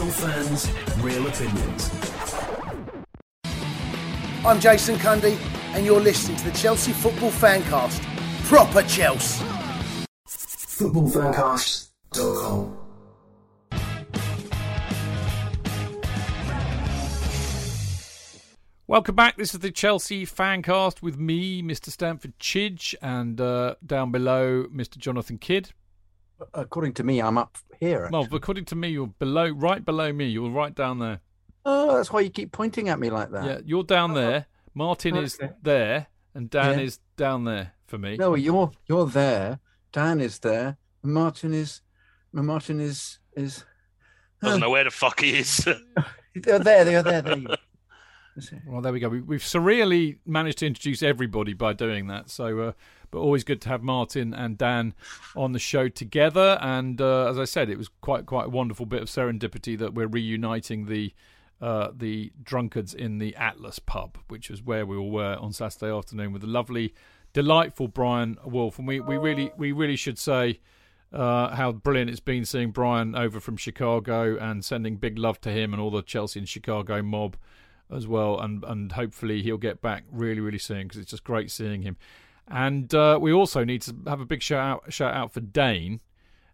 [0.10, 0.65] Real fans,
[1.03, 1.91] real opinions.
[4.44, 5.38] I'm Jason Cundy,
[5.76, 8.02] and you're listening to the Chelsea Football Fancast.
[8.45, 9.45] Proper Chelsea.
[10.27, 12.77] Footballfancast.com.
[18.88, 19.38] Welcome back.
[19.38, 21.91] This is the Chelsea Fancast with me, Mr.
[21.91, 24.98] Stamford Chidge, and uh, down below, Mr.
[24.98, 25.69] Jonathan Kydd.
[26.53, 28.10] According to me, I'm up here.
[28.11, 30.28] Well, according to me, you're below, right below me.
[30.28, 31.20] You're right down there.
[31.66, 33.45] Oh, that's why you keep pointing at me like that.
[33.45, 34.45] Yeah, you're down there.
[34.74, 36.86] Martin is there, and Dan Yeah.
[36.86, 38.18] is down there for me.
[38.18, 39.60] No, you're you're there.
[39.91, 40.78] Dan is there.
[41.03, 41.82] Martin is.
[42.34, 43.66] and Martin is is.
[44.41, 45.57] Doesn't know where the fuck he is.
[46.36, 46.86] They're there.
[46.86, 47.22] They're there.
[47.22, 47.56] They're there you go.
[47.56, 47.60] That's it.
[48.66, 49.10] Well, there we go.
[49.10, 52.30] We, we've surreally managed to introduce everybody by doing that.
[52.30, 52.72] So, uh,
[53.11, 54.94] but always good to have Martin and Dan
[55.36, 56.57] on the show together.
[56.61, 59.94] And uh, as I said, it was quite quite a wonderful bit of serendipity that
[59.94, 61.14] we're reuniting the
[61.61, 65.91] uh, the drunkards in the Atlas pub, which was where we all were on Saturday
[65.91, 66.94] afternoon with the lovely,
[67.34, 68.80] delightful Brian Wolf.
[68.80, 70.60] And we, we really we really should say.
[71.11, 75.49] Uh, how brilliant it's been seeing Brian over from Chicago and sending big love to
[75.49, 77.36] him and all the Chelsea and Chicago mob
[77.91, 81.52] as well, and and hopefully he'll get back really really soon because it's just great
[81.52, 81.98] seeing him.
[82.48, 85.99] And uh, we also need to have a big shout out shout out for Dane,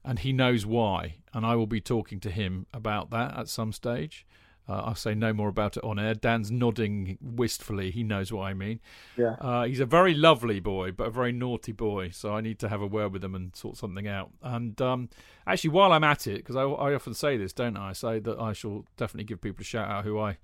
[0.04, 3.72] and he knows why, and I will be talking to him about that at some
[3.72, 4.26] stage.
[4.68, 6.16] Uh, I'll say no more about it on air.
[6.16, 7.92] Dan's nodding wistfully.
[7.92, 8.80] He knows what I mean.
[9.16, 9.36] Yeah.
[9.40, 12.10] Uh, he's a very lovely boy, but a very naughty boy.
[12.10, 14.32] So I need to have a word with him and sort something out.
[14.42, 15.10] And um,
[15.46, 17.90] actually, while I'm at it, because I, I often say this, don't I?
[17.90, 20.38] I say that I shall definitely give people a shout out who I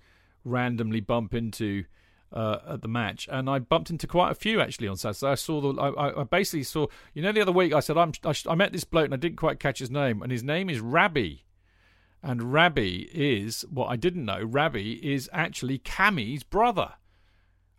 [0.43, 1.85] randomly bump into
[2.33, 5.31] uh, at the match, and I bumped into quite a few actually on Saturday.
[5.31, 8.13] I saw the, I, I- basically saw, you know, the other week I said I'm,
[8.23, 10.69] I, I met this bloke and I didn't quite catch his name, and his name
[10.69, 11.33] is Rabbi,
[12.23, 14.41] and Rabbi is what I didn't know.
[14.43, 16.93] Rabbi is actually Cammy's brother.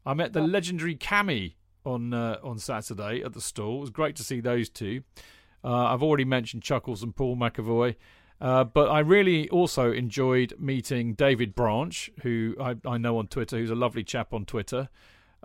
[0.04, 3.78] I met the legendary Cammy on uh, on Saturday at the stall.
[3.78, 5.02] It was great to see those two.
[5.64, 7.94] Uh, I've already mentioned Chuckles and Paul McAvoy.
[8.42, 13.56] Uh, but I really also enjoyed meeting David Branch, who I, I know on Twitter,
[13.56, 14.88] who's a lovely chap on Twitter.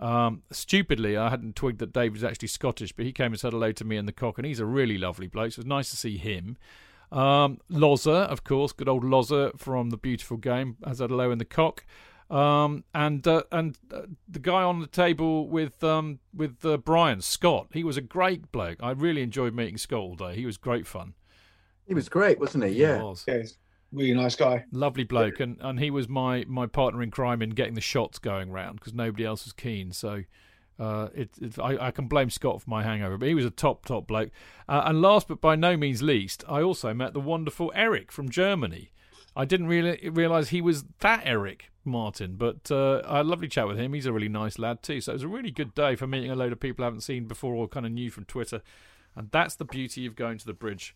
[0.00, 3.70] Um, stupidly, I hadn't twigged that David's actually Scottish, but he came and said hello
[3.70, 5.52] to me in the cock, and he's a really lovely bloke.
[5.52, 6.56] So it was nice to see him.
[7.12, 11.38] Um, Loza, of course, good old Loza from the beautiful game, has had low in
[11.38, 11.86] the cock.
[12.30, 17.20] Um, and uh, and uh, the guy on the table with um, with uh, Brian
[17.20, 18.78] Scott, he was a great bloke.
[18.82, 20.34] I really enjoyed meeting Scott all day.
[20.34, 21.14] He was great fun.
[21.88, 22.70] He was great, wasn't he?
[22.70, 22.74] Yeah.
[22.74, 23.02] He Yeah.
[23.02, 23.24] was.
[23.26, 24.64] Yeah, he's a really nice guy.
[24.70, 28.18] lovely bloke, and, and he was my, my partner in crime in getting the shots
[28.18, 29.92] going round because nobody else was keen.
[29.92, 30.24] So
[30.78, 33.50] uh, it, it I, I can blame Scott for my hangover, but he was a
[33.50, 34.30] top top bloke.
[34.68, 38.28] Uh, and last but by no means least, I also met the wonderful Eric from
[38.28, 38.92] Germany.
[39.34, 43.48] I didn't really realize he was that Eric Martin, but uh, I had a lovely
[43.48, 43.92] chat with him.
[43.94, 45.00] He's a really nice lad too.
[45.00, 47.00] So it was a really good day for meeting a load of people I haven't
[47.02, 48.62] seen before or kind of knew from Twitter.
[49.16, 50.94] And that's the beauty of going to the bridge.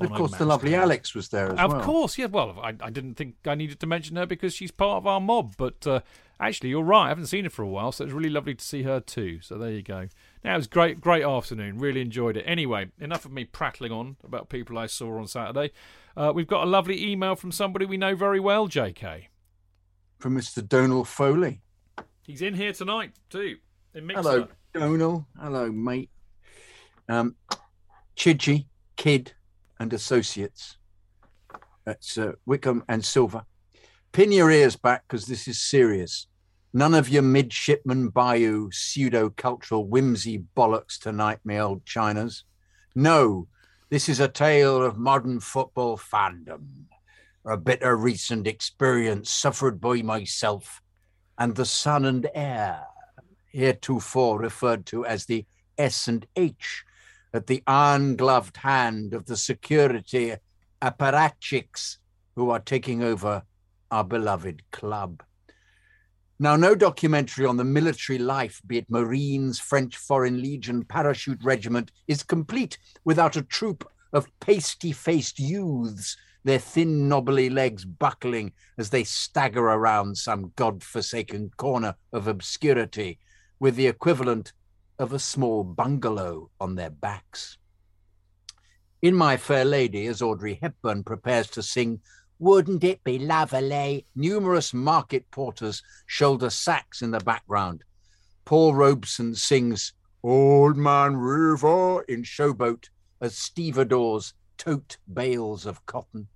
[0.00, 0.74] Of course, the lovely.
[0.74, 1.80] Alex was there as Of well.
[1.80, 2.26] Of course, yeah.
[2.26, 5.20] Well, I, I didn't think I needed to mention her because she's part of our
[5.20, 5.54] mob.
[5.56, 6.00] But uh,
[6.40, 7.06] actually, you're right.
[7.06, 9.40] I haven't seen her for a while, so it's really lovely to see her too.
[9.42, 10.08] So there you go.
[10.44, 11.78] Now it was great, great afternoon.
[11.78, 12.44] Really enjoyed it.
[12.46, 15.72] Anyway, enough of me prattling on about people I saw on Saturday.
[16.16, 19.28] Uh, we've got a lovely email from somebody we know very well, J.K.
[20.18, 20.66] From Mr.
[20.66, 21.62] Donal Foley.
[22.22, 23.56] He's in here tonight too.
[23.94, 25.26] Hello, Donal.
[25.38, 26.10] Hello, mate.
[27.08, 27.36] Um,
[28.16, 28.66] Chidgey,
[28.96, 29.32] Kydd,
[29.82, 30.78] and Associates.
[31.84, 33.44] That's uh, Wickham and Silver.
[34.12, 36.26] Pin your ears back because this is serious.
[36.72, 42.44] None of your midshipman bayou pseudo cultural whimsy bollocks tonight, me old Chinas.
[42.94, 43.48] No,
[43.90, 46.84] this is a tale of modern football fandom,
[47.44, 50.80] a bitter recent experience suffered by myself
[51.38, 52.86] and the son and heir
[53.52, 55.44] heretofore referred to as the
[55.76, 56.84] S and H,
[57.34, 60.34] at the iron-gloved hand of the security
[60.80, 61.96] apparatchiks
[62.36, 63.42] who are taking over
[63.90, 65.22] our beloved club.
[66.38, 71.92] Now, no documentary on the military life, be it Marines, French Foreign Legion, Parachute Regiment,
[72.08, 79.04] is complete without a troop of pasty-faced youths, their thin, knobbly legs buckling as they
[79.04, 83.20] stagger around some god-forsaken corner of obscurity,
[83.60, 84.52] with the equivalent
[85.02, 87.58] of a small bungalow on their backs.
[89.02, 92.00] In My Fair Lady, as Audrey Hepburn prepares to sing,
[92.38, 94.06] Wouldn't it be lovely?
[94.14, 97.82] Numerous market porters shoulder sacks in the background.
[98.44, 99.92] Paul Robeson sings
[100.22, 102.88] Old Man River in Showboat
[103.20, 106.28] as stevedores tote bales of cotton.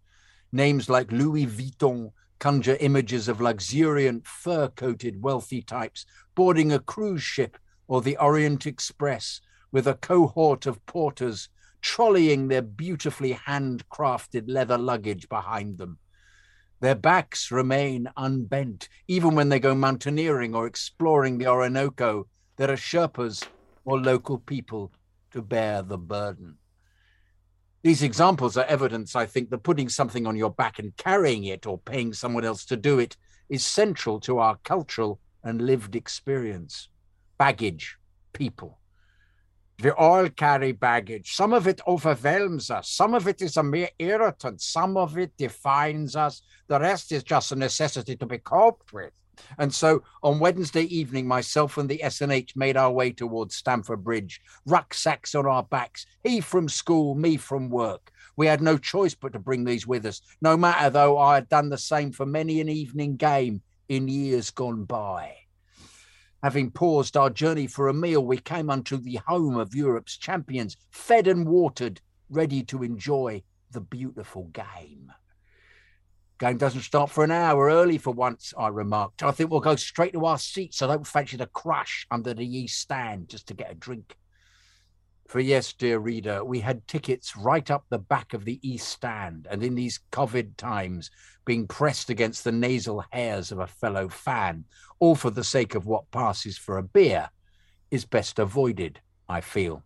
[0.50, 2.10] Names like Louis Vuitton
[2.40, 8.66] conjure images of luxuriant, fur coated, wealthy types boarding a cruise ship or the Orient
[8.66, 9.40] Express
[9.72, 11.48] with a cohort of porters
[11.82, 15.98] trolleying their beautifully handcrafted leather luggage behind them.
[16.80, 22.26] Their backs remain unbent, even when they go mountaineering or exploring the Orinoco.
[22.56, 23.46] There are Sherpas
[23.84, 24.92] or local people
[25.30, 26.56] to bear the burden.
[27.82, 31.66] These examples are evidence, I think, that putting something on your back and carrying it
[31.66, 33.16] or paying someone else to do it
[33.48, 36.88] is central to our cultural and lived experience.
[37.38, 37.96] Baggage,
[38.32, 38.78] people.
[39.82, 41.34] We all carry baggage.
[41.34, 42.88] Some of it overwhelms us.
[42.88, 44.62] Some of it is a mere irritant.
[44.62, 46.40] Some of it defines us.
[46.68, 49.12] The rest is just a necessity to be coped with.
[49.58, 54.40] And so on Wednesday evening, myself and the SNH made our way towards Stamford Bridge,
[54.64, 58.10] rucksacks on our backs, he from school, me from work.
[58.36, 61.50] We had no choice but to bring these with us, no matter though I had
[61.50, 65.34] done the same for many an evening game in years gone by.
[66.46, 70.76] Having paused our journey for a meal, we came unto the home of Europe's champions,
[70.92, 72.00] fed and watered,
[72.30, 73.42] ready to enjoy
[73.72, 75.10] the beautiful game.
[76.38, 79.24] Game doesn't start for an hour early for once, I remarked.
[79.24, 80.82] I think we'll go straight to our seats.
[80.82, 84.16] I don't fancy the crush under the east stand just to get a drink.
[85.26, 89.48] For yes, dear reader, we had tickets right up the back of the east stand,
[89.50, 91.10] and in these COVID times,
[91.44, 94.64] being pressed against the nasal hairs of a fellow fan,
[94.98, 97.30] all for the sake of what passes for a beer,
[97.90, 99.82] is best avoided, I feel.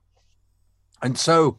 [1.02, 1.58] And so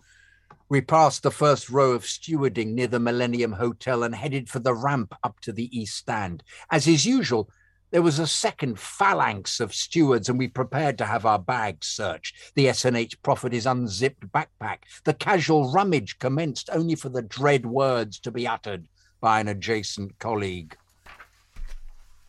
[0.70, 4.74] we passed the first row of stewarding near the Millennium Hotel and headed for the
[4.74, 6.44] ramp up to the east stand.
[6.70, 7.50] As is usual,
[7.92, 12.54] there was a second phalanx of stewards, and we prepared to have our bags searched.
[12.56, 14.84] The SNH proffered his unzipped backpack.
[15.04, 18.88] The casual rummage commenced only for the dread words to be uttered
[19.20, 20.78] by an adjacent colleague.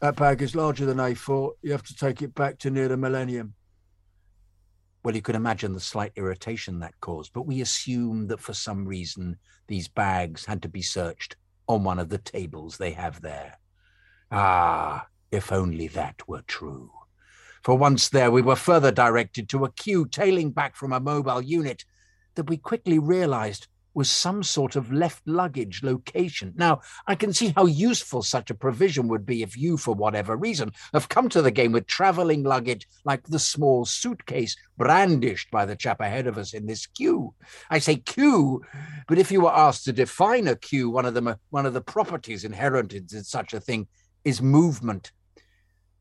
[0.03, 1.59] That bag is larger than I thought.
[1.63, 3.55] You have to take it back to near the Millennium.
[5.05, 8.85] Well, you can imagine the slight irritation that caused, but we assumed that for some
[8.85, 9.37] reason
[9.69, 11.37] these bags had to be searched
[11.69, 13.61] on one of the tables they have there.
[14.33, 16.91] Ah, if only that were true.
[17.63, 21.41] For once there, we were further directed to a queue tailing back from a mobile
[21.41, 21.85] unit
[22.35, 26.53] that we quickly realized was some sort of left luggage location.
[26.57, 30.37] Now, I can see how useful such a provision would be if you, for whatever
[30.37, 35.67] reason, have come to the game with traveling luggage like the small suitcase brandished by
[35.67, 37.35] the chap ahead of us in this queue.
[37.71, 38.63] I say queue,
[39.09, 41.81] but if you were asked to define a queue, one of them, one of the
[41.81, 43.89] properties inherent in such a thing
[44.25, 45.13] is movement.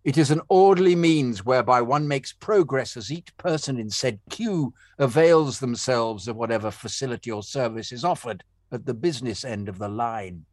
[0.04, 4.74] It is an orderly means whereby one makes progress as each person in said queue
[4.98, 9.90] avails themselves of whatever facility or service is offered at the business end of the
[9.90, 10.46] line.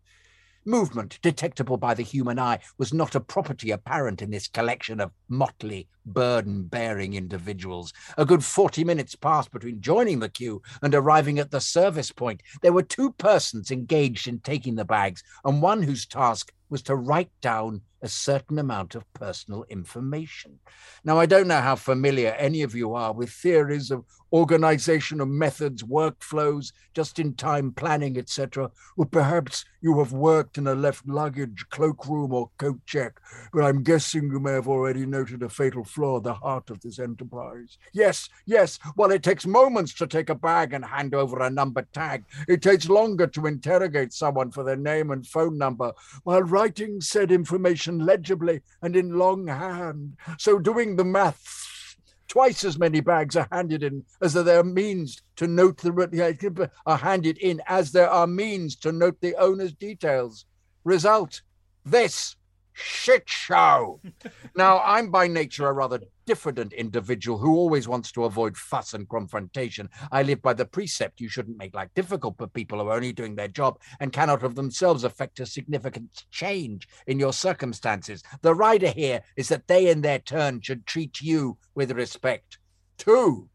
[0.66, 5.12] Movement, detectable by the human eye, was not a property apparent in this collection of
[5.30, 7.94] motley, burden bearing individuals.
[8.18, 12.42] A good 40 minutes passed between joining the queue and arriving at the service point.
[12.60, 16.96] There were two persons engaged in taking the bags, and one whose task was to
[16.96, 20.58] write down a certain amount of personal information.
[21.04, 25.82] Now, I don't know how familiar any of you are with theories of organizational methods,
[25.82, 28.70] workflows, just in time planning, etc.
[28.96, 33.20] Or perhaps you have worked in a left luggage, cloakroom, or coat check,
[33.52, 36.80] but I'm guessing you may have already noted a fatal flaw at the heart of
[36.80, 37.78] this enterprise.
[37.92, 41.86] Yes, yes, well, it takes moments to take a bag and hand over a number
[41.92, 42.24] tag.
[42.48, 45.92] It takes longer to interrogate someone for their name and phone number
[46.24, 50.16] while writing said information legibly and in long hand.
[50.38, 51.96] So doing the maths
[52.28, 56.98] twice as many bags are handed in as there are means to note the are
[56.98, 60.44] handed in as there are means to note the owner's details.
[60.84, 61.42] Result:
[61.84, 62.36] this
[62.72, 64.00] shit show.
[64.56, 69.08] now, I'm by nature a rather diffident individual who always wants to avoid fuss and
[69.08, 69.88] confrontation.
[70.12, 73.14] I live by the precept you shouldn't make life difficult for people who are only
[73.14, 78.22] doing their job and cannot of themselves affect a significant change in your circumstances.
[78.42, 82.58] The rider here is that they in their turn should treat you with respect.
[82.98, 83.48] Two,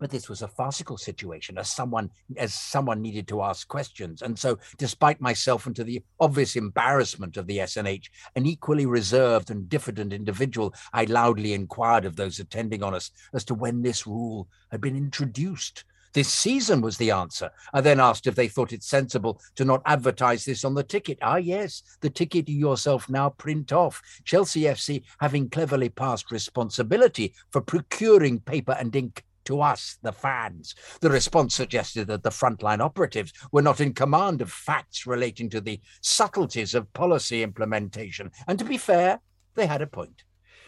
[0.00, 4.36] but this was a farcical situation as someone as someone needed to ask questions and
[4.36, 9.68] so despite myself and to the obvious embarrassment of the SNH an equally reserved and
[9.68, 14.48] diffident individual I loudly inquired of those attending on us as to when this rule
[14.70, 17.50] had been introduced this season was the answer.
[17.72, 21.18] I then asked if they thought it sensible to not advertise this on the ticket.
[21.22, 24.02] Ah, yes, the ticket you yourself now print off.
[24.24, 30.74] Chelsea FC having cleverly passed responsibility for procuring paper and ink to us, the fans.
[31.00, 35.60] The response suggested that the frontline operatives were not in command of facts relating to
[35.60, 38.30] the subtleties of policy implementation.
[38.46, 39.20] And to be fair,
[39.56, 40.22] they had a point.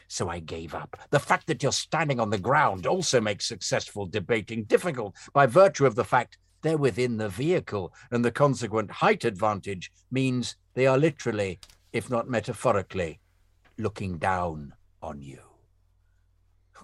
[0.08, 0.96] So I gave up.
[1.10, 5.86] The fact that you're standing on the ground also makes successful debating difficult by virtue
[5.86, 10.98] of the fact they're within the vehicle, and the consequent height advantage means they are
[10.98, 11.60] literally,
[11.92, 13.20] if not metaphorically,
[13.78, 15.51] looking down on you.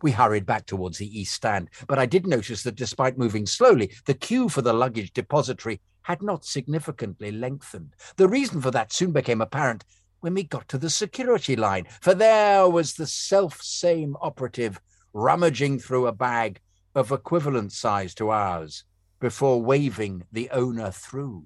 [0.02, 3.92] We hurried back towards the east stand, but I did notice that despite moving slowly,
[4.04, 7.94] the queue for the luggage depository had not significantly lengthened.
[8.16, 9.84] The reason for that soon became apparent
[10.20, 14.80] when we got to the security line, for there was the self same operative
[15.12, 16.60] rummaging through a bag
[16.94, 18.84] of equivalent size to ours
[19.20, 21.44] before waving the owner through.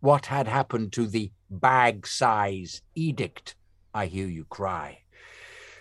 [0.00, 3.54] What had happened to the bag size edict?
[3.92, 5.00] I hear you cry.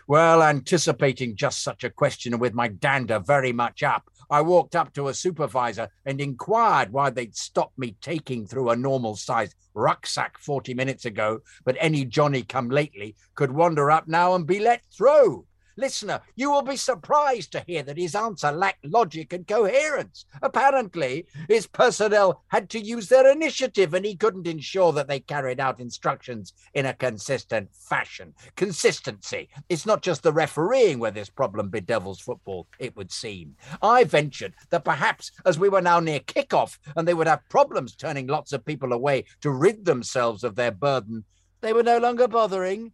[0.09, 4.75] Well, anticipating just such a question and with my dander very much up, I walked
[4.75, 9.53] up to a supervisor and inquired why they'd stopped me taking through a normal sized
[9.75, 14.59] rucksack 40 minutes ago, but any Johnny come lately could wander up now and be
[14.59, 15.45] let through.
[15.79, 20.25] Listener, you will be surprised to hear that his answer lacked logic and coherence.
[20.41, 25.61] Apparently, his personnel had to use their initiative and he couldn't ensure that they carried
[25.61, 28.33] out instructions in a consistent fashion.
[28.57, 29.47] Consistency.
[29.69, 33.55] It's not just the refereeing where this problem bedevils football, it would seem.
[33.81, 37.95] I ventured that perhaps as we were now near kickoff and they would have problems
[37.95, 41.23] turning lots of people away to rid themselves of their burden,
[41.61, 42.91] they were no longer bothering.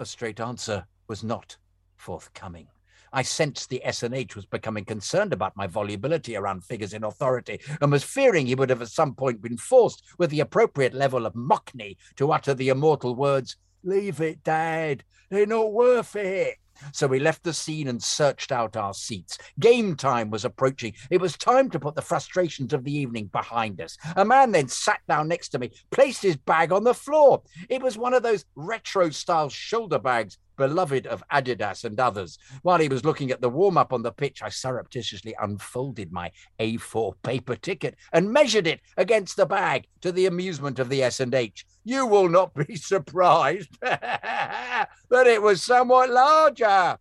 [0.00, 1.56] A straight answer was not
[2.02, 2.66] forthcoming.
[3.12, 7.92] I sensed the SNH was becoming concerned about my volubility around figures in authority and
[7.92, 11.34] was fearing he would have at some point been forced, with the appropriate level of
[11.34, 15.04] mockney, to utter the immortal words, Leave it, Dad.
[15.30, 16.56] They're not worth it.
[16.92, 19.38] So we left the scene and searched out our seats.
[19.60, 20.94] Game time was approaching.
[21.10, 23.96] It was time to put the frustrations of the evening behind us.
[24.16, 27.42] A man then sat down next to me, placed his bag on the floor.
[27.68, 32.38] It was one of those retro style shoulder bags beloved of Adidas and others.
[32.62, 36.30] While he was looking at the warm up on the pitch, I surreptitiously unfolded my
[36.60, 41.66] A4 paper ticket and measured it against the bag to the amusement of the S&H.
[41.82, 46.96] You will not be surprised that it was somewhat larger.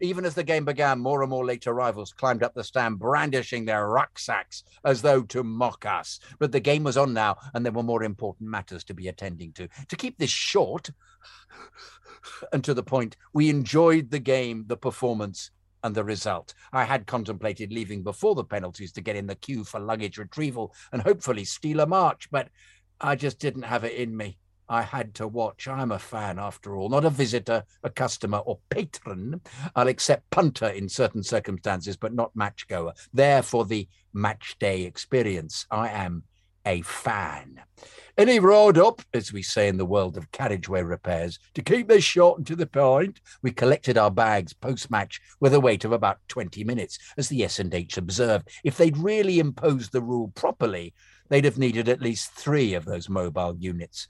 [0.00, 3.64] Even as the game began, more and more late arrivals climbed up the stand, brandishing
[3.64, 6.20] their rucksacks as though to mock us.
[6.38, 9.52] But the game was on now, and there were more important matters to be attending
[9.54, 9.68] to.
[9.88, 10.90] To keep this short
[12.52, 15.50] and to the point, we enjoyed the game, the performance,
[15.84, 16.54] and the result.
[16.72, 20.74] I had contemplated leaving before the penalties to get in the queue for luggage retrieval
[20.92, 22.48] and hopefully steal a march, but
[23.00, 24.38] I just didn't have it in me.
[24.68, 25.68] I had to watch.
[25.68, 29.40] I'm a fan after all, not a visitor, a customer, or patron.
[29.76, 32.94] I'll accept punter in certain circumstances, but not match goer.
[33.12, 35.66] There for the match day experience.
[35.70, 36.22] I am
[36.66, 37.60] a fan.
[38.18, 41.88] And he rode up, as we say in the world of carriageway repairs, to keep
[41.88, 43.20] this short and to the point.
[43.40, 47.96] We collected our bags post-match with a wait of about 20 minutes, as the S&H
[47.96, 48.48] observed.
[48.64, 50.92] If they'd really imposed the rule properly,
[51.30, 54.08] they'd have needed at least three of those mobile units.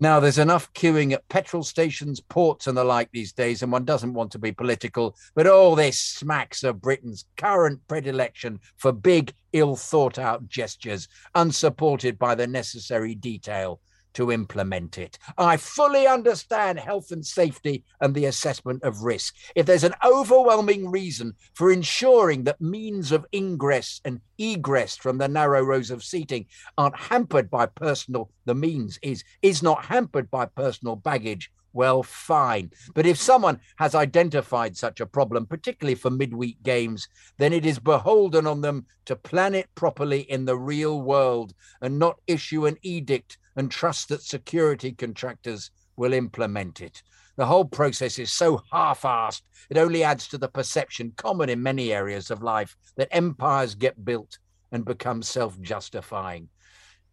[0.00, 3.84] Now, there's enough queuing at petrol stations, ports, and the like these days, and one
[3.84, 9.32] doesn't want to be political, but all this smacks of Britain's current predilection for big,
[9.52, 13.80] ill thought out gestures, unsupported by the necessary detail
[14.18, 15.16] to implement it.
[15.38, 19.36] I fully understand health and safety and the assessment of risk.
[19.54, 25.28] If there's an overwhelming reason for ensuring that means of ingress and egress from the
[25.28, 26.46] narrow rows of seating
[26.76, 32.72] aren't hampered by personal, the means is, is not hampered by personal baggage, well, fine.
[32.94, 37.78] But if someone has identified such a problem, particularly for midweek games, then it is
[37.78, 42.78] beholden on them to plan it properly in the real world and not issue an
[42.82, 47.02] edict and trust that security contractors will implement it.
[47.36, 51.62] The whole process is so half assed, it only adds to the perception, common in
[51.62, 54.38] many areas of life, that empires get built
[54.72, 56.48] and become self justifying.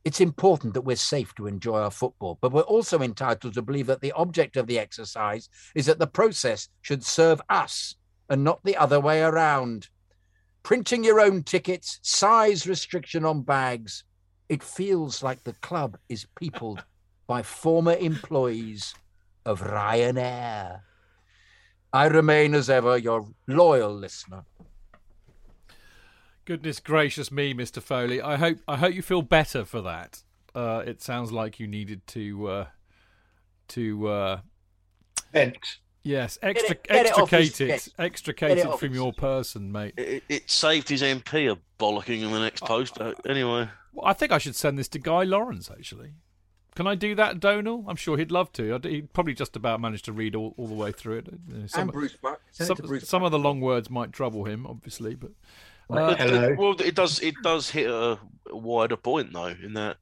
[0.03, 3.87] It's important that we're safe to enjoy our football, but we're also entitled to believe
[3.87, 7.95] that the object of the exercise is that the process should serve us
[8.29, 9.89] and not the other way around.
[10.61, 14.03] Printing your own tickets, size restriction on bags,
[14.49, 16.83] it feels like the club is peopled
[17.27, 18.93] by former employees
[19.45, 20.81] of Ryanair.
[21.93, 24.43] I remain as ever your loyal listener.
[26.45, 27.81] Goodness gracious me, Mr.
[27.81, 28.21] Foley.
[28.21, 30.21] I hope I hope you feel better for that.
[30.53, 32.65] Uh, it sounds like you needed to uh,
[33.69, 34.39] to uh,
[35.33, 35.57] Vent.
[36.03, 37.95] yes extra, it- get it off his extricate it, chest.
[37.97, 39.95] extricate it it from your person, mate.
[39.97, 43.01] It, it saved his MP a bollocking in the next post.
[43.01, 45.71] Uh, Anyway, Well, I think I should send this to Guy Laurence.
[45.71, 46.11] Actually,
[46.75, 47.85] can I do that, Donal?
[47.87, 48.77] I'm sure he'd love to.
[48.83, 51.27] He'd probably just about managed to read all, all the way through it.
[51.71, 52.41] Some, and Bruce Buck.
[52.51, 53.27] Some, Bruce some Buck.
[53.27, 55.31] of the long words might trouble him, obviously, but
[55.89, 56.55] uh, But- Hello.
[56.57, 58.19] well, it does it does hit a,
[58.51, 59.97] a wider point though, in that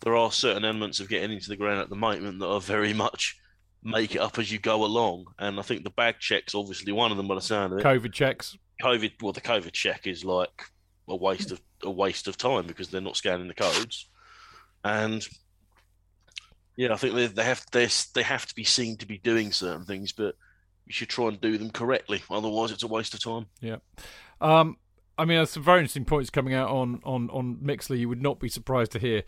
[0.00, 2.92] there are certain elements of getting into the ground at the moment that are very
[2.92, 3.36] much
[3.82, 7.10] make it up as you go along, and I think the bag check's obviously one
[7.10, 7.84] of them by the sound of it.
[7.84, 8.56] COVID checks.
[8.82, 10.64] COVID, well, the COVID check is like
[11.08, 14.06] a waste of a waste of time because they're not scanning the codes,
[14.84, 15.26] and
[16.76, 19.52] yeah, I think they, they have they they have to be seen to be doing
[19.52, 20.36] certain things, but
[20.86, 22.22] you should try and do them correctly.
[22.30, 23.46] Otherwise, it's a waste of time.
[23.60, 23.76] Yeah.
[24.40, 24.76] Um,
[25.18, 27.98] I mean, there's some very interesting points coming out on, on, on Mixlr.
[27.98, 29.24] You would not be surprised to hear.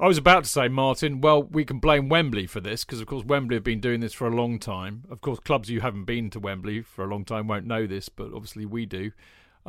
[0.00, 3.06] I was about to say, Martin, well, we can blame Wembley for this because, of
[3.06, 5.04] course, Wembley have been doing this for a long time.
[5.10, 8.08] Of course, clubs who haven't been to Wembley for a long time won't know this,
[8.08, 9.10] but obviously we do.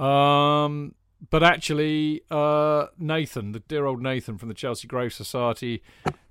[0.02, 0.96] Um,
[1.30, 5.82] but actually, uh, Nathan, the dear old Nathan from the Chelsea Grove Society,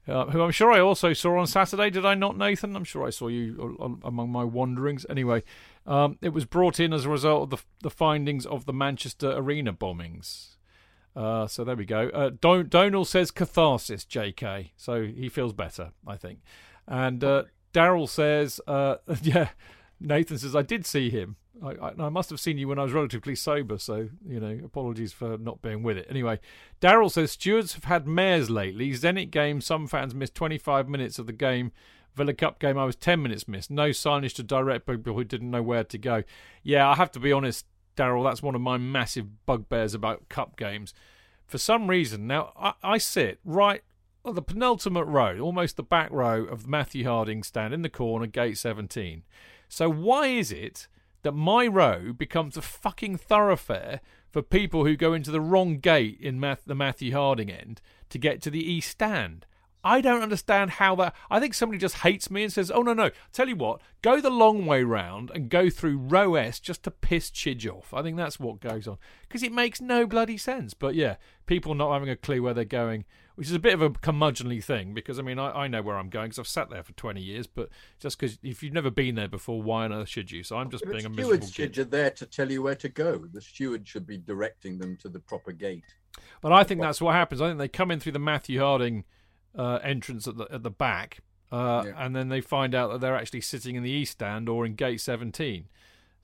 [0.09, 1.91] uh, who I'm sure I also saw on Saturday.
[1.91, 2.75] Did I not, Nathan?
[2.75, 5.07] I'm sure I saw you on, among my wanderings.
[5.09, 5.45] Anyway,
[5.87, 9.33] um, it was brought in as a result of the, the findings of the Manchester
[9.33, 10.57] Arena bombings.
[11.15, 12.09] Uh, so there we go.
[12.09, 14.71] Uh, Don- Donal says catharsis, JK.
[14.77, 16.41] So he feels better, I think.
[16.89, 19.51] And uh, Daryl says, uh, yeah,
[20.01, 21.37] Nathan says, I did see him.
[21.63, 25.13] I, I, must have seen you when I was relatively sober, so, you know, apologies
[25.13, 26.07] for not being with it.
[26.09, 26.41] Anyway,
[26.81, 28.91] Daryl says, stewards have had mares lately.
[28.93, 31.73] Zenit game, some fans missed 25 minutes of the game.
[32.15, 33.71] Villa Cup game, I was 10 minutes missed.
[33.71, 36.23] No signage to direct people who didn't know where to go.
[36.63, 37.67] Yeah, I have to be honest,
[37.97, 40.95] Daryl, that's one of my massive bugbears about cup games.
[41.47, 43.83] For some reason, now I, I sit right
[44.27, 48.27] at the penultimate row, almost the back row of Matthew Harding stand in the corner,
[48.27, 49.23] gate 17.
[49.69, 50.89] So why is it
[51.23, 54.01] that my row becomes a fucking thoroughfare
[54.31, 57.81] for people who go into the wrong gate in Math- the Matthew Harding end
[58.11, 59.47] to get to the east stand?
[59.85, 61.15] I don't understand how that.
[61.29, 64.21] I think somebody just hates me and says, "Oh no, no." Tell you what, go
[64.21, 67.93] the long way round and go through row S just to piss Chidge off.
[67.93, 70.73] I think that's what goes on because it makes no bloody sense.
[70.73, 71.17] But yeah,
[71.47, 73.05] people not having a clue where they're going,
[73.43, 75.99] which is a bit of a curmudgeonly thing because I mean I, I know where
[75.99, 77.49] I'm going because I've sat there for 20 years.
[77.49, 80.45] But just because if you've never been there before, why on earth should you?
[80.45, 82.89] So I'm just But being a miserable stewards are there to tell you where to
[82.89, 83.19] go.
[83.19, 85.83] The steward should be directing them to the proper gate.
[86.41, 87.41] But I think that's what happens.
[87.41, 89.03] I think they come in through the Matthew Harding
[89.59, 91.19] uh, entrance at the at the back,
[91.51, 91.95] uh, Yeah.
[91.97, 94.77] and then they find out that they're actually sitting in the east stand or in
[94.77, 95.65] gate seventeen.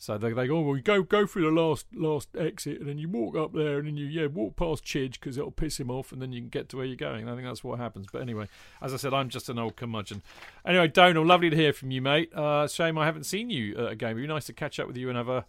[0.00, 2.88] So they, they go, oh, well, you go go through the last last exit, and
[2.88, 5.80] then you walk up there, and then you yeah walk past Chidge because it'll piss
[5.80, 7.28] him off, and then you can get to where you're going.
[7.28, 8.06] I think that's what happens.
[8.12, 8.48] But anyway,
[8.80, 10.22] as I said, I'm just an old curmudgeon.
[10.64, 12.32] Anyway, Donal, lovely to hear from you, mate.
[12.32, 14.10] Uh, shame I haven't seen you at a game.
[14.10, 15.44] It'd be nice to catch up with you and have a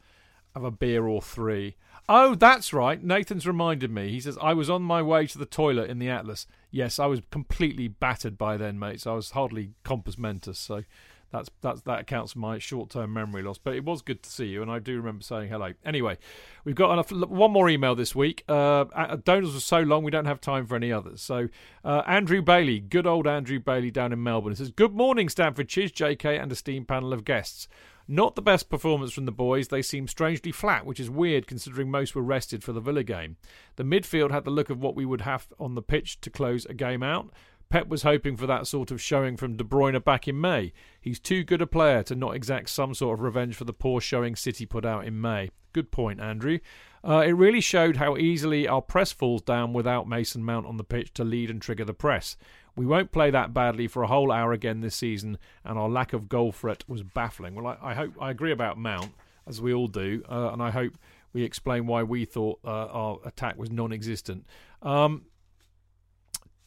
[0.56, 1.76] have a beer or three.
[2.08, 3.04] Oh, that's right.
[3.04, 4.10] Nathan's reminded me.
[4.10, 6.48] He says, I was on my way to the toilet in the Atlas.
[6.72, 9.02] Yes, I was completely battered by then, mate.
[9.02, 10.58] So I was hardly compos mentis.
[10.58, 10.84] So
[11.31, 13.57] that's, that's that accounts for my short term memory loss.
[13.57, 15.73] But it was good to see you, and I do remember saying hello.
[15.85, 16.18] Anyway,
[16.64, 18.43] we've got enough, one more email this week.
[18.47, 18.85] Uh,
[19.23, 21.22] Donal's was so long, we don't have time for any others.
[21.22, 21.49] So
[21.84, 25.91] uh, Andrew Bailey, good old Andrew Bailey down in Melbourne, says, Good morning, Stamford Chiz,
[25.91, 27.68] JK, and esteemed panel of guests.
[28.11, 29.68] Not the best performance from the boys.
[29.68, 33.38] They seem strangely flat, which is weird considering most were rested for the Villa game.
[33.76, 36.65] The midfield had the look of what we would have on the pitch to close
[36.65, 37.30] a game out.
[37.70, 40.74] Pep was hoping for that sort of showing from De Bruyne back in May.
[41.00, 44.02] He's too good a player to not exact some sort of revenge for the poor
[44.02, 45.50] showing City put out in May.
[45.72, 46.60] Good point, Andrew.
[47.08, 50.84] Uh, it really showed how easily our press falls down without Mason Mount on the
[50.84, 52.36] pitch to lead and trigger the press.
[52.76, 56.12] We won't play that badly for a whole hour again this season, and our lack
[56.12, 57.54] of goal threat was baffling.
[57.54, 59.12] Well, I, I hope I agree about Mount,
[59.46, 60.98] as we all do, uh, and I hope
[61.34, 64.46] we explain why we thought uh, our attack was non-existent.
[64.82, 65.26] Um,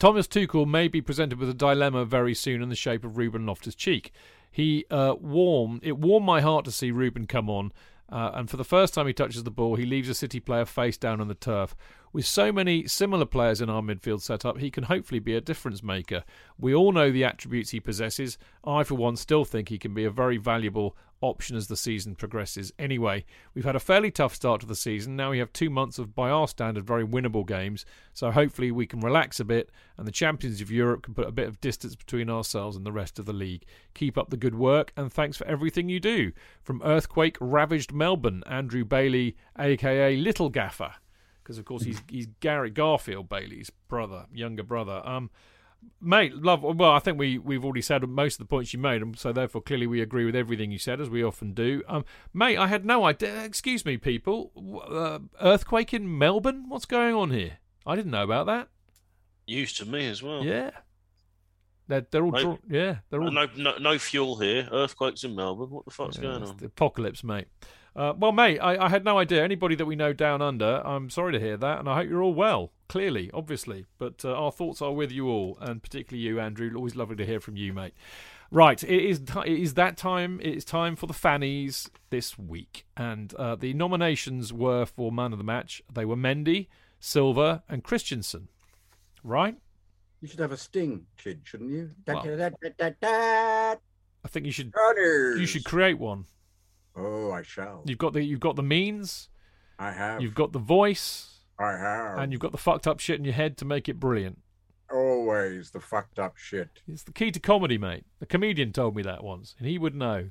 [0.03, 3.47] Thomas Tuchel may be presented with a dilemma very soon in the shape of Ruben
[3.47, 4.11] Loftus-Cheek.
[4.51, 7.73] He uh, it warmed my heart to see Ruben come on,
[8.09, 10.65] uh, and for the first time he touches the ball, he leaves a City player
[10.65, 11.77] face down on the turf.
[12.12, 15.82] With so many similar players in our midfield setup, he can hopefully be a difference
[15.82, 16.24] maker.
[16.59, 18.36] We all know the attributes he possesses.
[18.64, 22.14] I, for one, still think he can be a very valuable option as the season
[22.14, 22.70] progresses.
[22.78, 23.24] Anyway,
[23.55, 25.16] we've had a fairly tough start to the season.
[25.16, 27.86] Now we have two months of, by our standard, very winnable games.
[28.12, 31.32] So hopefully we can relax a bit and the champions of Europe can put a
[31.32, 33.64] bit of distance between ourselves and the rest of the league.
[33.94, 36.32] Keep up the good work and thanks for everything you do.
[36.62, 40.94] From earthquake ravaged Melbourne, Andrew Bailey, aka Little Gaffer.
[41.43, 45.02] Because of course he's he's Gary Garfield Bailey's brother, younger brother.
[45.05, 45.31] Um,
[46.01, 46.62] mate, love.
[46.62, 49.32] Well, I think we we've already said most of the points you made, and so
[49.32, 51.82] therefore clearly we agree with everything you said, as we often do.
[51.89, 53.44] Um, mate, I had no idea.
[53.44, 54.52] Excuse me, people.
[54.89, 56.69] Uh, earthquake in Melbourne.
[56.69, 57.59] What's going on here?
[57.85, 58.69] I didn't know about that.
[59.48, 60.44] News to me as well.
[60.44, 60.70] Yeah,
[61.89, 64.69] they're they're all Mate, draw- yeah they're all No, no, no fuel here.
[64.70, 65.70] Earthquakes in Melbourne.
[65.70, 66.56] What the fuck's Yeah, going on?
[66.59, 67.48] the apocalypse, mate.
[67.94, 69.44] Uh, well, mate, I, I had no idea.
[69.44, 72.23] Anybody that we know down under, I'm sorry to hear that, and I hope you're
[72.23, 72.73] all well.
[72.89, 76.70] Clearly, obviously, but uh, our thoughts are with you all, and particularly you, Andrew.
[76.74, 77.94] Always lovely to hear from you, mate.
[78.51, 80.40] Right, it is it is that time.
[80.43, 85.32] It is time for the fannies this week, and uh, the nominations were for man
[85.32, 85.82] of the match.
[85.93, 86.69] They were Mendy,
[87.01, 88.48] Silva, and Christensen.
[89.24, 89.56] Right?
[90.20, 91.90] You should have a sting, kid, shouldn't you?
[92.06, 92.23] Well-.
[94.24, 95.40] I think you should Runners.
[95.40, 96.27] you should create one.
[96.97, 97.82] Oh, I shall.
[97.86, 99.28] You've got the you've got the means,
[99.78, 100.20] I have.
[100.20, 102.19] you've got the voice, I have.
[102.19, 104.39] and you've got the fucked up shit in your head to make it brilliant.
[104.93, 106.82] always the fucked up shit.
[106.86, 108.05] It's the key to comedy, mate.
[108.20, 110.31] The comedian told me that once, and he would know.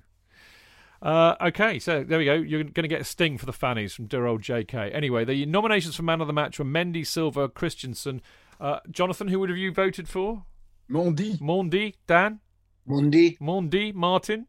[1.01, 2.35] Uh, okay, so there we go.
[2.35, 4.93] You're going to get a sting for the fannies from dear old JK.
[4.93, 8.21] Anyway, the nominations for Man of the Match were Mendy, Silva, Christensen.
[8.59, 10.45] Uh, Jonathan, who would have you voted for?
[10.88, 11.39] Mendy.
[11.39, 12.39] Mendy, Dan,
[12.88, 13.39] Mendy.
[13.39, 14.45] Mendy, Martin.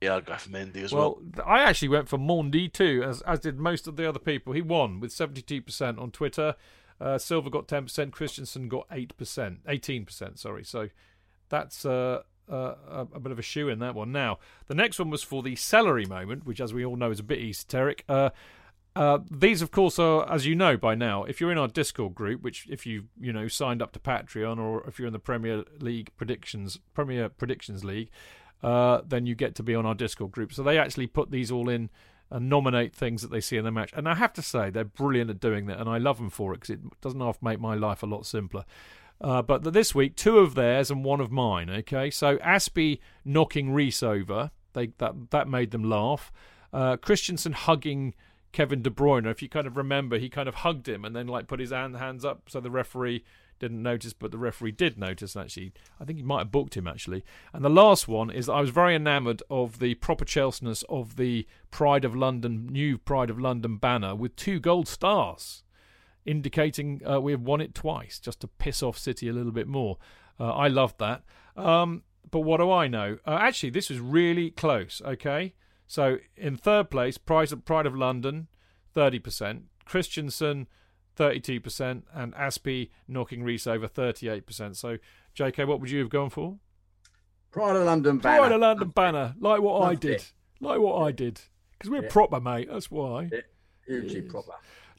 [0.00, 1.20] Yeah, I'd go for Mendy as well.
[1.36, 4.54] Well, I actually went for Mendy too, as as did most of the other people.
[4.54, 6.54] He won with seventy two percent on Twitter.
[6.98, 8.12] Uh, Silva got ten percent.
[8.12, 10.38] Christensen got eight percent, eighteen percent.
[10.38, 10.88] Sorry, so
[11.50, 14.10] that's uh, uh, a, bit of a shoe in that one.
[14.10, 17.20] Now, the next one was for the celery moment, which, as we all know, is
[17.20, 18.04] a bit esoteric.
[18.08, 18.30] Uh,
[18.96, 21.24] uh, these, of course, are as you know by now.
[21.24, 24.58] If you're in our Discord group, which if you you know signed up to Patreon,
[24.58, 28.10] or if you're in the Premier League predictions Premier Predictions League,
[28.62, 30.52] uh, then you get to be on our Discord group.
[30.52, 31.90] So they actually put these all in
[32.30, 33.90] and nominate things that they see in the match.
[33.94, 36.52] And I have to say, they're brilliant at doing that, and I love them for
[36.52, 38.64] it because it doesn't half make my life a lot simpler.
[39.20, 41.68] Uh, but this week, two of theirs and one of mine.
[41.68, 46.32] Okay, so Azpi knocking Reece over, they that that made them laugh.
[46.72, 48.14] Uh, Christensen hugging
[48.52, 49.30] Kevin De Bruyne.
[49.30, 51.70] If you kind of remember, he kind of hugged him and then like put his
[51.70, 53.24] hand, hands up so the referee
[53.60, 55.36] didn't notice, but the referee did notice.
[55.36, 57.22] And actually, I think he might have booked him actually.
[57.52, 61.16] And the last one is that I was very enamoured of the proper Chelseness of
[61.16, 65.62] the Pride of London new Pride of London banner with two gold stars,
[66.24, 69.68] indicating uh, we have won it twice, just to piss off City a little bit
[69.68, 69.98] more.
[70.38, 71.22] Uh, I loved that.
[71.56, 73.18] Um, but what do I know?
[73.26, 75.00] Uh, actually, this was really close.
[75.04, 75.54] Okay,
[75.86, 78.48] so in third place, Pride of, Pride of London,
[78.94, 79.64] thirty percent.
[79.84, 80.68] Christensen,
[81.16, 84.76] thirty-two percent, and Azpi knocking Reece over thirty-eight percent.
[84.76, 84.98] So,
[85.34, 86.58] J.K., what would you have gone for?
[87.50, 88.38] Pride of London banner.
[88.38, 90.32] Pride of London banner, like what I did, it.
[90.60, 91.40] like what I did,
[91.72, 92.08] because we're Yeah.
[92.10, 92.68] proper, mate.
[92.70, 93.28] That's why.
[93.32, 93.40] Yeah.
[93.86, 94.30] Hugely Yes.
[94.30, 94.52] proper.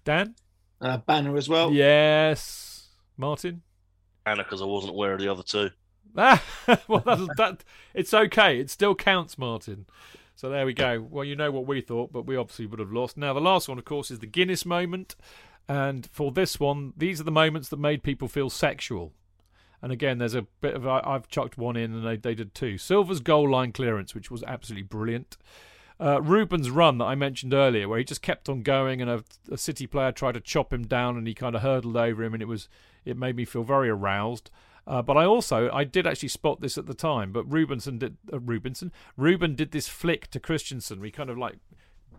[0.03, 0.35] Dan,
[0.81, 1.71] Uh, banner as well.
[1.71, 2.89] yes.
[3.17, 3.61] Martin.
[4.25, 5.69] Anna, because I wasn't aware of the other two.
[6.17, 6.43] Ah,
[6.87, 7.63] well, that's, that
[7.93, 8.59] it's okay.
[8.59, 9.85] It still counts, Martin.
[10.35, 10.99] So there we go.
[11.09, 13.15] Well, you know what we thought, but we obviously would have lost.
[13.15, 15.15] Now, the last one, of course, is the Guinness moment.
[15.67, 19.13] And for this one, these are the moments that made people feel sexual.
[19.81, 22.53] And again, there's a bit of I, I've chucked one in, and they, they did
[22.53, 22.77] two.
[22.77, 25.37] Silva's goal line clearance, which was absolutely brilliant.
[25.99, 29.23] Uh, Ruben's run that I mentioned earlier, where he just kept on going, and a,
[29.51, 32.33] a City player tried to chop him down, and he kind of hurdled over him,
[32.33, 32.69] and it was
[33.05, 34.49] it made me feel very aroused.
[34.87, 38.17] Uh, but I also I did actually spot this at the time, but Rubenson did
[38.33, 40.99] uh, Rubenson Ruben did this flick to Christensen.
[40.99, 41.59] We kind of like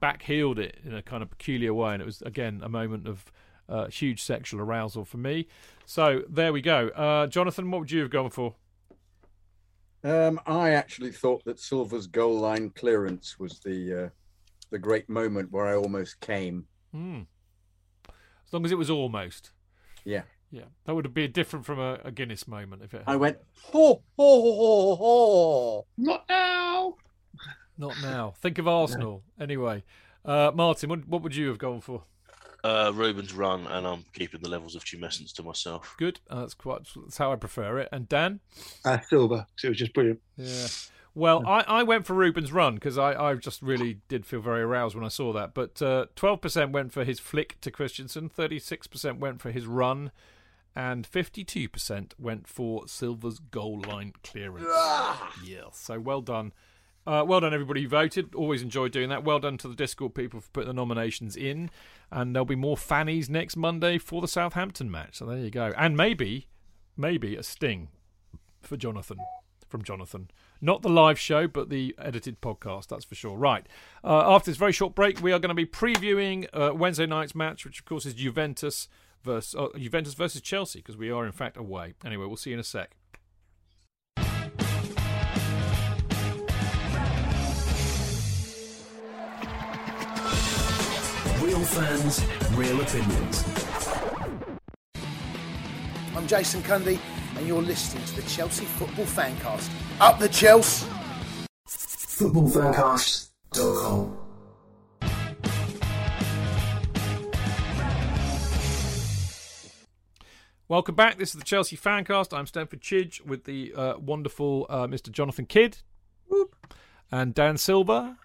[0.03, 3.31] backheeled it in a kind of peculiar way, and it was again a moment of
[3.69, 5.47] uh, huge sexual arousal for me.
[5.87, 6.89] So there we go.
[6.89, 8.57] Uh, Jonathan, what would you have gone for?
[10.05, 14.09] Um, I actually thought that Silva's goal line clearance was the uh,
[14.71, 16.67] the great moment where I almost came.
[16.93, 17.21] Hmm.
[18.09, 19.53] As long as it was almost.
[20.05, 20.23] Yeah.
[20.51, 23.05] Yeah, that would be different from a, a Guinness moment if it.
[23.07, 23.39] I went
[23.73, 25.87] ho ho ho ho.
[25.97, 26.97] Not now.
[27.83, 28.35] Not now.
[28.41, 29.23] Think of Arsenal.
[29.41, 29.83] Anyway,
[30.25, 32.05] uh, Martin, what, what would you have gone for?
[32.63, 35.97] Uh, Ruben's run, and I'm keeping the levels of tumescence to myself.
[35.99, 36.21] Good.
[36.31, 36.83] Uh, that's quite.
[36.95, 37.89] That's how I prefer it.
[37.91, 38.39] And Dan.
[38.85, 39.49] Uh, Silva.
[39.57, 40.21] 'cause it was just brilliant.
[40.37, 40.69] Yeah.
[41.15, 44.63] Well, I, I went for Ruben's run because I, I just really did feel very
[44.63, 45.53] aroused when I saw that.
[45.55, 50.11] But uh, 12% went for his flick to Christensen, 36% went for his run,
[50.75, 54.65] and 52% went for Silva's goal line clearance.
[55.45, 56.53] yeah, so well done.
[57.07, 58.35] Uh, well done, everybody who voted.
[58.35, 59.25] Always enjoyed doing that.
[59.25, 61.71] Well done to the Discord people for putting the nominations in.
[62.11, 65.17] And there'll be more fannies next Monday for the Southampton match.
[65.17, 65.73] So there you go.
[65.77, 66.49] And maybe,
[66.97, 67.89] maybe a sting
[68.61, 69.19] for Jonathan.
[69.69, 70.31] From Jonathan.
[70.61, 73.37] Not the live show, but the edited podcast, that's for sure.
[73.37, 73.67] Right.
[74.05, 77.35] Uh, after this very short break, we are going to be previewing uh, Wednesday night's
[77.35, 78.87] match, which, of course, is Juventus
[79.25, 81.95] versus, uh, Juventus versus Chelsea, because we are, in fact, away.
[82.05, 82.97] Anyway, we'll see you in a sec.
[91.63, 92.19] Real fans,
[92.57, 93.45] real opinions.
[96.17, 96.99] I'm Jason Cundy,
[97.37, 99.71] and you're listening to the Chelsea Football Fancast.
[100.01, 100.89] Up the Chelsea!
[101.69, 104.19] Footballfancast.com.
[110.67, 111.19] Welcome back.
[111.19, 112.37] This is the Chelsea Fancast.
[112.37, 115.13] I'm Stamford Chidge with the uh, wonderful uh, Mr.
[115.13, 115.77] Jonathan Kydd
[117.13, 118.17] and Dan Silver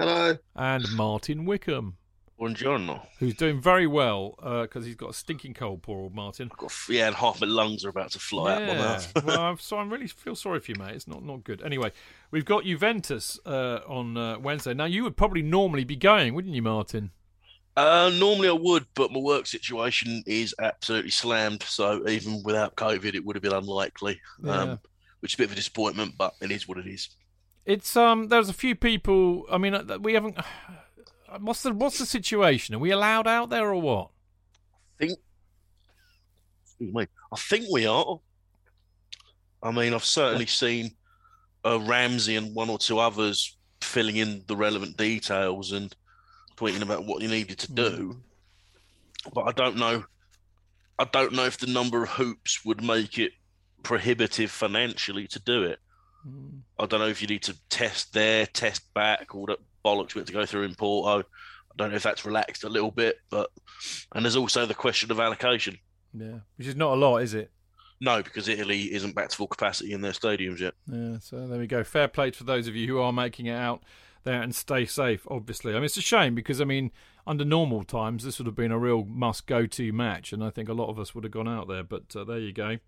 [0.00, 0.36] Hello.
[0.56, 1.96] and Martin Wickham,
[2.40, 3.06] Buongiorno.
[3.18, 5.82] who's doing very well because he's got a stinking cold.
[5.82, 6.50] Poor old Martin.
[6.56, 8.78] Got, yeah, and half my lungs are about to fly out my Yeah.
[8.78, 9.24] mouth.
[9.24, 10.94] well, I'm, so I really feel sorry for you, mate.
[10.94, 11.60] It's not not good.
[11.62, 11.92] Anyway,
[12.30, 14.72] we've got Juventus uh, on uh, Wednesday.
[14.72, 17.10] Now, you would probably normally be going, wouldn't you, Martin?
[17.76, 21.62] Uh, normally I would, but my work situation is absolutely slammed.
[21.62, 24.18] So even without COVID, it would have been unlikely.
[24.42, 24.60] Yeah.
[24.62, 24.80] Um,
[25.20, 27.10] which is a bit of a disappointment, but it is what it is.
[27.70, 28.26] It's um.
[28.26, 29.46] There's a few people.
[29.48, 30.36] I mean, uh, we haven't.
[31.38, 32.74] What's the what's the situation?
[32.74, 34.10] Are we allowed out there or what?
[34.98, 35.18] think
[36.64, 38.18] excuse me, I think we are.
[39.62, 40.90] I mean, I've certainly seen
[41.64, 45.94] uh, Ramsey and one or two others filling in the relevant details and
[46.56, 48.20] tweeting about what you needed to do.
[49.32, 50.02] But I don't know.
[50.98, 53.30] I don't know if the number of hoops would make it
[53.84, 55.78] prohibitive financially to do it.
[56.78, 60.20] I don't know if you need to test there, test back, all that bollocks we
[60.20, 61.20] had to go through in Porto.
[61.20, 63.50] I don't know if that's relaxed a little bit, but
[64.12, 65.78] and there's also the question of allocation.
[66.12, 67.50] Yeah, which is not a lot, is it?
[68.00, 70.74] No, because Italy isn't back to full capacity in their stadiums yet.
[70.90, 71.84] Yeah, so there we go.
[71.84, 73.82] Fair play for those of you who are making it out
[74.24, 75.72] there and stay safe, obviously.
[75.72, 76.92] I mean, it's a shame because, I mean,
[77.26, 80.50] under normal times, this would have been a real must go to match, and I
[80.50, 82.78] think a lot of us would have gone out there, but uh, there you go.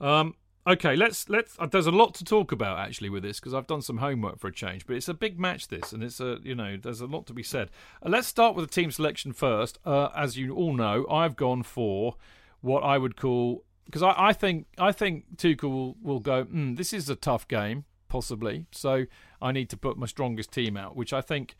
[0.00, 0.34] Um,
[0.66, 1.56] okay, let's let's.
[1.58, 4.38] Uh, there's a lot to talk about actually with this because I've done some homework
[4.38, 4.86] for a change.
[4.86, 7.32] But it's a big match this, and it's a you know there's a lot to
[7.32, 7.70] be said.
[8.04, 9.78] Uh, let's start with the team selection first.
[9.84, 12.16] Uh, as you all know, I've gone for
[12.60, 16.44] what I would call because I, I think I think Tuchel will, will go.
[16.44, 18.66] Mm, this is a tough game, possibly.
[18.72, 19.06] So
[19.40, 21.56] I need to put my strongest team out, which I think,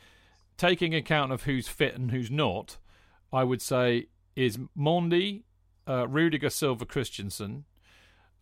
[0.56, 2.78] taking account of who's fit and who's not,
[3.32, 4.06] I would say
[4.36, 5.42] is Mendy,
[5.86, 7.64] uh, Rudiger, Silva, Christensen.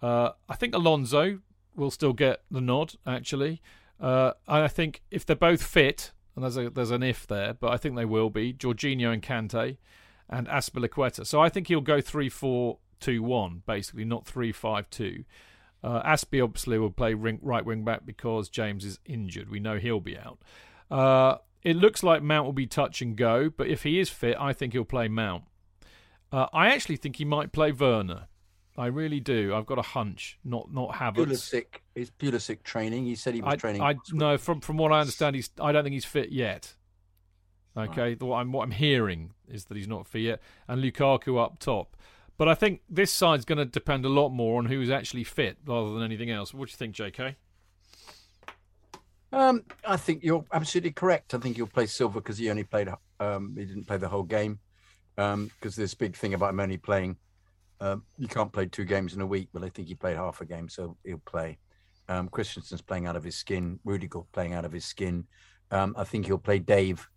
[0.03, 1.41] Uh, I think Alonso
[1.75, 2.95] will still get the nod.
[3.07, 3.61] Actually,
[4.01, 7.73] uh, I think if they're both fit, and there's a there's an if there, but
[7.73, 9.77] I think they will be Jorginho and Kante,
[10.29, 11.27] and Azpilicueta.
[11.27, 15.25] So I think he'll go three four two one, basically not three five two.
[15.83, 19.51] Uh, Azpi obviously will play right wing back because James is injured.
[19.51, 20.39] We know he'll be out.
[20.91, 24.37] Uh, it looks like Mount will be touch and go, but if he is fit,
[24.39, 25.45] I think he'll play Mount.
[26.33, 28.29] Uh, I actually think he might play Werner.
[28.81, 29.55] I really do.
[29.55, 31.27] I've got a hunch, not not Havertz.
[31.27, 33.05] Pulisic is Pulisic training.
[33.05, 33.83] He said he was I, training.
[33.83, 35.51] I no, from from what I understand, he's.
[35.61, 36.75] I don't think he's fit yet.
[37.77, 41.59] Okay, what I'm what I'm hearing is that he's not fit yet, and Lukaku up
[41.59, 41.95] top.
[42.39, 45.59] But I think this side's going to depend a lot more on who's actually fit
[45.67, 46.55] rather than anything else.
[46.55, 47.37] What do you think, J.K.?
[49.31, 51.35] Um, I think you're absolutely correct.
[51.35, 52.89] I think you'll play Silva because he only played.
[53.21, 54.59] Um, he didn't play the whole game
[55.17, 57.19] because um, this big thing about him only playing.
[57.81, 60.41] Um, you can't play two games in a week, but I think he played half
[60.41, 61.59] a game, so he'll play.
[62.09, 63.79] Um, Christensen's playing out of his skin.
[63.85, 65.27] Rudiger playing out of his skin.
[65.71, 67.09] Um, I think he'll play Dave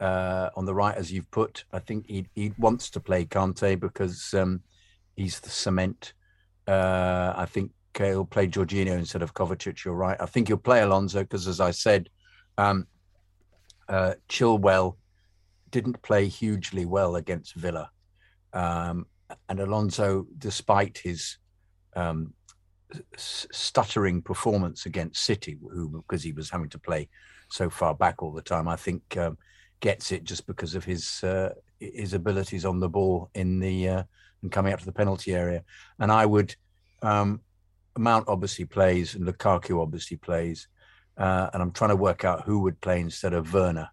[0.00, 1.64] uh, on the right, as you've put.
[1.72, 4.60] I think he he wants to play Kante because um,
[5.16, 6.12] he's the cement.
[6.66, 9.84] Uh, I think he'll play Jorginho instead of Kovacic.
[9.84, 10.16] You're right.
[10.20, 12.08] I think he'll play Alonso because, as I said,
[12.58, 12.86] um,
[13.88, 14.96] uh, Chilwell
[15.70, 17.90] didn't play hugely well against Villa,
[18.52, 19.06] um,
[19.48, 21.38] and Alonso, despite his
[21.94, 22.34] um,
[23.16, 27.08] stuttering performance against City, who because he was having to play
[27.50, 29.38] so far back all the time, I think um,
[29.80, 34.02] gets it just because of his uh, his abilities on the ball in the uh,
[34.42, 35.62] and coming up to the penalty area.
[35.98, 36.54] And I would
[37.02, 37.40] um,
[37.98, 40.68] Mount obviously plays and Lukaku obviously plays,
[41.16, 43.88] uh, and I'm trying to work out who would play instead of Werner.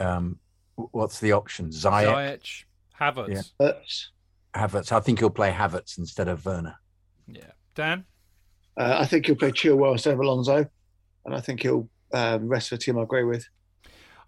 [0.00, 0.38] Um,
[0.74, 1.68] what's the option?
[1.70, 2.64] Ziyech, Ziyech
[3.00, 3.52] Havertz.
[3.60, 3.72] Yeah.
[4.54, 4.92] Havertz.
[4.92, 6.76] I think he'll play Havertz instead of Werner.
[7.26, 8.04] Yeah, Dan.
[8.76, 10.66] Uh, I think he'll play Chilwell instead of Alonso,
[11.24, 12.98] and I think he'll um, rest of the team.
[12.98, 13.48] I agree with.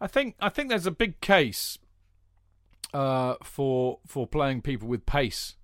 [0.01, 1.79] I think I think there's a big case
[2.93, 5.57] uh, for for playing people with pace,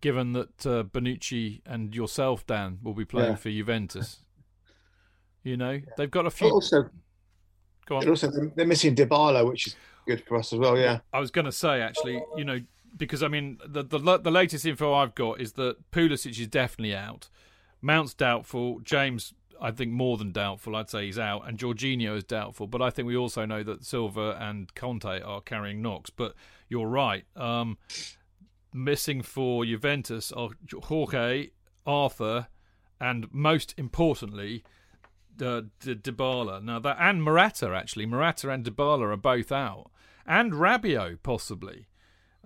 [0.00, 3.36] given that uh, Bonucci and yourself, Dan, will be playing Yeah.
[3.36, 4.20] for Juventus.
[5.42, 6.50] You know, they've got a few.
[6.50, 6.90] Also,
[7.86, 8.02] Go on.
[8.02, 9.76] and also they're- they're missing Dybala, which is
[10.06, 10.76] good for us as well.
[10.76, 11.00] Yeah.
[11.12, 12.58] I was going to say actually, you know,
[12.96, 16.94] because I mean the the the latest info I've got is that Pulisic is definitely
[16.94, 17.28] out,
[17.82, 20.76] Mount's doubtful, James I think more than doubtful.
[20.76, 22.66] I'd say he's out, and Jorginho is doubtful.
[22.66, 26.10] But I think we also know that Silva and Kante are carrying knocks.
[26.10, 26.34] But
[26.68, 27.24] you're right.
[27.34, 27.78] Um,
[28.72, 30.50] missing for Juventus are
[30.84, 31.50] Jorge,
[31.86, 32.48] Arthur,
[33.00, 34.64] and most importantly,
[35.40, 36.62] uh, Dybala.
[36.62, 39.90] Now that and Morata actually, Morata and Dybala are both out,
[40.26, 41.86] and Rabiot possibly.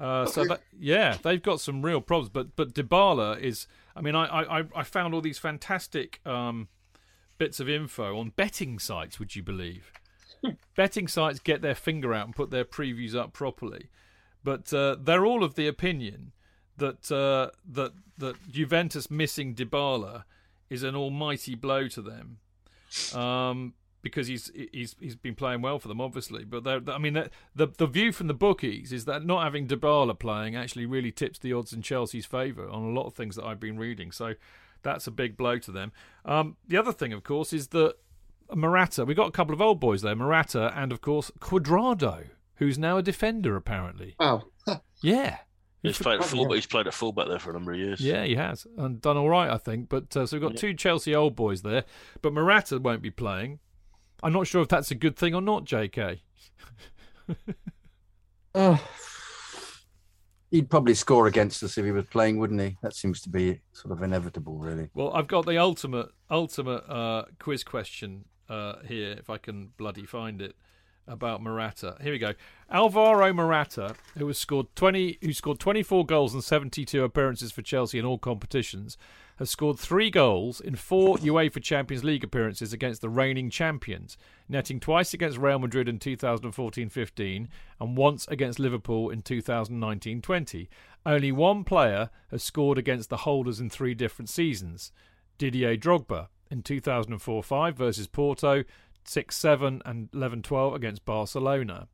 [0.01, 2.31] Uh, so that yeah, they've got some real problems.
[2.31, 3.67] But but Dybala is.
[3.95, 6.69] I mean, I I, I found all these fantastic um,
[7.37, 9.19] bits of info on betting sites.
[9.19, 9.93] Would you believe?
[10.75, 13.91] betting sites get their finger out and put their previews up properly,
[14.43, 16.33] but uh, they're all of the opinion
[16.79, 20.25] that uh, that that Juventus missing Dybala
[20.71, 22.39] is an almighty blow to them.
[23.15, 26.45] Um, because he's he's he's been playing well for them, obviously.
[26.45, 29.67] But they're, I mean, the, the the view from the bookies is that not having
[29.67, 33.37] Dybala playing actually really tips the odds in Chelsea's favour on a lot of things
[33.37, 34.13] that I've been reading.
[34.13, 34.35] So
[34.83, 35.93] that's a big blow to them.
[36.25, 37.95] Um, the other thing, of course, is that
[38.55, 39.05] Morata.
[39.05, 42.97] We got a couple of old boys there, Morata, and of course Cuadrado, who's now
[42.97, 44.17] a defender apparently.
[44.19, 44.45] Wow.
[45.03, 45.39] Yeah.
[45.83, 46.57] He's played at fullback.
[46.57, 48.01] He's played at fullback there for a number of years.
[48.03, 49.89] Yeah, he has, and done all right, I think.
[49.89, 51.85] But uh, so we've got two Chelsea old boys there,
[52.21, 53.61] but Morata won't be playing.
[54.23, 56.23] I'm not sure if that's a good thing or not, J.K.
[58.55, 58.85] Oh,
[60.51, 62.77] he'd probably score against us if he was playing, wouldn't he?
[62.83, 64.91] That seems to be sort of inevitable, really.
[64.95, 70.05] Well, I've got the ultimate ultimate uh, quiz question uh, here, if I can bloody
[70.05, 70.57] find it,
[71.07, 71.97] about Morata.
[72.01, 72.35] Here we go.
[72.71, 77.53] Alvaro Morata, who has scored twenty, who scored twenty four goals and seventy two appearances
[77.53, 78.97] for Chelsea in all competitions,
[79.41, 84.19] has scored three goals in four UEFA Champions League appearances against the reigning champions,
[84.51, 87.49] netting twice against Real Madrid in 2014-15
[87.81, 90.69] and once against Liverpool in 2019-20.
[91.07, 94.93] Only one player has scored against the holders in three different seasons.
[95.39, 98.65] Didier Drogba in 2004-5 versus Porto,
[99.07, 101.89] 6-7 and 11-12 against Barcelona.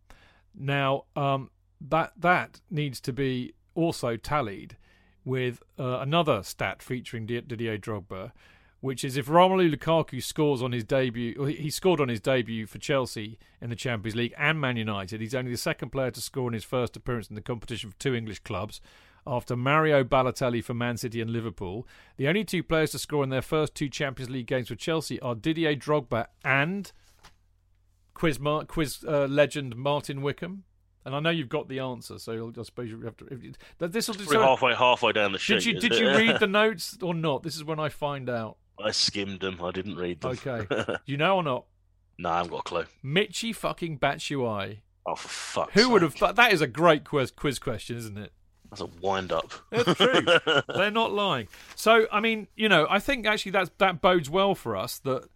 [0.53, 1.51] Now, um,
[1.81, 4.77] that that needs to be also tallied
[5.27, 8.31] with uh, another stat featuring Didier Drogba,
[8.81, 12.79] which is if Romelu Lukaku scores on his debut, he scored on his debut for
[12.79, 15.21] Chelsea in the Champions League and Man United.
[15.21, 17.99] He's only the second player to score in his first appearance in the competition for
[17.99, 18.81] two English clubs.
[19.27, 23.31] After Mario Balotelli for Man City and Liverpool, the only two players to score in
[23.31, 26.93] their first two Champions League games for Chelsea are Didier Drogba and
[28.15, 30.63] quiz Mar- quiz uh, legend Martin Wickham.
[31.07, 33.27] And I know you've got the answer, so I suppose you have to.
[33.27, 35.63] If you, this will Probably halfway halfway down the sheet.
[35.63, 37.45] Did you did you read the notes or not?
[37.45, 38.57] This is when I find out.
[38.85, 39.61] I skimmed them.
[39.63, 40.33] I didn't read them.
[40.33, 40.67] Okay,
[41.07, 41.65] you know or not?
[42.19, 42.85] no, I haven't got a clue.
[43.05, 44.79] Michi fucking Batshuayi.
[45.07, 46.35] Oh, for fuck's Who would have thought?
[46.35, 48.33] That is a great quiz quiz question, isn't it?
[48.69, 49.53] That's a wind up.
[49.71, 50.27] That's true.
[50.75, 51.47] They're not lying.
[51.77, 55.29] So, I mean, you know, I think actually that that bodes well for us that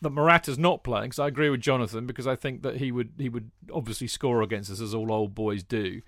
[0.00, 1.06] that Morata's not playing.
[1.06, 4.42] Because I agree with Jonathan because I think that he would he would obviously score
[4.42, 6.02] against us as all old boys do.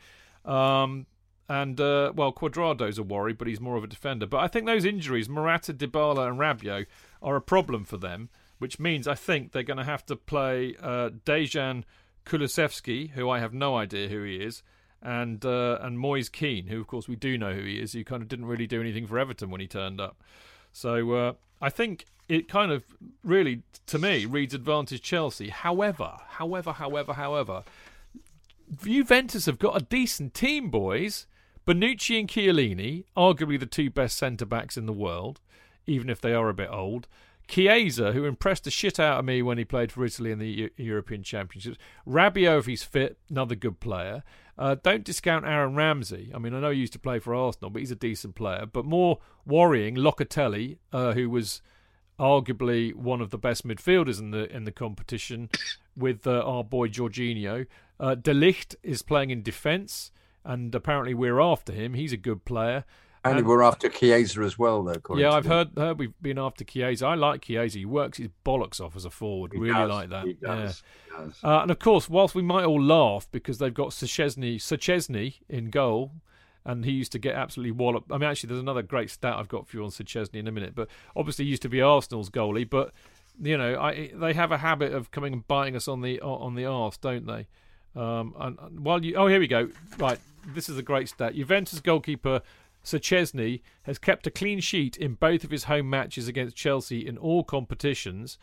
[0.45, 1.07] Um,
[1.49, 4.27] and uh, well, Cuadrado's a worry, but he's more of a defender.
[4.27, 6.87] But I think those injuries, Morata, Dybala, and Rabiot,
[7.23, 8.29] are a problem for them.
[8.59, 11.85] Which means I think they're going to have to play uh, Dejan
[12.27, 14.65] Kulusevski, who I have no idea who he is,
[15.01, 17.93] and uh, and Moise Kean, who of course we do know who he is.
[17.93, 20.23] Who kind of didn't really do anything for Everton when he turned up.
[20.73, 22.85] So uh, I think it kind of
[23.25, 25.49] really, to me, reads advantage Chelsea.
[25.49, 27.65] However, however, however, however,
[28.83, 31.27] Juventus have got a decent team, boys.
[31.67, 35.41] Bonucci and Chiellini, arguably the two best centre backs in the world,
[35.87, 37.07] even if they are a bit old.
[37.47, 40.49] Chiesa, who impressed the shit out of me when he played for Italy in the
[40.49, 41.79] Eu- European Championships.
[42.07, 44.23] Rabiot, if he's fit, another good player.
[44.59, 46.31] Uh, don't discount Aaron Ramsey.
[46.35, 48.67] I mean, I know he used to play for Arsenal, but he's a decent player.
[48.67, 51.63] But more worrying, Locatelli, uh, who was
[52.19, 55.49] arguably one of the best midfielders in the in the competition,
[55.97, 57.67] with uh, our boy Jorginho.
[58.01, 60.13] Uh, De Ligt is playing in defence,
[60.45, 61.95] and apparently we're after him.
[61.95, 62.85] He's a good player.
[63.25, 65.17] And, we're after Chiesa as well, though.
[65.17, 67.05] Yeah, I've heard, heard we've been after Chiesa.
[67.05, 67.79] I like Chiesa.
[67.79, 69.53] He works his bollocks off as a forward.
[69.53, 70.25] He really does, like that.
[70.27, 71.19] he does, Yeah.
[71.19, 71.41] he does.
[71.43, 75.69] Uh, and of course, whilst we might all laugh because they've got Szczesny, Szczesny in
[75.71, 76.13] goal,
[76.69, 78.13] and he used to get absolutely walloped.
[78.13, 80.53] I mean, actually, there's another great stat I've got for you on Szczesny in a
[80.53, 80.75] minute.
[80.75, 82.69] But obviously, he used to be Arsenal's goalie.
[82.69, 82.93] But
[83.41, 86.55] you know, I, they have a habit of coming and biting us on the on
[86.57, 87.49] the arse, don't they?
[87.97, 89.71] Um, and, while you, oh, here we go.
[89.97, 91.35] Right, this is a great stat.
[91.35, 92.43] Juventus goalkeeper
[92.85, 97.17] Szczesny has kept a clean sheet in both of his home matches against Chelsea in
[97.17, 98.37] all competitions,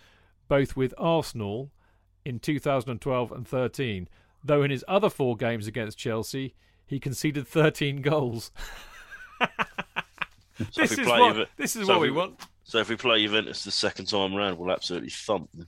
[0.47, 1.69] both with Arsenal
[2.26, 4.10] in 2012 and 13.
[4.43, 6.56] Though in his other four games against Chelsea,
[6.88, 8.52] he conceded 13 goals.
[10.72, 12.40] So this, is what, Juve- this is so what we we- want.
[12.64, 15.68] So if we play Juventus the second time round, we'll absolutely thump them.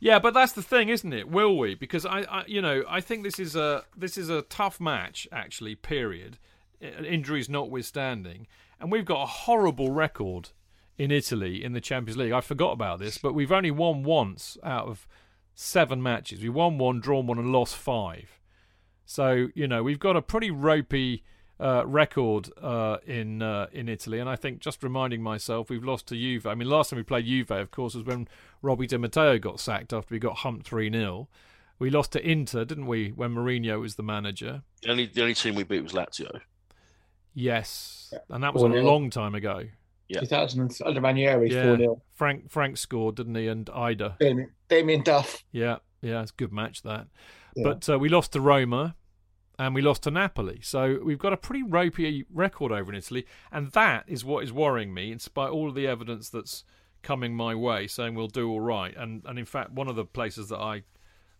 [0.00, 1.28] Yeah, but that's the thing, isn't it?
[1.28, 1.74] Will we?
[1.74, 5.28] Because I, I, you know, I think this is a this is a tough match,
[5.30, 5.74] actually.
[5.74, 6.38] Period.
[6.80, 8.46] Injuries notwithstanding,
[8.80, 10.50] and we've got a horrible record
[10.98, 12.32] in Italy in the Champions League.
[12.32, 15.06] I forgot about this, but we've only won once out of
[15.54, 16.40] seven matches.
[16.42, 18.40] We won one, drawn one, and lost five.
[19.06, 21.22] So you know we've got a pretty ropey
[21.60, 26.06] uh, record uh, in uh, in Italy, and I think just reminding myself we've lost
[26.08, 26.46] to Juve.
[26.46, 28.28] I mean, last time we played Juve, of course, was when
[28.62, 31.28] Robbie Di Matteo got sacked after we got humped three 0
[31.78, 34.62] We lost to Inter, didn't we, when Mourinho was the manager?
[34.82, 36.40] The only the only team we beat was Lazio.
[37.34, 38.84] Yes, and that was a 4-0.
[38.84, 39.64] long time ago.
[40.08, 40.20] Yeah.
[40.20, 42.02] 2000 under Ranieri, Yeah, 4 0.
[42.14, 43.48] Frank Frank scored, didn't he?
[43.48, 44.18] And Eidur.
[44.18, 45.44] Damien, Damien Duff.
[45.50, 47.06] Yeah, yeah, it's a good match that.
[47.62, 48.96] But uh, we lost to Roma
[49.58, 50.60] and we lost to Napoli.
[50.62, 53.26] So we've got a pretty ropey record over in Italy.
[53.52, 56.64] And that is what is worrying me, in spite of all of the evidence that's
[57.02, 58.96] coming my way saying we'll do all right.
[58.96, 60.82] And, and in fact, one of the places that I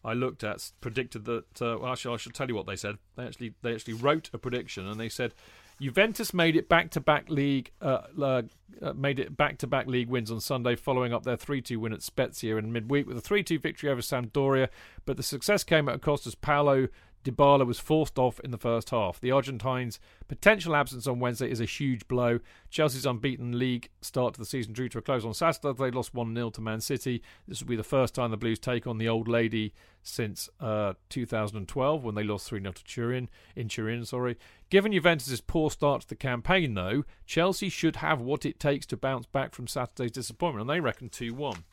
[0.05, 1.62] I looked at predicted that.
[1.62, 2.99] Uh, well, actually, I should tell you what they said.
[3.16, 5.32] They actually they actually wrote a prediction and they said
[5.80, 8.42] Juventus made it back to back league uh, uh,
[8.82, 11.80] uh, made it back to back league wins on Sunday, following up their three two
[11.80, 14.68] win at Spezia in midweek with a three two victory over Sampdoria.
[15.05, 16.88] But the success came at a cost as Paolo
[17.24, 19.18] Dybala was forced off in the first half.
[19.18, 19.98] The Argentine's
[20.28, 22.38] potential absence on Wednesday is a huge blow.
[22.70, 25.72] Chelsea's unbeaten league start to the season drew to a close on Saturday.
[25.76, 27.22] They lost 1 0 to Man City.
[27.48, 29.72] This will be the first time the Blues take on the old lady
[30.02, 34.05] since uh, 2012 when they lost 3 0 to Turin, in Turin.
[34.05, 34.36] Sorry.
[34.68, 38.98] Given Juventus' poor start to the campaign, though, Chelsea should have what it takes to
[38.98, 41.64] bounce back from Saturday's disappointment, and they reckon 2 1.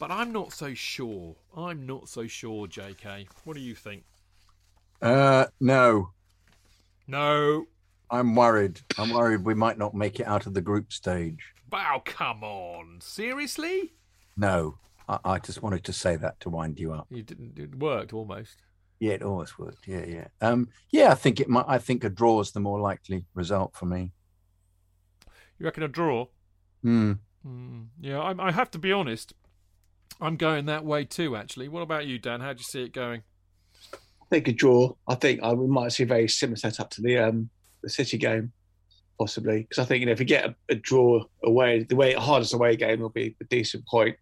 [0.00, 1.36] But I'm not so sure.
[1.56, 3.26] I'm not so sure, JK.
[3.44, 4.04] What do you think?
[5.00, 6.10] Uh, no,
[7.06, 7.66] No.
[8.10, 8.80] I'm worried.
[8.96, 11.52] I'm worried we might not make it out of the group stage.
[11.70, 13.00] Wow, come on.
[13.02, 13.92] Seriously?
[14.36, 17.06] No, I, I just wanted to say that to wind you up.
[17.10, 17.58] You didn't.
[17.58, 18.62] It worked almost.
[18.98, 19.86] Yeah, it always worked.
[19.86, 20.28] Yeah, yeah.
[20.40, 21.66] Um, yeah, I think it might.
[21.68, 24.12] I think a draw is the more likely result for me.
[25.58, 26.26] You reckon a draw?
[26.82, 27.12] Hmm.
[27.46, 29.34] Mm, yeah, I, I have to be honest.
[30.20, 31.36] I'm going that way too.
[31.36, 32.40] Actually, what about you, Dan?
[32.40, 33.22] How do you see it going?
[34.30, 34.94] Think a draw.
[35.06, 37.48] I think I, we might see a very similar setup to the um,
[37.82, 38.52] the City game,
[39.18, 39.62] possibly.
[39.62, 42.54] Because I think you know if you get a, a draw away, the way hardest
[42.54, 44.16] away game will be a decent point,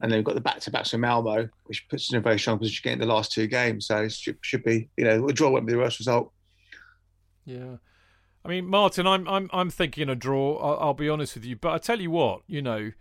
[0.00, 2.22] and then we've got the back to backs with Malmo, which puts us in a
[2.22, 3.88] very strong position getting the last two games.
[3.88, 6.32] So it should, should be you know a draw won't be the worst result.
[7.44, 7.76] Yeah.
[8.44, 10.56] I mean, Martin, I'm I'm I'm thinking a draw.
[10.58, 12.92] I'll, I'll be honest with you, but I tell you what, you know,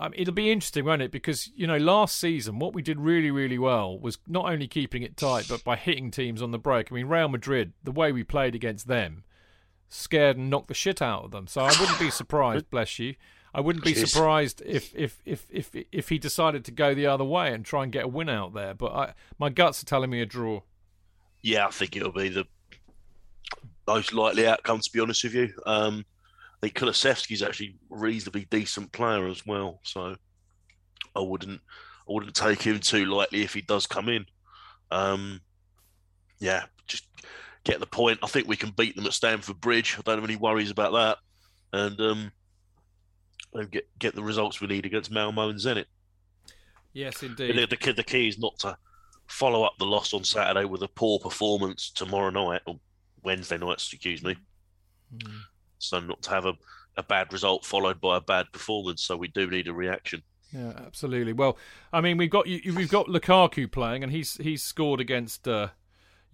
[0.00, 1.12] um, it'll be interesting, won't it?
[1.12, 5.02] Because you know, last season, what we did really, really well was not only keeping
[5.02, 6.90] it tight, but by hitting teams on the break.
[6.90, 9.24] I mean, Real Madrid, the way we played against them,
[9.90, 11.46] scared and knocked the shit out of them.
[11.46, 13.14] So I wouldn't be surprised, bless you.
[13.52, 14.08] I wouldn't be Jeez.
[14.08, 17.82] surprised if, if if if if he decided to go the other way and try
[17.82, 18.72] and get a win out there.
[18.72, 20.62] But I, my guts are telling me a draw.
[21.42, 22.46] Yeah, I think it'll be the
[23.86, 24.80] most likely outcome.
[24.80, 26.06] To be honest with you, um,
[26.62, 30.16] think Kulusevski's actually a reasonably decent player as well, so
[31.16, 31.60] I wouldn't
[32.08, 34.26] I wouldn't take him too lightly if he does come in.
[34.90, 35.40] Um,
[36.38, 37.06] yeah, just
[37.64, 38.18] get the point.
[38.22, 39.96] I think we can beat them at Stamford Bridge.
[39.98, 41.18] I don't have any worries about that,
[41.72, 42.32] and um,
[43.54, 45.86] and get get the results we need against Malmo and Zenit.
[46.92, 47.70] Yes, The, indeed.
[47.70, 48.76] the, key- the key is not to
[49.28, 52.80] follow up the loss on Saturday with a poor performance tomorrow night or
[53.22, 54.34] Wednesday night, excuse me.
[55.16, 55.40] Mm.
[55.82, 56.54] So not to have a,
[56.96, 59.02] a bad result followed by a bad performance.
[59.02, 60.22] So we do need a reaction.
[60.52, 61.32] Yeah, absolutely.
[61.32, 61.56] Well,
[61.92, 65.68] I mean, we've got we've got Lukaku playing, and he's he's scored against uh,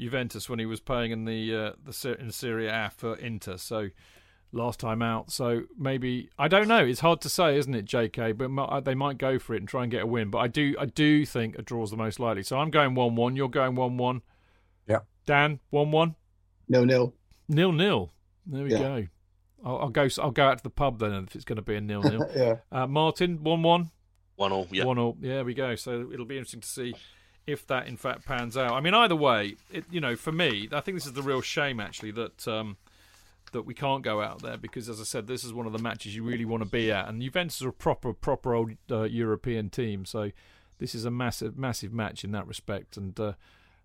[0.00, 3.58] Juventus when he was playing in the uh, the in Serie A for Inter.
[3.58, 3.88] So
[4.52, 5.30] last time out.
[5.30, 6.84] So maybe I don't know.
[6.84, 8.32] It's hard to say, isn't it, J.K.
[8.32, 10.30] But they might go for it and try and get a win.
[10.30, 12.42] But I do I do think a draw's the most likely.
[12.42, 13.36] So I'm going one one.
[13.36, 14.22] You're going one one.
[14.88, 15.00] Yeah.
[15.26, 16.14] Dan one one.
[16.68, 17.14] Nil nil.
[17.48, 18.12] Nil nil.
[18.46, 18.78] There we Yeah.
[18.78, 19.06] go.
[19.66, 20.08] I'll, I'll go.
[20.22, 22.26] I'll go out to the pub then if it's going to be a nil nil.
[22.36, 22.56] yeah.
[22.70, 23.90] uh, Martin one one.
[24.36, 24.84] One all, yeah.
[24.84, 25.16] One all.
[25.20, 25.74] Yeah, we go.
[25.74, 26.94] So it'll be interesting to see
[27.46, 28.72] if that in fact pans out.
[28.72, 31.40] I mean, either way, it, you know, for me, I think this is the real
[31.40, 32.76] shame actually that um,
[33.52, 35.78] that we can't go out there because, as I said, this is one of the
[35.78, 39.02] matches you really want to be at, and Juventus are a proper, proper old uh,
[39.02, 40.30] European team, so
[40.78, 43.18] this is a massive, massive match in that respect, and.
[43.18, 43.32] Uh,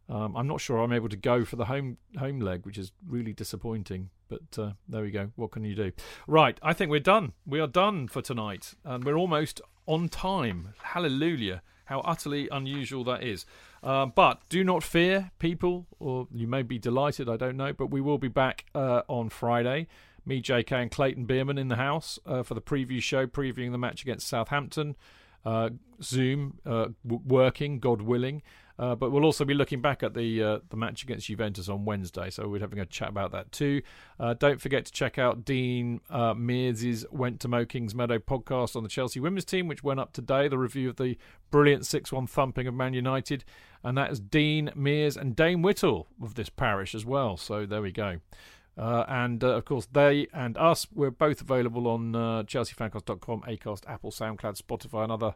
[0.10, 2.92] um, I'm not sure I'm able to go for the home home leg, which is
[3.08, 4.10] really disappointing.
[4.28, 5.32] But uh, there we go.
[5.36, 5.92] What can you do?
[6.28, 7.34] Right, I think we're done.
[7.46, 10.74] We are done for tonight, and we're almost on time.
[10.82, 11.62] Hallelujah!
[11.86, 13.46] How utterly unusual that is.
[13.84, 17.28] Uh, but do not fear, people, or you may be delighted.
[17.28, 19.88] I don't know, but we will be back uh, on Friday.
[20.26, 20.84] Me, J.K.
[20.84, 24.28] and Clayton Bierman in the house uh, for the preview show, previewing the match against
[24.28, 24.96] Southampton.
[25.44, 25.72] Uh,
[26.02, 28.44] Zoom uh, working, God willing.
[28.80, 31.86] Uh, but we'll also be looking back at the uh, the match against Juventus on
[31.86, 33.82] Wednesday, so we're having a chat about that too.
[34.20, 38.76] Uh, don't forget to check out Dean uh, Mears' Went to Mo Kings Meadow podcast
[38.76, 40.48] on the Chelsea women's team, which went up today.
[40.48, 41.18] The review of the
[41.52, 43.44] brilliant six-one thumping of Man United,
[43.84, 47.38] and that is Dean Mears and Dane Whittle of this parish as well.
[47.38, 48.20] So there we go.
[48.78, 53.84] Uh, and uh, of course, they and us, we're both available on uh, chelseafancast.com, Acast,
[53.88, 55.36] Apple, SoundCloud, Spotify, and other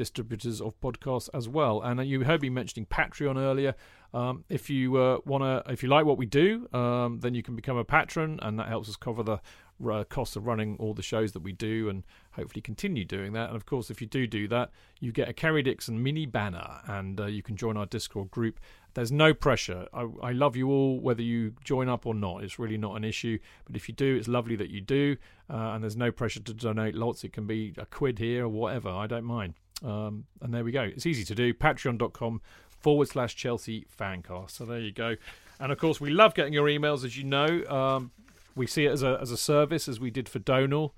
[0.00, 1.82] distributors of podcasts as well.
[1.82, 3.74] And you heard me mentioning Patreon earlier.
[4.14, 7.42] Um, if you uh, want to, if you like what we do, um, then you
[7.42, 9.40] can become a patron, and that helps us cover the
[9.86, 12.02] uh, cost of running all the shows that we do, and
[12.32, 13.48] hopefully continue doing that.
[13.48, 14.70] And of course, if you do do that,
[15.00, 18.58] you get a Kerry Dixon mini banner, and uh, you can join our Discord group.
[18.94, 19.86] There's no pressure.
[19.92, 22.42] I, I love you all, whether you join up or not.
[22.42, 23.38] It's really not an issue.
[23.66, 25.16] But if you do, it's lovely that you do.
[25.48, 27.22] Uh, and there's no pressure to donate lots.
[27.22, 28.88] It can be a quid here or whatever.
[28.88, 29.54] I don't mind.
[29.84, 30.82] Um, and there we go.
[30.82, 31.54] It's easy to do.
[31.54, 32.40] Patreon.com
[32.78, 34.50] forward slash Chelsea fancast.
[34.52, 35.16] So there you go.
[35.58, 37.64] And of course, we love getting your emails, as you know.
[37.66, 38.10] Um,
[38.54, 40.94] we see it as a as a service, as we did for Donal,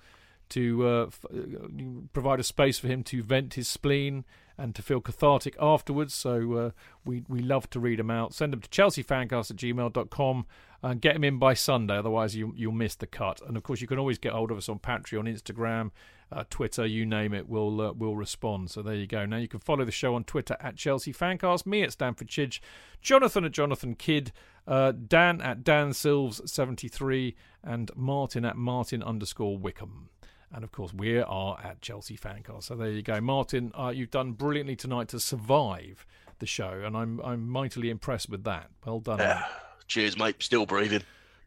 [0.51, 1.69] to uh, f- uh,
[2.13, 4.25] provide a space for him to vent his spleen
[4.57, 6.15] and to feel cathartic afterwards.
[6.15, 6.71] So uh,
[7.05, 8.35] we we love to read them out.
[8.35, 10.47] Send them to chelseafancast at gmail.com
[10.83, 11.97] and get them in by Sunday.
[11.97, 13.41] Otherwise, you, you'll miss the cut.
[13.47, 15.91] And of course, you can always get hold of us on Patreon, Instagram,
[16.33, 17.49] uh, Twitter, you name it.
[17.49, 18.71] We'll uh, we'll respond.
[18.71, 19.27] So there you go.
[19.27, 22.61] Now you can follow the show on Twitter at Chelsea Fancast, me at Stamford Chidge,
[23.01, 24.33] Jonathan at Jonathan Kydd,
[24.67, 30.09] uh, Dan at Dan Silves seventy three, and Martin at Martin underscore Wickham.
[30.55, 32.65] And of course, we are at Chelsea Fancast.
[32.65, 33.73] So there you go, Martin.
[33.79, 36.07] Uh, you've done brilliantly tonight to survive
[36.39, 38.71] the show, and I'm I'm mightily impressed with that.
[38.85, 39.19] Well done.
[39.19, 39.47] Yeah.
[39.87, 40.43] Cheers, mate.
[40.43, 41.03] Still breathing.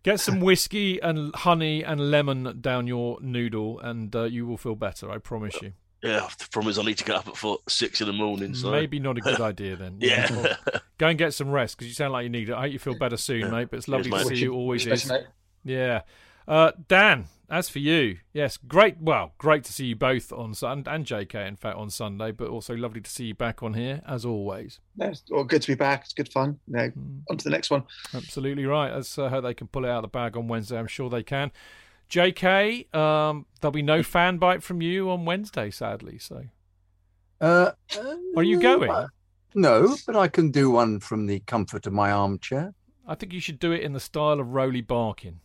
[0.05, 4.75] Get some whiskey and honey and lemon down your noodle, and uh, you will feel
[4.75, 5.09] better.
[5.09, 5.73] I promise you.
[6.03, 8.53] Yeah, the problem is I need to get up at four, six in the morning.
[8.53, 9.97] So Maybe not a good idea then.
[9.99, 10.31] Yeah.
[10.31, 10.57] well,
[10.99, 12.53] go and get some rest because you sound like you need it.
[12.53, 13.49] I hope you feel better soon, Yeah.
[13.49, 13.69] mate.
[13.71, 14.53] But it's lovely Cheers, to see you.
[14.53, 15.09] Always Wish is.
[15.09, 15.27] best, mate.
[15.63, 16.01] Yeah.
[16.47, 18.97] Uh, Dan, as for you, yes, great.
[18.99, 22.31] Well, great to see you both on Sun and JK, in fact, on Sunday.
[22.31, 24.79] But also lovely to see you back on here as always.
[24.95, 26.03] No, it's well, good to be back.
[26.05, 26.59] It's good fun.
[26.67, 27.21] You know, Mm.
[27.29, 27.83] on to the next one.
[28.13, 28.91] Absolutely right.
[28.91, 31.09] As uh, how they can pull it out of the bag on Wednesday, I'm sure
[31.09, 31.51] they can.
[32.09, 36.17] JK, um, there'll be no fan bite from you on Wednesday, sadly.
[36.19, 36.45] So,
[37.41, 37.71] Uh,
[38.37, 38.89] are you going?
[38.89, 39.07] uh,
[39.55, 42.73] No, but I can do one from the comfort of my armchair.
[43.07, 45.39] I think you should do it in the style of Roly Barkin.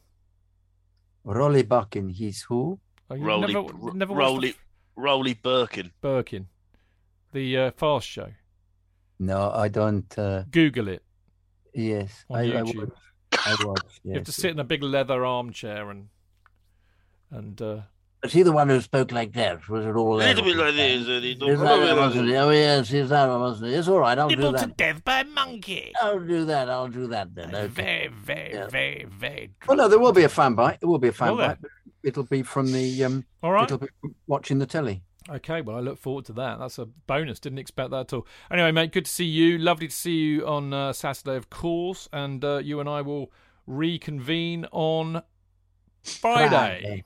[1.24, 2.78] Rolly Buckin, he's who?
[3.10, 4.56] Oh, you've Rolly, never, R- never Rolly, the
[4.96, 5.90] Rowley Birkin.
[6.00, 6.48] Birkin,
[7.32, 8.28] the uh, fast show.
[9.18, 10.18] No, I don't.
[10.18, 11.02] Uh, Google it.
[11.74, 12.88] yes, On I, I YouTube.
[12.88, 13.46] watch.
[13.46, 14.00] I watch.
[14.04, 16.08] You have to sit in a big leather armchair and
[17.30, 17.80] and uh,
[18.22, 19.66] Was he the one who spoke like that?
[19.68, 21.00] Was it all A little bit like this.
[21.00, 22.34] Is that it, wasn't it?
[22.36, 23.76] Oh, yes, is that it, wasn't it?
[23.78, 24.76] It's all right, I'll do Nibbled to that.
[24.76, 25.92] death by a monkey.
[26.02, 27.54] I'll do that, I'll do that then.
[27.54, 27.68] Okay.
[27.72, 28.68] Very, very, Yeah.
[28.68, 29.50] very, very.
[29.66, 30.78] Well, no, there will be a fan bite.
[30.82, 31.58] It will be a fan Will bite.
[32.02, 33.04] It'll be from the.
[33.04, 33.64] Um, all right.
[33.64, 35.02] It'll be from watching the telly.
[35.30, 36.58] Okay, well, I look forward to that.
[36.58, 37.40] That's a bonus.
[37.40, 38.26] Didn't expect that at all.
[38.50, 39.56] Anyway, mate, good to see you.
[39.58, 42.08] Lovely to see you on uh, Saturday, of course.
[42.12, 43.30] And uh, you and I will
[43.66, 45.22] reconvene on
[46.02, 46.48] Friday.
[46.48, 47.04] Friday.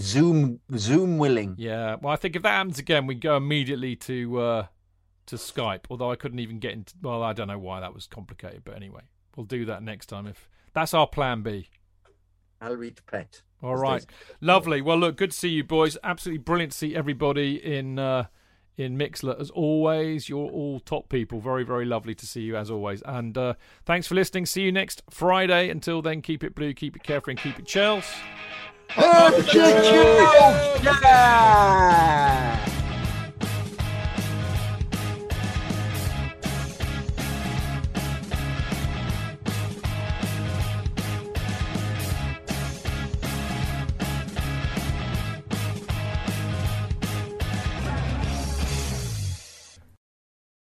[0.00, 0.60] Zoom.
[0.76, 1.54] Zoom willing.
[1.58, 1.96] Yeah.
[2.00, 4.66] Well, I think if that happens again, we go immediately to uh,
[5.26, 5.84] to Skype.
[5.90, 6.94] Although I couldn't even get into.
[7.02, 9.02] Well, I don't know why that was complicated, but anyway,
[9.36, 10.26] we'll do that next time.
[10.26, 11.68] If that's our plan B.
[12.60, 13.42] I'll read pet.
[13.62, 14.34] All As right, they say.
[14.40, 14.82] lovely.
[14.82, 15.96] Well, look, good to see you boys.
[16.02, 18.24] Absolutely brilliant to see everybody in uh,
[18.76, 20.28] in Mixlr as always.
[20.28, 21.40] You're all top people.
[21.40, 23.02] Very, very lovely to see you as always.
[23.04, 23.54] And uh,
[23.84, 24.46] thanks for listening.
[24.46, 25.68] See you next Friday.
[25.70, 28.06] Until then, keep it blue, keep it carefree, and keep it Chels.
[28.96, 30.30] Antitilha!